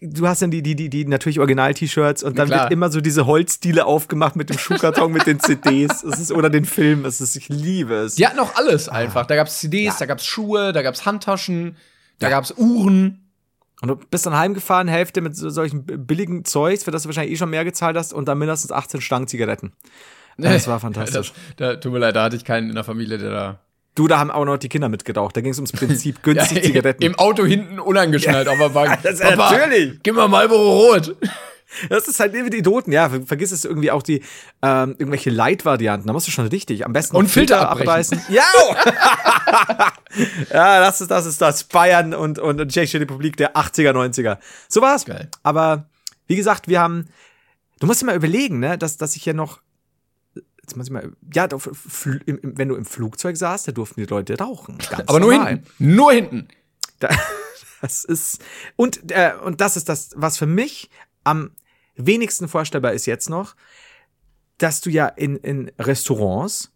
[0.00, 3.26] du hast dann die, die, die, die natürlich Original-T-Shirts und dann wird immer so diese
[3.26, 6.02] Holzdiele aufgemacht mit dem Schuhkarton mit den CDs.
[6.02, 7.04] Es ist, oder den Film.
[7.04, 8.14] Es ist, ich liebe es.
[8.14, 9.26] Die hatten auch alles einfach.
[9.26, 11.76] Da gab's CDs, da gab's Schuhe, da gab's Handtaschen,
[12.20, 13.26] da gab's Uhren.
[13.82, 17.32] Und du bist dann heimgefahren, Hälfte mit so, solchen billigen Zeugs, für das du wahrscheinlich
[17.32, 19.72] eh schon mehr gezahlt hast, und dann mindestens 18 Stangen Zigaretten.
[20.36, 21.34] Das war fantastisch.
[21.58, 23.58] Da, da, tut mir leid, da hatte ich keinen in der Familie, der da.
[23.94, 25.36] Du, da haben auch noch die Kinder mitgeraucht.
[25.36, 27.02] Da ging es ums Prinzip günstig Zigaretten.
[27.02, 29.00] Im Auto hinten unangeschnallt auf der Bank.
[29.02, 29.98] das ist Papa, natürlich.
[30.02, 31.14] Gib mal Marlboro Rot.
[31.88, 33.08] Das ist halt wie die Idioten, ja.
[33.08, 34.22] Ver- Vergiss es irgendwie auch die
[34.62, 36.06] ähm, irgendwelche Light-Varianten.
[36.06, 36.84] Da musst du schon richtig.
[36.84, 38.20] Am besten Und noch Filter abbrechen.
[38.28, 38.42] Ja!
[40.52, 41.64] ja, das ist das ist das.
[41.64, 44.38] Bayern und, und die Tschechische Republik der 80er, 90er.
[44.68, 45.04] So war's.
[45.04, 45.28] Geil.
[45.42, 45.88] Aber
[46.26, 47.08] wie gesagt, wir haben.
[47.78, 49.60] Du musst dir mal überlegen, ne, dass, dass ich ja noch
[50.62, 51.48] jetzt muss ich mal, ja,
[52.26, 54.78] wenn du im Flugzeug saßt, da durften die Leute rauchen.
[54.90, 55.48] Ganz Aber nur normal.
[55.48, 55.94] hinten.
[55.94, 56.48] Nur hinten.
[57.00, 57.08] Da,
[57.80, 58.40] das ist
[58.76, 60.90] und äh, und das ist das, was für mich
[61.24, 61.50] am
[62.06, 63.54] wenigsten vorstellbar ist jetzt noch,
[64.58, 66.72] dass du ja in in Restaurants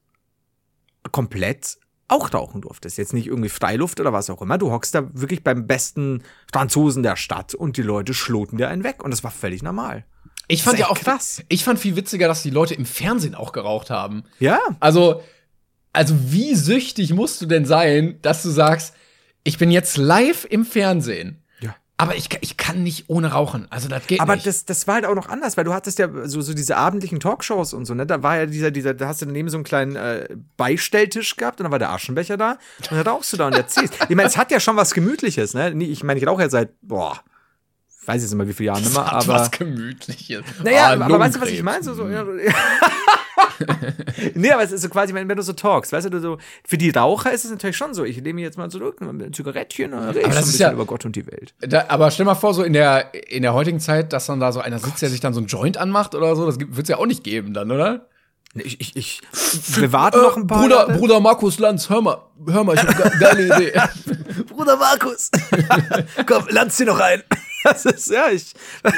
[1.12, 2.98] komplett auch rauchen durftest.
[2.98, 4.58] Jetzt nicht irgendwie Freiluft oder was auch immer.
[4.58, 6.22] Du hockst da wirklich beim besten
[6.52, 10.04] Franzosen der Stadt und die Leute schloten dir einen weg und das war völlig normal.
[10.46, 11.42] Ich Das fand ja auch krass.
[11.48, 14.24] Ich fand viel witziger, dass die Leute im Fernsehen auch geraucht haben.
[14.38, 15.22] Ja, Also,
[15.92, 18.94] also wie süchtig musst du denn sein, dass du sagst,
[19.42, 21.43] ich bin jetzt live im Fernsehen.
[21.96, 23.68] Aber ich, ich kann nicht ohne rauchen.
[23.70, 24.46] Also das geht Aber nicht.
[24.46, 27.20] das, das war halt auch noch anders, weil du hattest ja so, so diese abendlichen
[27.20, 28.04] Talkshows und so, ne?
[28.04, 31.60] Da war ja dieser, dieser, da hast du daneben so einen kleinen äh, Beistelltisch gehabt
[31.60, 33.94] und dann war der Aschenbecher da und dann rauchst du da und erzählst.
[34.08, 35.70] Ich meine, es hat ja schon was Gemütliches, ne?
[35.84, 37.20] Ich meine, ich rauche ja seit, boah,
[38.06, 39.26] weiß jetzt nicht mal wie viele Jahren nicht mehr, aber.
[39.28, 40.42] was Gemütliches.
[40.62, 41.82] Naja, Ah, aber weißt du, was ich meine?
[41.82, 42.24] So, so, ja,
[44.34, 46.78] nee, aber es ist so quasi, wenn wenn du so talkst, weißt du, so, für
[46.78, 49.92] die Raucher ist es natürlich schon so, ich lehne mich jetzt mal zurück, ein Zigarettchen
[49.92, 51.54] und rede ich Aber das ist ja- über Gott und die Welt.
[51.60, 54.52] Da, aber stell mal vor, so in der, in der heutigen Zeit, dass dann da
[54.52, 56.88] so einer sitzt, der sich dann so ein Joint anmacht oder so, das wird es
[56.88, 58.08] ja auch nicht geben dann, oder?
[58.56, 59.20] Ich, ich, ich,
[59.80, 60.92] wir warten noch ein paar Bruder, Jahre.
[60.98, 63.72] Bruder Markus Lanz, hör mal, hör mal, ich hab eine geile Idee.
[64.48, 65.30] Bruder Markus.
[66.26, 67.22] Komm, lanz sie noch ein.
[67.74, 68.52] Das ist, ja, ich.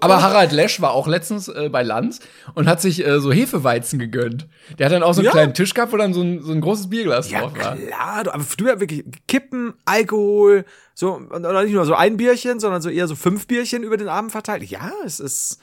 [0.00, 2.20] Aber Harald Lesch war auch letztens äh, bei Lanz
[2.54, 4.46] und hat sich äh, so Hefeweizen gegönnt.
[4.78, 5.30] Der hat dann auch so einen Ja.
[5.32, 7.74] kleinen Tisch gehabt, wo dann so ein, so ein großes Bierglas Ja, drauf war.
[7.76, 12.82] klar, du, aber früher wirklich Kippen, Alkohol, so, und- nicht nur so ein Bierchen, sondern
[12.82, 14.64] so eher so fünf Bierchen über den Abend verteilt.
[14.64, 15.58] Ja, es ist,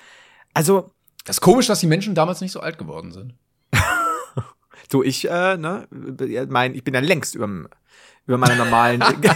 [0.55, 0.89] also,
[1.25, 3.35] Das ist komisch, dass die Menschen damals nicht so alt geworden sind.
[4.91, 5.87] so ich, äh, ne,
[6.49, 7.47] mein, ich bin ja längst über,
[8.27, 9.35] über meiner normalen, über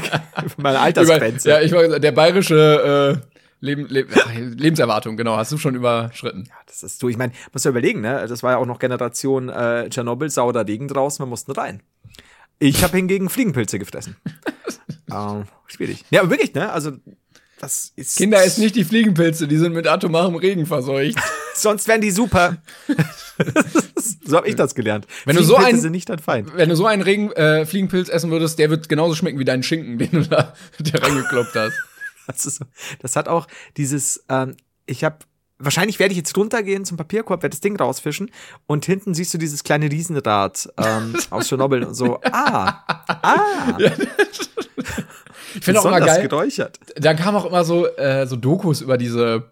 [0.57, 1.49] meine Altersgrenze.
[1.49, 3.29] Über, ja, ich war der bayerische äh,
[3.61, 6.49] Leben, Leb- ach, Lebenserwartung, genau, hast du schon überschritten.
[6.65, 8.25] Das ist so, ich meine, muss ja überlegen, ne?
[8.27, 11.81] Das war ja auch noch Generation äh, Tschernobyl, sauer Regen draußen, wir mussten rein.
[12.59, 14.15] Ich habe hingegen Fliegenpilze gefressen.
[15.11, 16.05] ähm, schwierig.
[16.09, 16.71] Ja, aber wirklich, ne?
[16.71, 16.91] Also,
[17.59, 18.17] das ist.
[18.17, 21.17] Kinder ist nicht die Fliegenpilze, die sind mit atomarem Regen verseucht.
[21.55, 22.57] Sonst wären die super.
[24.25, 25.07] so habe ich das gelernt.
[25.25, 26.55] Wenn du so Fliegenpilze ein- sind nicht dein Feind.
[26.55, 29.63] Wenn du so einen Regen, äh, Fliegenpilz essen würdest, der wird genauso schmecken wie dein
[29.63, 31.77] Schinken, den du da reingekloppt hast.
[32.27, 32.65] Das, ist, so-
[33.01, 33.47] das hat auch
[33.77, 34.55] dieses, ähm,
[34.85, 35.17] ich habe,
[35.59, 38.31] wahrscheinlich werde ich jetzt runtergehen zum Papierkorb, werde das Ding rausfischen
[38.65, 42.83] und hinten siehst du dieses kleine Riesenrad ähm, aus Tschernobyl und so, ah,
[43.21, 43.77] ah,
[45.55, 46.27] Ich finde auch immer geil.
[46.27, 46.79] geräuchert.
[46.95, 49.51] da kamen auch immer so, äh, so Dokus über diese,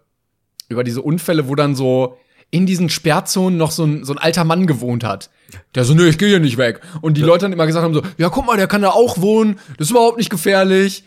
[0.68, 2.18] über diese Unfälle, wo dann so
[2.50, 5.30] in diesen Sperrzonen noch so ein, so ein alter Mann gewohnt hat.
[5.74, 6.80] Der so, nö, ich gehe hier nicht weg.
[7.02, 9.18] Und die Leute dann immer gesagt haben so, ja, guck mal, der kann da auch
[9.20, 11.04] wohnen, das ist überhaupt nicht gefährlich.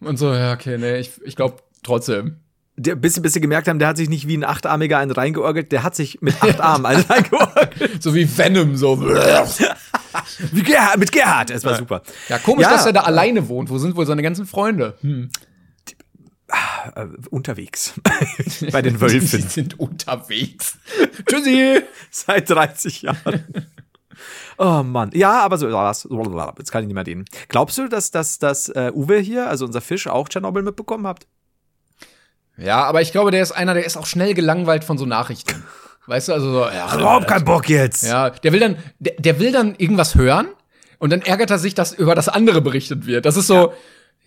[0.00, 2.36] Und so, ja, okay, nee, ich, ich glaube trotzdem.
[2.80, 5.10] Der, bis, sie- bis sie gemerkt haben, der hat sich nicht wie ein Achtarmiger einen
[5.10, 8.02] reingeorgelt, der hat sich mit acht Armen einen reingeorgelt.
[8.02, 9.00] So wie Venom, so.
[10.52, 12.02] Wie Gerhard, mit Gerhard, es war super.
[12.28, 12.70] Ja, komisch, Ja.
[12.72, 13.68] dass er da alleine wohnt.
[13.70, 14.96] Wo sind wohl seine ganzen Freunde?
[15.02, 15.28] Hm.
[16.94, 17.92] Äh, unterwegs.
[18.72, 19.42] Bei den Die Wölfen.
[19.48, 20.78] sind unterwegs.
[21.26, 21.82] Tschüssi.
[22.10, 23.44] Seit 30 Jahren.
[24.56, 25.10] Oh Mann.
[25.12, 26.08] Ja, aber so, was-
[26.58, 27.24] jetzt kann ich nicht mehr reden.
[27.48, 31.26] Glaubst du, dass, dass, dass äh, Uwe hier, also unser Fisch, auch Tschernobyl mitbekommen habt?
[32.58, 35.62] Ja, aber ich glaube, der ist einer, der ist auch schnell gelangweilt von so Nachrichten.
[36.06, 38.02] Weißt du, also so, ja, Überhaupt keinen Bock jetzt.
[38.02, 40.48] Ja, der will dann, der, der will dann irgendwas hören
[40.98, 43.26] und dann ärgert er sich, dass über das andere berichtet wird.
[43.26, 43.74] Das ist so,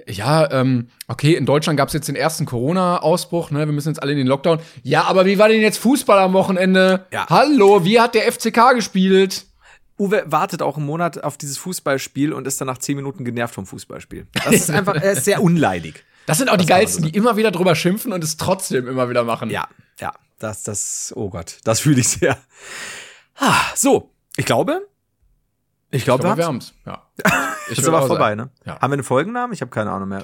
[0.07, 3.65] ja, ähm, okay, in Deutschland gab es jetzt den ersten Corona-Ausbruch, ne?
[3.65, 4.59] Wir müssen jetzt alle in den Lockdown.
[4.83, 7.05] Ja, aber wie war denn jetzt Fußball am Wochenende?
[7.11, 7.25] Ja.
[7.29, 9.45] Hallo, wie hat der FCK gespielt?
[9.99, 13.53] Uwe wartet auch einen Monat auf dieses Fußballspiel und ist dann nach 10 Minuten genervt
[13.53, 14.25] vom Fußballspiel.
[14.43, 16.03] Das ist einfach, er ist sehr unleidig.
[16.31, 18.87] Das sind auch die kann man geilsten, die immer wieder drüber schimpfen und es trotzdem
[18.87, 19.49] immer wieder machen.
[19.49, 19.67] Ja,
[19.99, 22.37] ja, das, das, oh Gott, das fühle ich sehr.
[23.37, 24.87] Ah, so, ich glaube,
[25.89, 26.73] ich glaube, glaube, wir haben's.
[26.85, 27.05] Ja.
[27.69, 28.41] Ich ist würd aber vorbei, sagen.
[28.41, 28.49] ne?
[28.65, 28.79] Ja.
[28.81, 29.53] Haben wir einen Folgennamen?
[29.53, 30.23] Ich habe keine Ahnung mehr.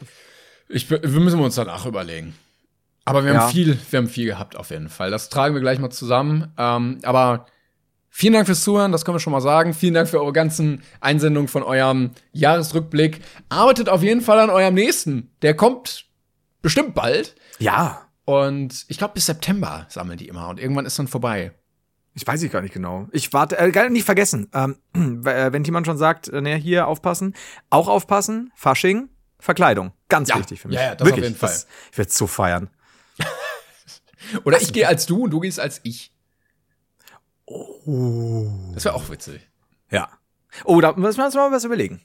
[0.70, 2.36] Ich, wir müssen uns danach überlegen.
[3.06, 3.42] Aber wir Ja.
[3.42, 5.12] haben viel, wir haben viel gehabt auf jeden Fall.
[5.12, 6.52] Das tragen wir gleich mal zusammen.
[6.58, 7.46] Ähm, aber
[8.18, 9.74] vielen Dank fürs Zuhören, das können wir schon mal sagen.
[9.76, 13.22] Vielen Dank für eure ganzen Einsendungen von eurem Jahresrückblick.
[13.50, 15.32] Arbeitet auf jeden Fall an eurem nächsten.
[15.44, 16.06] Der kommt
[16.64, 17.36] bestimmt bald.
[17.60, 20.50] Ja, Und ich glaube, bis September sammeln die immer.
[20.50, 21.52] Und irgendwann ist dann vorbei.
[22.16, 23.08] Ich weiß ich gar nicht genau.
[23.12, 24.50] Ich warte, äh, gar nicht vergessen.
[24.54, 24.78] Ähm,
[25.26, 27.36] äh, wenn jemand schon sagt, äh, ne, hier aufpassen,
[27.70, 29.92] auch aufpassen, Fasching, Verkleidung.
[30.10, 30.76] Ganz Ja, wichtig für mich.
[30.78, 31.50] ja, ja, das auf Wirklich, jeden Fall.
[31.50, 32.70] Das, ich werde so feiern.
[34.46, 36.12] Oder ich gehe als du und du gehst als ich.
[37.48, 38.46] Oh.
[38.74, 39.42] Das wäre auch witzig.
[39.90, 40.10] Ja.
[40.66, 42.02] Oh, da müssen wir uns mal was überlegen.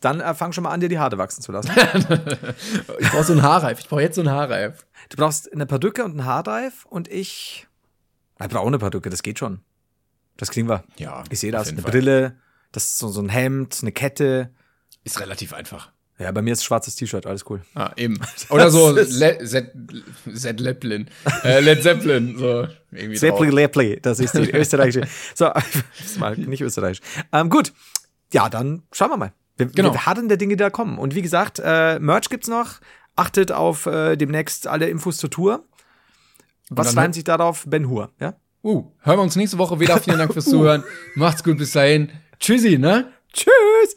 [0.00, 1.70] Dann äh, fang schon mal an, dir die Haare wachsen zu lassen.
[2.98, 3.78] Ich brauche so einen Haarreif.
[3.78, 4.86] Ich brauche jetzt so einen Haarreif.
[5.10, 7.68] du brauchst eine Perücke und einen Haarreif und ich.
[8.40, 9.60] Ich brauche eine Perücke, das geht schon.
[10.36, 10.84] Das kriegen wir.
[10.96, 11.68] Ja, Ich sehe das.
[11.68, 11.90] Eine Fall.
[11.90, 12.38] Brille,
[12.72, 14.52] das ist so, so ein Hemd, eine Kette.
[15.04, 15.92] Ist relativ einfach.
[16.18, 17.62] Ja, bei mir ist schwarzes T-Shirt, alles cool.
[17.74, 18.20] Ah, eben.
[18.50, 19.72] Oder so Le Zed,
[20.34, 21.08] Zed Leppelin.
[21.42, 22.36] Äh, Led Zeppelin.
[22.38, 23.46] So irgendwie.
[23.50, 25.08] Lepli, das ist die österreichische.
[25.34, 25.50] So,
[26.18, 27.00] mal nicht österreichisch.
[27.32, 27.72] Ähm, gut.
[28.32, 29.32] Ja, dann schauen wir mal.
[29.56, 29.92] Wir, Genau.
[29.92, 30.98] wir harren der Dinge, die da kommen.
[30.98, 32.80] Und wie gesagt, äh, Merch gibt's noch.
[33.16, 35.64] Achtet auf äh, demnächst alle Infos zur Tour.
[36.70, 37.64] Was schreiben sich darauf?
[37.66, 38.34] Ben Hur, ja?
[38.62, 39.98] Uh, hören wir uns nächste Woche wieder.
[39.98, 40.84] Vielen Dank fürs Zuhören.
[41.16, 42.10] Macht's gut bis dahin.
[42.38, 43.12] Tschüssi, ne?
[43.32, 43.96] Tschüss!